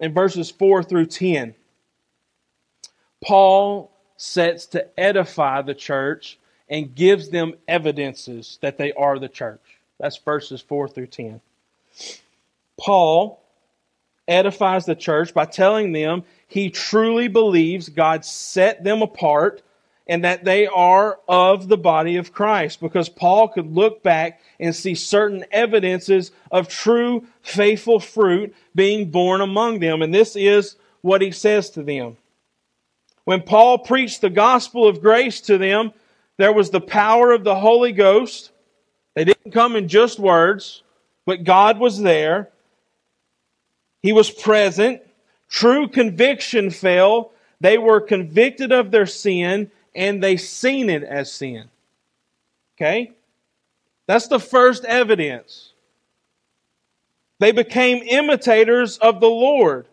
In 0.00 0.14
verses 0.14 0.50
4 0.50 0.82
through 0.82 1.06
10, 1.06 1.54
Paul 3.22 3.92
sets 4.16 4.66
to 4.66 4.88
edify 4.98 5.60
the 5.60 5.74
church 5.74 6.38
and 6.70 6.94
gives 6.94 7.28
them 7.28 7.52
evidences 7.68 8.58
that 8.62 8.78
they 8.78 8.92
are 8.94 9.18
the 9.18 9.28
church. 9.28 9.60
That's 9.98 10.16
verses 10.16 10.62
4 10.62 10.88
through 10.88 11.08
10. 11.08 11.42
Paul 12.78 13.39
edifies 14.30 14.86
the 14.86 14.94
church 14.94 15.34
by 15.34 15.44
telling 15.44 15.92
them 15.92 16.22
he 16.46 16.70
truly 16.70 17.28
believes 17.28 17.88
God 17.88 18.24
set 18.24 18.82
them 18.82 19.02
apart 19.02 19.62
and 20.06 20.24
that 20.24 20.44
they 20.44 20.66
are 20.66 21.20
of 21.28 21.68
the 21.68 21.76
body 21.76 22.16
of 22.16 22.32
Christ 22.32 22.80
because 22.80 23.08
Paul 23.08 23.48
could 23.48 23.72
look 23.72 24.02
back 24.02 24.40
and 24.58 24.74
see 24.74 24.94
certain 24.94 25.44
evidences 25.52 26.32
of 26.50 26.68
true 26.68 27.26
faithful 27.42 28.00
fruit 28.00 28.54
being 28.74 29.10
borne 29.10 29.40
among 29.40 29.78
them. 29.78 30.02
And 30.02 30.12
this 30.12 30.34
is 30.34 30.76
what 31.02 31.22
he 31.22 31.30
says 31.30 31.70
to 31.70 31.82
them. 31.82 32.16
When 33.24 33.42
Paul 33.42 33.78
preached 33.78 34.20
the 34.20 34.30
gospel 34.30 34.88
of 34.88 35.00
grace 35.00 35.40
to 35.42 35.58
them, 35.58 35.92
there 36.38 36.52
was 36.52 36.70
the 36.70 36.80
power 36.80 37.30
of 37.30 37.44
the 37.44 37.54
Holy 37.54 37.92
Ghost. 37.92 38.50
They 39.14 39.24
didn't 39.24 39.52
come 39.52 39.76
in 39.76 39.86
just 39.86 40.18
words, 40.18 40.82
but 41.24 41.44
God 41.44 41.78
was 41.78 42.00
there. 42.00 42.48
He 44.02 44.12
was 44.12 44.30
present. 44.30 45.02
True 45.48 45.88
conviction 45.88 46.70
fell. 46.70 47.32
They 47.60 47.78
were 47.78 48.00
convicted 48.00 48.72
of 48.72 48.90
their 48.90 49.06
sin 49.06 49.70
and 49.94 50.22
they 50.22 50.36
seen 50.36 50.88
it 50.88 51.02
as 51.02 51.32
sin. 51.32 51.68
Okay? 52.76 53.12
That's 54.06 54.28
the 54.28 54.40
first 54.40 54.84
evidence. 54.84 55.72
They 57.38 57.52
became 57.52 58.02
imitators 58.02 58.98
of 58.98 59.20
the 59.20 59.28
Lord. 59.28 59.86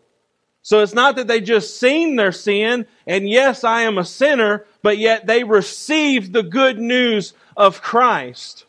So 0.62 0.80
it's 0.80 0.94
not 0.94 1.16
that 1.16 1.26
they 1.26 1.40
just 1.40 1.80
seen 1.80 2.16
their 2.16 2.32
sin 2.32 2.86
and 3.06 3.28
yes, 3.28 3.64
I 3.64 3.82
am 3.82 3.98
a 3.98 4.04
sinner, 4.04 4.66
but 4.82 4.98
yet 4.98 5.26
they 5.26 5.44
received 5.44 6.32
the 6.32 6.42
good 6.42 6.78
news 6.78 7.34
of 7.56 7.82
Christ. 7.82 8.64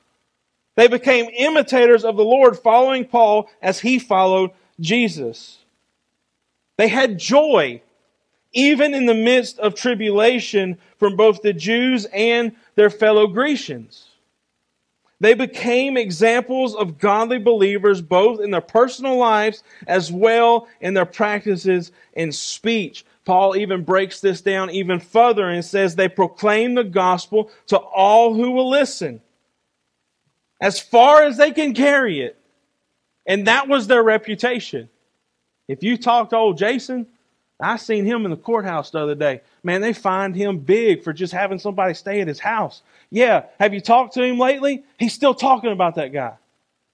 They 0.76 0.88
became 0.88 1.30
imitators 1.38 2.06
of 2.06 2.16
the 2.16 2.24
Lord, 2.24 2.58
following 2.58 3.06
Paul 3.06 3.50
as 3.62 3.80
he 3.80 4.00
followed 4.00 4.52
Jesus. 4.80 5.60
They 6.78 6.88
had 6.88 7.20
joy, 7.20 7.82
even 8.54 8.94
in 8.94 9.06
the 9.06 9.14
midst 9.14 9.60
of 9.60 9.76
tribulation 9.76 10.78
from 10.98 11.16
both 11.16 11.42
the 11.42 11.54
Jews 11.54 12.06
and 12.14 12.56
their 12.76 12.90
fellow 12.90 13.28
Grecians. 13.28 14.10
They 15.22 15.34
became 15.34 15.98
examples 15.98 16.76
of 16.76 16.98
godly 16.98 17.40
believers 17.40 18.02
both 18.02 18.40
in 18.40 18.52
their 18.52 18.62
personal 18.62 19.18
lives 19.18 19.64
as 19.86 20.12
well 20.12 20.68
in 20.80 20.94
their 20.94 21.06
practices 21.06 21.92
and 22.14 22.34
speech. 22.34 23.06
Paul 23.26 23.58
even 23.58 23.84
breaks 23.84 24.22
this 24.22 24.42
down 24.42 24.70
even 24.70 25.00
further 25.00 25.50
and 25.50 25.64
says 25.64 25.96
they 25.96 26.08
proclaim 26.08 26.76
the 26.76 26.86
gospel 26.86 27.52
to 27.68 27.78
all 27.78 28.34
who 28.34 28.52
will 28.52 28.70
listen 28.70 29.22
as 30.62 30.80
far 30.80 31.24
as 31.24 31.38
they 31.38 31.52
can 31.52 31.74
carry 31.74 32.22
it. 32.22 32.39
And 33.30 33.46
that 33.48 33.68
was 33.68 33.88
their 33.88 34.04
reputation. 34.04 34.90
If 35.68 35.84
you 35.84 35.98
talk 35.98 36.32
to 36.32 36.36
old 36.36 36.58
Jason, 36.58 37.06
I 37.62 37.78
seen 37.78 38.04
him 38.04 38.26
in 38.26 38.32
the 38.32 38.38
courthouse 38.38 38.90
the 38.90 39.00
other 39.00 39.14
day. 39.16 39.42
Man, 39.64 39.82
they 39.82 39.94
fined 39.94 40.36
him 40.36 40.58
big 40.58 41.04
for 41.04 41.14
just 41.14 41.32
having 41.32 41.60
somebody 41.60 41.94
stay 41.94 42.22
at 42.22 42.28
his 42.28 42.40
house. 42.40 42.82
Yeah, 43.12 43.44
have 43.60 43.74
you 43.74 43.82
talked 43.82 44.16
to 44.16 44.24
him 44.24 44.40
lately? 44.40 44.84
He's 44.98 45.14
still 45.14 45.36
talking 45.36 45.72
about 45.72 45.96
that 45.96 46.12
guy. 46.12 46.34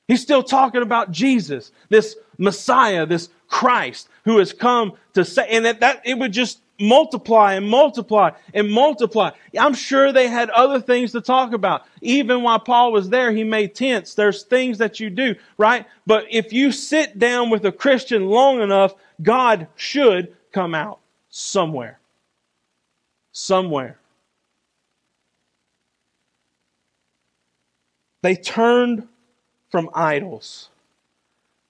He's 0.09 0.21
still 0.21 0.43
talking 0.43 0.81
about 0.81 1.09
Jesus, 1.09 1.71
this 1.89 2.17
Messiah, 2.37 3.05
this 3.05 3.29
Christ 3.47 4.09
who 4.25 4.37
has 4.39 4.51
come 4.51 4.93
to 5.13 5.23
say, 5.23 5.47
and 5.49 5.65
that, 5.65 5.79
that 5.79 6.01
it 6.03 6.17
would 6.17 6.33
just 6.33 6.59
multiply 6.79 7.53
and 7.53 7.67
multiply 7.67 8.31
and 8.53 8.69
multiply. 8.69 9.31
I'm 9.57 9.73
sure 9.73 10.11
they 10.11 10.27
had 10.27 10.49
other 10.49 10.79
things 10.79 11.11
to 11.13 11.21
talk 11.21 11.53
about. 11.53 11.85
Even 12.01 12.43
while 12.43 12.59
Paul 12.59 12.91
was 12.91 13.09
there, 13.09 13.31
he 13.31 13.43
made 13.43 13.75
tents. 13.75 14.15
There's 14.15 14.43
things 14.43 14.77
that 14.79 14.99
you 14.99 15.09
do, 15.09 15.35
right? 15.57 15.85
But 16.05 16.25
if 16.29 16.51
you 16.53 16.71
sit 16.71 17.17
down 17.17 17.49
with 17.49 17.65
a 17.65 17.71
Christian 17.71 18.27
long 18.27 18.61
enough, 18.61 18.93
God 19.21 19.67
should 19.75 20.35
come 20.51 20.75
out 20.75 20.99
somewhere. 21.29 21.99
Somewhere. 23.31 23.99
They 28.21 28.35
turned 28.35 29.07
from 29.69 29.89
idols. 29.93 30.69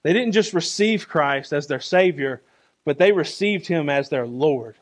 They 0.02 0.12
didn't 0.12 0.32
just 0.32 0.54
receive 0.54 1.08
Christ 1.08 1.52
as 1.52 1.66
their 1.66 1.80
Savior, 1.80 2.40
but 2.84 2.98
they 2.98 3.12
received 3.12 3.66
Him 3.66 3.90
as 3.90 4.08
their 4.08 4.26
Lord. 4.26 4.76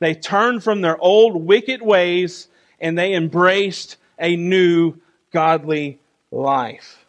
They 0.00 0.14
turned 0.14 0.62
from 0.62 0.80
their 0.80 0.98
old 0.98 1.36
wicked 1.36 1.82
ways 1.82 2.48
and 2.80 2.98
they 2.98 3.14
embraced 3.14 3.96
a 4.18 4.36
new 4.36 4.94
godly 5.32 5.98
life. 6.30 7.06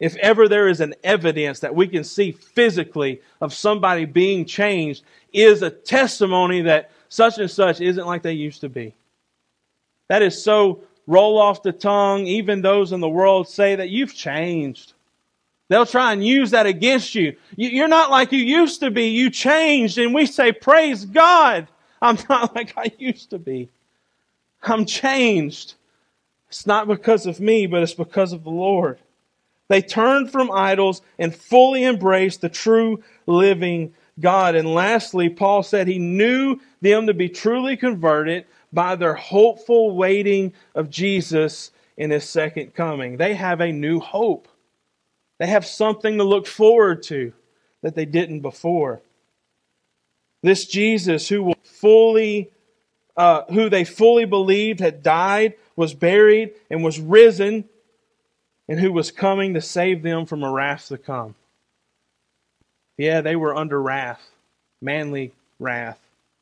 If 0.00 0.14
ever 0.16 0.48
there 0.48 0.68
is 0.68 0.80
an 0.80 0.94
evidence 1.02 1.60
that 1.60 1.74
we 1.74 1.88
can 1.88 2.04
see 2.04 2.32
physically 2.32 3.20
of 3.40 3.52
somebody 3.52 4.04
being 4.04 4.44
changed, 4.44 5.02
is 5.32 5.62
a 5.62 5.70
testimony 5.70 6.62
that 6.62 6.90
such 7.08 7.38
and 7.38 7.50
such 7.50 7.80
isn't 7.80 8.06
like 8.06 8.22
they 8.22 8.32
used 8.32 8.60
to 8.60 8.68
be. 8.68 8.94
That 10.08 10.22
is 10.22 10.42
so 10.42 10.82
roll 11.06 11.38
off 11.38 11.62
the 11.62 11.72
tongue. 11.72 12.26
Even 12.26 12.62
those 12.62 12.92
in 12.92 13.00
the 13.00 13.08
world 13.08 13.48
say 13.48 13.74
that 13.74 13.90
you've 13.90 14.14
changed. 14.14 14.94
They'll 15.68 15.84
try 15.84 16.12
and 16.12 16.24
use 16.24 16.50
that 16.52 16.66
against 16.66 17.14
you. 17.14 17.36
You're 17.56 17.88
not 17.88 18.10
like 18.10 18.32
you 18.32 18.38
used 18.38 18.80
to 18.80 18.90
be. 18.90 19.08
You 19.08 19.28
changed. 19.30 19.98
And 19.98 20.14
we 20.14 20.24
say, 20.24 20.52
Praise 20.52 21.04
God. 21.04 21.68
I'm 22.00 22.18
not 22.28 22.54
like 22.54 22.74
I 22.76 22.92
used 22.98 23.30
to 23.30 23.38
be. 23.38 23.68
I'm 24.62 24.86
changed. 24.86 25.74
It's 26.48 26.66
not 26.66 26.88
because 26.88 27.26
of 27.26 27.40
me, 27.40 27.66
but 27.66 27.82
it's 27.82 27.94
because 27.94 28.32
of 28.32 28.44
the 28.44 28.50
Lord. 28.50 28.98
They 29.68 29.82
turned 29.82 30.32
from 30.32 30.50
idols 30.50 31.02
and 31.18 31.34
fully 31.34 31.84
embraced 31.84 32.40
the 32.40 32.48
true 32.48 33.02
living 33.26 33.94
God. 34.18 34.54
And 34.54 34.74
lastly, 34.74 35.28
Paul 35.28 35.62
said 35.62 35.86
he 35.86 35.98
knew 35.98 36.58
them 36.80 37.06
to 37.06 37.14
be 37.14 37.28
truly 37.28 37.76
converted 37.76 38.46
by 38.72 38.96
their 38.96 39.14
hopeful 39.14 39.94
waiting 39.94 40.54
of 40.74 40.90
Jesus 40.90 41.70
in 41.96 42.10
his 42.10 42.28
second 42.28 42.74
coming. 42.74 43.16
They 43.16 43.34
have 43.34 43.60
a 43.60 43.72
new 43.72 44.00
hope. 44.00 44.48
They 45.38 45.46
have 45.46 45.66
something 45.66 46.18
to 46.18 46.24
look 46.24 46.46
forward 46.46 47.02
to 47.04 47.32
that 47.82 47.94
they 47.94 48.06
didn't 48.06 48.40
before. 48.40 49.00
This 50.42 50.66
Jesus 50.66 51.28
who 51.28 51.42
will 51.42 51.58
fully 51.64 52.50
uh, 53.18 53.42
who 53.50 53.68
they 53.68 53.84
fully 53.84 54.24
believed 54.24 54.78
had 54.78 55.02
died, 55.02 55.54
was 55.74 55.92
buried, 55.92 56.52
and 56.70 56.84
was 56.84 57.00
risen, 57.00 57.64
and 58.68 58.78
who 58.78 58.92
was 58.92 59.10
coming 59.10 59.54
to 59.54 59.60
save 59.60 60.02
them 60.02 60.24
from 60.24 60.44
a 60.44 60.52
wrath 60.52 60.86
to 60.86 60.96
come. 60.96 61.34
Yeah, 62.96 63.20
they 63.20 63.34
were 63.34 63.56
under 63.56 63.82
wrath, 63.82 64.24
manly 64.80 65.32
wrath. 65.58 65.98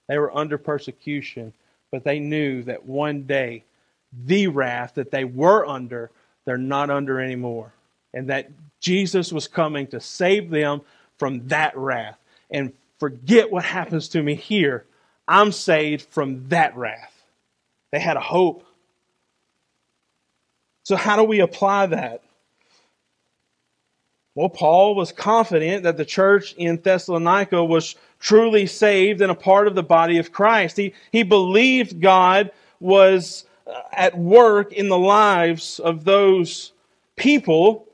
They 0.06 0.18
were 0.18 0.36
under 0.36 0.58
persecution, 0.58 1.54
but 1.90 2.04
they 2.04 2.18
knew 2.18 2.62
that 2.64 2.84
one 2.84 3.22
day 3.22 3.64
the 4.12 4.48
wrath 4.48 4.94
that 4.94 5.10
they 5.10 5.24
were 5.24 5.64
under, 5.64 6.10
they're 6.44 6.58
not 6.58 6.90
under 6.90 7.20
anymore. 7.20 7.72
And 8.12 8.28
that 8.28 8.50
Jesus 8.80 9.32
was 9.32 9.48
coming 9.48 9.86
to 9.88 10.00
save 10.00 10.50
them 10.50 10.82
from 11.18 11.48
that 11.48 11.76
wrath. 11.76 12.18
And 12.50 12.72
forget 12.98 13.50
what 13.50 13.64
happens 13.64 14.08
to 14.10 14.22
me 14.22 14.34
here. 14.34 14.84
I'm 15.28 15.52
saved 15.52 16.08
from 16.10 16.48
that 16.48 16.76
wrath. 16.76 17.12
They 17.92 17.98
had 17.98 18.16
a 18.16 18.20
hope. 18.20 18.64
So, 20.84 20.96
how 20.96 21.16
do 21.16 21.24
we 21.24 21.40
apply 21.40 21.86
that? 21.86 22.22
Well, 24.36 24.50
Paul 24.50 24.94
was 24.94 25.12
confident 25.12 25.84
that 25.84 25.96
the 25.96 26.04
church 26.04 26.54
in 26.58 26.76
Thessalonica 26.76 27.64
was 27.64 27.96
truly 28.20 28.66
saved 28.66 29.22
and 29.22 29.32
a 29.32 29.34
part 29.34 29.66
of 29.66 29.74
the 29.74 29.82
body 29.82 30.18
of 30.18 30.30
Christ. 30.30 30.76
He, 30.76 30.94
he 31.10 31.22
believed 31.22 32.02
God 32.02 32.50
was 32.78 33.46
uh, 33.66 33.80
at 33.92 34.16
work 34.16 34.74
in 34.74 34.88
the 34.88 34.98
lives 34.98 35.80
of 35.80 36.04
those 36.04 36.72
people 37.16 37.88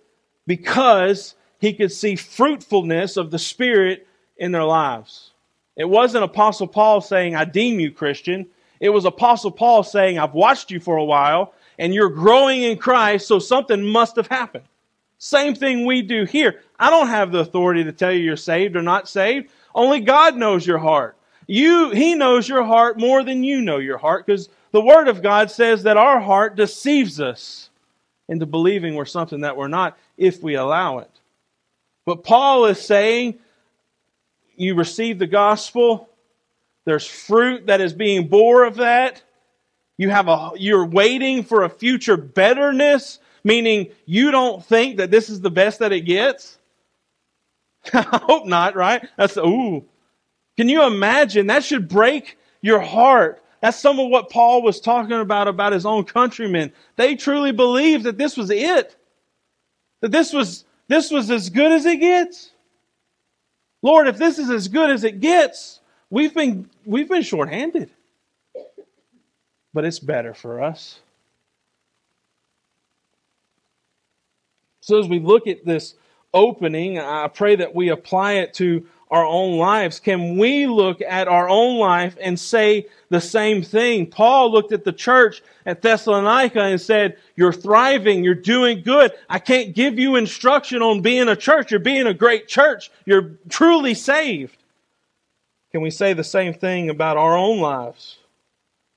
because 0.46 1.36
he 1.60 1.72
could 1.72 1.92
see 1.92 2.16
fruitfulness 2.16 3.16
of 3.16 3.30
the 3.30 3.38
Spirit 3.38 4.06
in 4.42 4.50
their 4.50 4.64
lives. 4.64 5.30
It 5.76 5.84
wasn't 5.84 6.24
Apostle 6.24 6.66
Paul 6.66 7.00
saying, 7.00 7.36
I 7.36 7.44
deem 7.44 7.78
you 7.78 7.92
Christian. 7.92 8.46
It 8.80 8.88
was 8.88 9.04
Apostle 9.04 9.52
Paul 9.52 9.84
saying, 9.84 10.18
I've 10.18 10.34
watched 10.34 10.72
you 10.72 10.80
for 10.80 10.96
a 10.96 11.04
while 11.04 11.54
and 11.78 11.94
you're 11.94 12.10
growing 12.10 12.62
in 12.62 12.76
Christ, 12.76 13.28
so 13.28 13.38
something 13.38 13.82
must 13.82 14.16
have 14.16 14.26
happened. 14.26 14.64
Same 15.18 15.54
thing 15.54 15.86
we 15.86 16.02
do 16.02 16.24
here. 16.24 16.60
I 16.78 16.90
don't 16.90 17.06
have 17.06 17.30
the 17.30 17.38
authority 17.38 17.84
to 17.84 17.92
tell 17.92 18.10
you 18.10 18.18
you're 18.18 18.36
saved 18.36 18.74
or 18.74 18.82
not 18.82 19.08
saved. 19.08 19.48
Only 19.76 20.00
God 20.00 20.36
knows 20.36 20.66
your 20.66 20.78
heart. 20.78 21.16
You, 21.46 21.90
He 21.90 22.16
knows 22.16 22.48
your 22.48 22.64
heart 22.64 22.98
more 22.98 23.22
than 23.22 23.44
you 23.44 23.60
know 23.60 23.78
your 23.78 23.98
heart 23.98 24.26
because 24.26 24.48
the 24.72 24.82
Word 24.82 25.06
of 25.06 25.22
God 25.22 25.52
says 25.52 25.84
that 25.84 25.96
our 25.96 26.18
heart 26.20 26.56
deceives 26.56 27.20
us 27.20 27.70
into 28.28 28.44
believing 28.44 28.96
we're 28.96 29.04
something 29.04 29.42
that 29.42 29.56
we're 29.56 29.68
not 29.68 29.96
if 30.16 30.42
we 30.42 30.56
allow 30.56 30.98
it. 30.98 31.20
But 32.04 32.24
Paul 32.24 32.66
is 32.66 32.80
saying 32.80 33.38
you 34.62 34.74
receive 34.74 35.18
the 35.18 35.26
gospel, 35.26 36.08
there's 36.84 37.06
fruit 37.06 37.66
that 37.66 37.80
is 37.80 37.92
being 37.92 38.28
bore 38.28 38.64
of 38.64 38.76
that. 38.76 39.22
You 39.98 40.10
have 40.10 40.28
a 40.28 40.52
you're 40.56 40.84
waiting 40.84 41.44
for 41.44 41.62
a 41.62 41.68
future 41.68 42.16
betterness, 42.16 43.18
meaning 43.44 43.88
you 44.06 44.30
don't 44.30 44.64
think 44.64 44.96
that 44.96 45.10
this 45.10 45.30
is 45.30 45.40
the 45.40 45.50
best 45.50 45.78
that 45.78 45.92
it 45.92 46.00
gets. 46.00 46.58
I 47.92 48.20
hope 48.26 48.46
not, 48.46 48.74
right? 48.74 49.06
That's 49.16 49.36
ooh. 49.36 49.84
Can 50.56 50.68
you 50.68 50.82
imagine? 50.84 51.46
That 51.46 51.64
should 51.64 51.88
break 51.88 52.38
your 52.60 52.80
heart. 52.80 53.42
That's 53.60 53.78
some 53.78 54.00
of 54.00 54.08
what 54.08 54.28
Paul 54.28 54.62
was 54.62 54.80
talking 54.80 55.20
about 55.20 55.48
about 55.48 55.72
his 55.72 55.86
own 55.86 56.04
countrymen. 56.04 56.72
They 56.96 57.14
truly 57.14 57.52
believed 57.52 58.04
that 58.04 58.18
this 58.18 58.36
was 58.36 58.50
it. 58.50 58.96
That 60.00 60.10
this 60.10 60.32
was 60.32 60.64
this 60.88 61.10
was 61.10 61.30
as 61.30 61.48
good 61.48 61.70
as 61.70 61.86
it 61.86 62.00
gets. 62.00 62.51
Lord, 63.82 64.06
if 64.06 64.16
this 64.16 64.38
is 64.38 64.48
as 64.48 64.68
good 64.68 64.90
as 64.90 65.04
it 65.04 65.20
gets, 65.20 65.80
we've 66.08 66.32
been 66.32 66.70
we've 66.86 67.08
been 67.08 67.22
shorthanded. 67.22 67.90
But 69.74 69.84
it's 69.84 69.98
better 69.98 70.34
for 70.34 70.62
us. 70.62 71.00
So 74.80 74.98
as 74.98 75.08
we 75.08 75.18
look 75.20 75.46
at 75.46 75.64
this 75.64 75.94
opening, 76.34 76.98
I 76.98 77.28
pray 77.28 77.56
that 77.56 77.74
we 77.74 77.88
apply 77.88 78.34
it 78.34 78.54
to 78.54 78.86
our 79.12 79.26
own 79.26 79.58
lives. 79.58 80.00
Can 80.00 80.38
we 80.38 80.66
look 80.66 81.02
at 81.02 81.28
our 81.28 81.46
own 81.46 81.78
life 81.78 82.16
and 82.18 82.40
say 82.40 82.86
the 83.10 83.20
same 83.20 83.62
thing? 83.62 84.06
Paul 84.06 84.50
looked 84.50 84.72
at 84.72 84.84
the 84.84 84.92
church 84.92 85.42
at 85.66 85.82
Thessalonica 85.82 86.62
and 86.62 86.80
said, 86.80 87.18
You're 87.36 87.52
thriving, 87.52 88.24
you're 88.24 88.34
doing 88.34 88.82
good. 88.82 89.12
I 89.28 89.38
can't 89.38 89.74
give 89.74 89.98
you 89.98 90.16
instruction 90.16 90.80
on 90.80 91.02
being 91.02 91.28
a 91.28 91.36
church. 91.36 91.70
You're 91.70 91.80
being 91.80 92.06
a 92.06 92.14
great 92.14 92.48
church. 92.48 92.90
You're 93.04 93.36
truly 93.50 93.92
saved. 93.92 94.56
Can 95.72 95.82
we 95.82 95.90
say 95.90 96.14
the 96.14 96.24
same 96.24 96.54
thing 96.54 96.88
about 96.88 97.18
our 97.18 97.36
own 97.36 97.60
lives? 97.60 98.16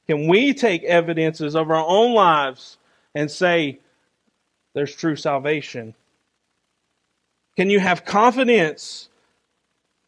Can 0.08 0.28
we 0.28 0.54
take 0.54 0.84
evidences 0.86 1.56
of 1.56 1.70
our 1.70 1.86
own 1.86 2.14
lives 2.14 2.78
and 3.14 3.30
say, 3.30 3.80
There's 4.74 4.96
true 4.96 5.18
salvation? 5.18 5.94
Can 7.58 7.70
you 7.70 7.82
have 7.82 8.06
confidence 8.06 9.10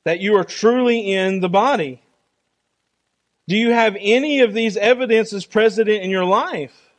that 0.07 0.21
you 0.21 0.37
are 0.37 0.45
truly 0.45 1.11
in 1.11 1.41
the 1.41 1.49
body? 1.49 2.01
Do 3.45 3.57
you 3.57 3.71
have 3.71 3.97
any 3.99 4.39
of 4.39 4.53
these 4.53 4.77
evidences 4.77 5.45
present 5.45 5.89
in 5.89 6.09
your 6.09 6.23
life? 6.23 6.93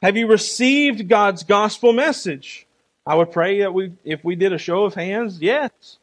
Have 0.00 0.16
you 0.16 0.26
received 0.26 1.06
God's 1.06 1.42
gospel 1.42 1.92
message? 1.92 2.66
I 3.06 3.14
would 3.16 3.30
pray 3.30 3.60
that 3.60 3.74
we, 3.74 3.92
if 4.04 4.24
we 4.24 4.36
did 4.36 4.54
a 4.54 4.58
show 4.58 4.84
of 4.84 4.94
hands, 4.94 5.42
yes. 5.42 5.98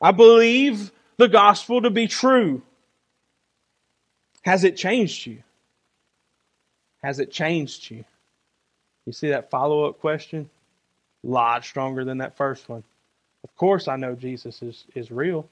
I 0.00 0.12
believe 0.12 0.92
the 1.16 1.26
gospel 1.28 1.82
to 1.82 1.90
be 1.90 2.06
true. 2.06 2.62
Has 4.42 4.62
it 4.62 4.76
changed 4.76 5.26
you? 5.26 5.42
Has 7.02 7.18
it 7.18 7.32
changed 7.32 7.90
you? 7.90 8.04
You 9.06 9.12
see 9.12 9.30
that 9.30 9.50
follow 9.50 9.86
up 9.86 9.98
question? 9.98 10.48
A 11.24 11.28
lot 11.28 11.64
stronger 11.64 12.04
than 12.04 12.18
that 12.18 12.36
first 12.36 12.68
one. 12.68 12.84
Of 13.44 13.54
course, 13.56 13.88
I 13.88 13.96
know 13.96 14.14
Jesus 14.14 14.62
is, 14.62 14.84
is 14.94 15.10
real. 15.10 15.48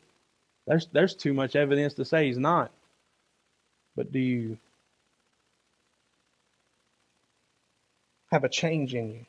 There's, 0.66 0.86
there's 0.92 1.14
too 1.14 1.34
much 1.34 1.56
evidence 1.56 1.94
to 1.94 2.04
say 2.04 2.26
he's 2.26 2.38
not. 2.38 2.70
But 3.96 4.12
do 4.12 4.18
you 4.18 4.58
have 8.30 8.44
a 8.44 8.48
change 8.48 8.94
in 8.94 9.10
you? 9.10 9.26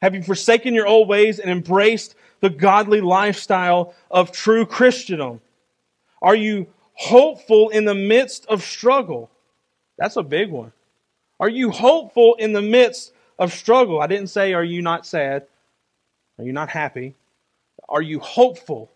Have 0.00 0.14
you 0.14 0.22
forsaken 0.22 0.74
your 0.74 0.86
old 0.86 1.08
ways 1.08 1.38
and 1.38 1.50
embraced 1.50 2.16
the 2.40 2.50
godly 2.50 3.00
lifestyle 3.00 3.94
of 4.10 4.32
true 4.32 4.66
Christendom? 4.66 5.40
Are 6.20 6.34
you 6.34 6.66
hopeful 6.94 7.68
in 7.68 7.84
the 7.84 7.94
midst 7.94 8.46
of 8.46 8.62
struggle? 8.62 9.30
That's 9.98 10.16
a 10.16 10.22
big 10.22 10.50
one. 10.50 10.72
Are 11.38 11.48
you 11.48 11.70
hopeful 11.70 12.34
in 12.36 12.52
the 12.52 12.62
midst 12.62 13.12
of 13.38 13.52
struggle? 13.52 14.00
I 14.00 14.06
didn't 14.06 14.28
say, 14.28 14.54
Are 14.54 14.64
you 14.64 14.82
not 14.82 15.06
sad? 15.06 15.46
Are 16.38 16.44
you 16.44 16.52
not 16.52 16.68
happy? 16.68 17.14
Are 17.92 18.02
you 18.02 18.20
hopeful 18.20 18.90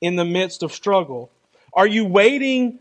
in 0.00 0.14
the 0.14 0.24
midst 0.24 0.62
of 0.62 0.72
struggle? 0.72 1.28
Are 1.72 1.88
you 1.88 2.04
waiting 2.06 2.78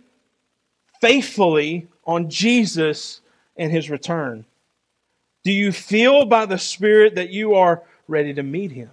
faithfully 1.01 1.87
on 2.05 2.29
Jesus 2.29 3.21
and 3.57 3.71
his 3.71 3.89
return? 3.89 4.45
Do 5.43 5.51
you 5.51 5.71
feel 5.71 6.25
by 6.25 6.45
the 6.45 6.59
Spirit 6.59 7.15
that 7.15 7.31
you 7.31 7.55
are 7.55 7.81
ready 8.07 8.35
to 8.35 8.43
meet 8.43 8.71
him? 8.71 8.91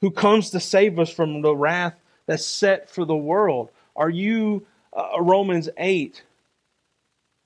Who 0.00 0.12
comes 0.12 0.50
to 0.50 0.60
save 0.60 1.00
us 1.00 1.10
from 1.10 1.42
the 1.42 1.56
wrath 1.56 1.98
that's 2.26 2.46
set 2.46 2.88
for 2.88 3.04
the 3.04 3.16
world? 3.16 3.70
Are 3.96 4.10
you 4.10 4.64
uh, 4.92 5.20
Romans 5.20 5.68
8 5.76 6.22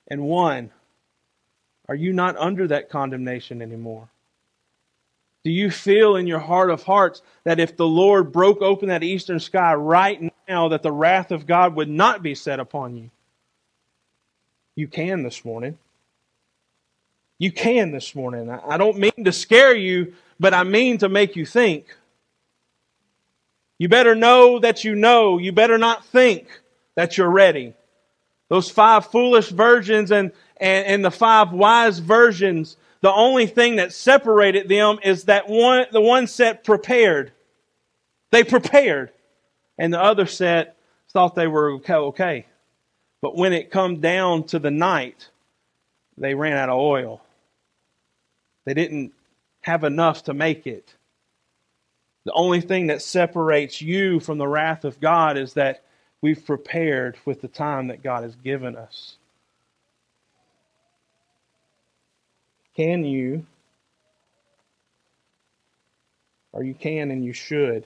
and 0.07 0.21
1? 0.21 0.69
Are 1.87 1.95
you 1.95 2.13
not 2.13 2.37
under 2.37 2.67
that 2.67 2.91
condemnation 2.91 3.63
anymore? 3.63 4.07
Do 5.43 5.51
you 5.51 5.71
feel 5.71 6.15
in 6.15 6.27
your 6.27 6.39
heart 6.39 6.69
of 6.69 6.83
hearts 6.83 7.21
that 7.45 7.59
if 7.59 7.77
the 7.77 7.87
Lord 7.87 8.31
broke 8.31 8.61
open 8.61 8.89
that 8.89 9.03
eastern 9.03 9.39
sky 9.39 9.73
right 9.73 10.33
now, 10.47 10.69
that 10.69 10.83
the 10.83 10.91
wrath 10.91 11.31
of 11.31 11.47
God 11.47 11.75
would 11.75 11.89
not 11.89 12.21
be 12.21 12.35
set 12.35 12.59
upon 12.59 12.97
you? 12.97 13.09
You 14.75 14.87
can 14.87 15.23
this 15.23 15.45
morning. 15.45 15.77
You 17.37 17.53
can 17.53 17.91
this 17.91 18.15
morning. 18.15 18.49
I 18.49 18.77
don't 18.77 18.97
mean 18.97 19.23
to 19.23 19.31
scare 19.31 19.73
you, 19.73 20.13
but 20.39 20.53
I 20.53 20.63
mean 20.63 20.97
to 20.97 21.07
make 21.07 21.37
you 21.37 21.45
think. 21.45 21.95
You 23.77 23.87
better 23.87 24.15
know 24.15 24.59
that 24.59 24.83
you 24.83 24.93
know. 24.93 25.37
You 25.37 25.53
better 25.53 25.77
not 25.77 26.03
think 26.05 26.47
that 26.95 27.17
you're 27.17 27.29
ready. 27.29 27.73
Those 28.49 28.69
five 28.69 29.05
foolish 29.05 29.49
virgins 29.49 30.11
and, 30.11 30.33
and, 30.57 30.85
and 30.85 31.05
the 31.05 31.11
five 31.11 31.53
wise 31.53 31.99
virgins 31.99 32.75
the 33.01 33.13
only 33.13 33.47
thing 33.47 33.77
that 33.77 33.93
separated 33.93 34.67
them 34.67 34.99
is 35.03 35.25
that 35.25 35.47
one, 35.47 35.85
the 35.91 36.01
one 36.01 36.27
set 36.27 36.63
prepared. 36.63 37.31
They 38.31 38.43
prepared. 38.43 39.11
And 39.77 39.93
the 39.93 40.01
other 40.01 40.25
set 40.25 40.75
thought 41.11 41.35
they 41.35 41.47
were 41.47 41.71
okay, 41.75 41.93
okay. 41.93 42.45
But 43.21 43.35
when 43.35 43.53
it 43.53 43.71
come 43.71 44.01
down 44.01 44.43
to 44.47 44.59
the 44.59 44.71
night, 44.71 45.29
they 46.17 46.35
ran 46.35 46.57
out 46.57 46.69
of 46.69 46.77
oil. 46.77 47.21
They 48.65 48.73
didn't 48.73 49.13
have 49.61 49.83
enough 49.83 50.25
to 50.25 50.33
make 50.33 50.67
it. 50.67 50.93
The 52.25 52.33
only 52.33 52.61
thing 52.61 52.87
that 52.87 53.01
separates 53.01 53.81
you 53.81 54.19
from 54.19 54.37
the 54.37 54.47
wrath 54.47 54.83
of 54.83 54.99
God 54.99 55.37
is 55.37 55.53
that 55.53 55.83
we've 56.21 56.45
prepared 56.45 57.17
with 57.25 57.41
the 57.41 57.47
time 57.47 57.87
that 57.87 58.03
God 58.03 58.23
has 58.23 58.35
given 58.35 58.75
us. 58.75 59.15
Can 62.79 63.03
you, 63.03 63.45
or 66.53 66.63
you 66.63 66.73
can 66.73 67.11
and 67.11 67.25
you 67.25 67.33
should, 67.33 67.85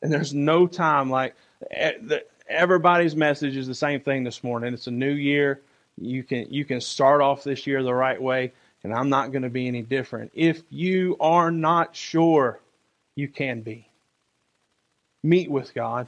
and 0.00 0.10
there's 0.10 0.32
no 0.32 0.66
time 0.66 1.10
like 1.10 1.34
everybody's 2.48 3.14
message 3.14 3.54
is 3.54 3.66
the 3.66 3.74
same 3.74 4.00
thing 4.00 4.24
this 4.24 4.42
morning. 4.42 4.72
It's 4.72 4.86
a 4.86 4.90
new 4.90 5.12
year. 5.12 5.60
You 5.98 6.22
can 6.22 6.46
you 6.50 6.64
can 6.64 6.80
start 6.80 7.20
off 7.20 7.44
this 7.44 7.66
year 7.66 7.82
the 7.82 7.92
right 7.92 8.18
way, 8.18 8.54
and 8.82 8.94
I'm 8.94 9.10
not 9.10 9.30
going 9.30 9.42
to 9.42 9.50
be 9.50 9.68
any 9.68 9.82
different. 9.82 10.30
If 10.32 10.62
you 10.70 11.18
are 11.20 11.50
not 11.50 11.94
sure, 11.94 12.60
you 13.14 13.28
can 13.28 13.60
be. 13.60 13.90
Meet 15.22 15.50
with 15.50 15.74
God. 15.74 16.06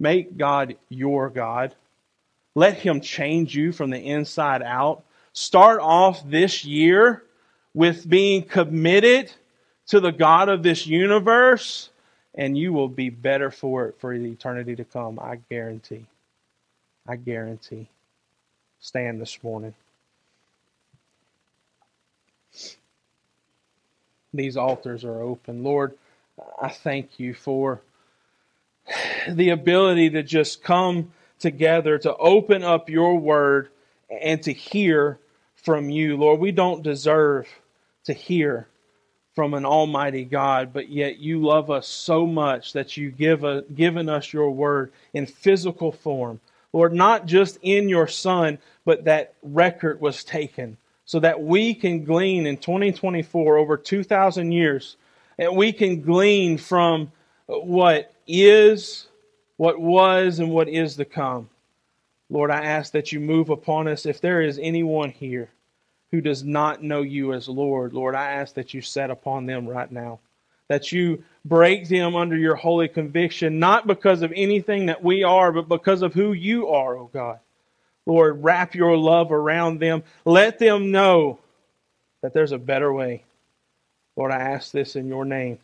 Make 0.00 0.36
God 0.36 0.74
your 0.88 1.30
God. 1.30 1.76
Let 2.56 2.74
Him 2.74 3.00
change 3.00 3.54
you 3.54 3.70
from 3.70 3.90
the 3.90 4.00
inside 4.00 4.62
out. 4.62 5.04
Start 5.32 5.80
off 5.80 6.28
this 6.28 6.64
year 6.64 7.22
with 7.74 8.08
being 8.08 8.42
committed 8.42 9.32
to 9.86 10.00
the 10.00 10.12
God 10.12 10.48
of 10.48 10.62
this 10.62 10.86
universe, 10.86 11.90
and 12.34 12.56
you 12.56 12.72
will 12.72 12.88
be 12.88 13.10
better 13.10 13.50
for 13.50 13.86
it 13.86 13.96
for 13.98 14.16
the 14.16 14.30
eternity 14.30 14.76
to 14.76 14.84
come. 14.84 15.18
I 15.18 15.38
guarantee. 15.50 16.06
I 17.06 17.16
guarantee. 17.16 17.88
Stand 18.80 19.20
this 19.20 19.42
morning. 19.42 19.74
These 24.34 24.56
altars 24.56 25.04
are 25.04 25.20
open. 25.20 25.62
Lord, 25.62 25.96
I 26.60 26.68
thank 26.68 27.20
you 27.20 27.34
for 27.34 27.80
the 29.28 29.50
ability 29.50 30.10
to 30.10 30.22
just 30.22 30.62
come 30.62 31.12
together, 31.38 31.98
to 31.98 32.16
open 32.16 32.62
up 32.62 32.88
your 32.88 33.18
word, 33.18 33.68
and 34.10 34.42
to 34.42 34.52
hear 34.52 35.18
from 35.62 35.90
you. 35.90 36.16
Lord, 36.16 36.40
we 36.40 36.52
don't 36.52 36.82
deserve 36.82 37.48
to 38.04 38.12
hear 38.12 38.66
from 39.34 39.54
an 39.54 39.64
almighty 39.64 40.24
God, 40.24 40.72
but 40.72 40.90
yet 40.90 41.18
you 41.18 41.40
love 41.40 41.70
us 41.70 41.88
so 41.88 42.26
much 42.26 42.74
that 42.74 42.96
you 42.96 43.10
give 43.10 43.44
a, 43.44 43.62
given 43.62 44.08
us 44.08 44.32
your 44.32 44.50
word 44.50 44.92
in 45.14 45.24
physical 45.24 45.90
form. 45.90 46.40
Lord, 46.72 46.92
not 46.92 47.26
just 47.26 47.58
in 47.62 47.88
your 47.88 48.06
son, 48.06 48.58
but 48.84 49.04
that 49.04 49.34
record 49.42 50.00
was 50.00 50.24
taken 50.24 50.76
so 51.04 51.20
that 51.20 51.42
we 51.42 51.74
can 51.74 52.04
glean 52.04 52.46
in 52.46 52.56
2024 52.56 53.58
over 53.58 53.76
2,000 53.76 54.52
years, 54.52 54.96
and 55.38 55.56
we 55.56 55.72
can 55.72 56.00
glean 56.00 56.58
from 56.58 57.10
what 57.46 58.12
is, 58.26 59.06
what 59.56 59.80
was, 59.80 60.38
and 60.38 60.50
what 60.50 60.68
is 60.68 60.96
to 60.96 61.04
come. 61.04 61.48
Lord, 62.32 62.50
I 62.50 62.64
ask 62.64 62.92
that 62.92 63.12
you 63.12 63.20
move 63.20 63.50
upon 63.50 63.86
us. 63.86 64.06
If 64.06 64.22
there 64.22 64.40
is 64.40 64.58
anyone 64.58 65.10
here 65.10 65.50
who 66.10 66.22
does 66.22 66.42
not 66.42 66.82
know 66.82 67.02
you 67.02 67.34
as 67.34 67.46
Lord, 67.46 67.92
Lord, 67.92 68.14
I 68.14 68.32
ask 68.32 68.54
that 68.54 68.72
you 68.72 68.80
set 68.80 69.10
upon 69.10 69.44
them 69.44 69.68
right 69.68 69.92
now. 69.92 70.18
That 70.68 70.92
you 70.92 71.24
break 71.44 71.88
them 71.88 72.16
under 72.16 72.36
your 72.36 72.54
holy 72.54 72.88
conviction, 72.88 73.58
not 73.58 73.86
because 73.86 74.22
of 74.22 74.32
anything 74.34 74.86
that 74.86 75.04
we 75.04 75.24
are, 75.24 75.52
but 75.52 75.68
because 75.68 76.00
of 76.00 76.14
who 76.14 76.32
you 76.32 76.68
are, 76.68 76.96
O 76.96 77.02
oh 77.02 77.10
God. 77.12 77.38
Lord, 78.06 78.42
wrap 78.42 78.74
your 78.74 78.96
love 78.96 79.30
around 79.30 79.78
them. 79.80 80.02
Let 80.24 80.58
them 80.58 80.90
know 80.90 81.38
that 82.22 82.32
there's 82.32 82.52
a 82.52 82.58
better 82.58 82.90
way. 82.90 83.24
Lord, 84.16 84.32
I 84.32 84.40
ask 84.40 84.72
this 84.72 84.96
in 84.96 85.06
your 85.06 85.26
name. 85.26 85.58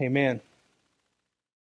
Amen. 0.00 0.40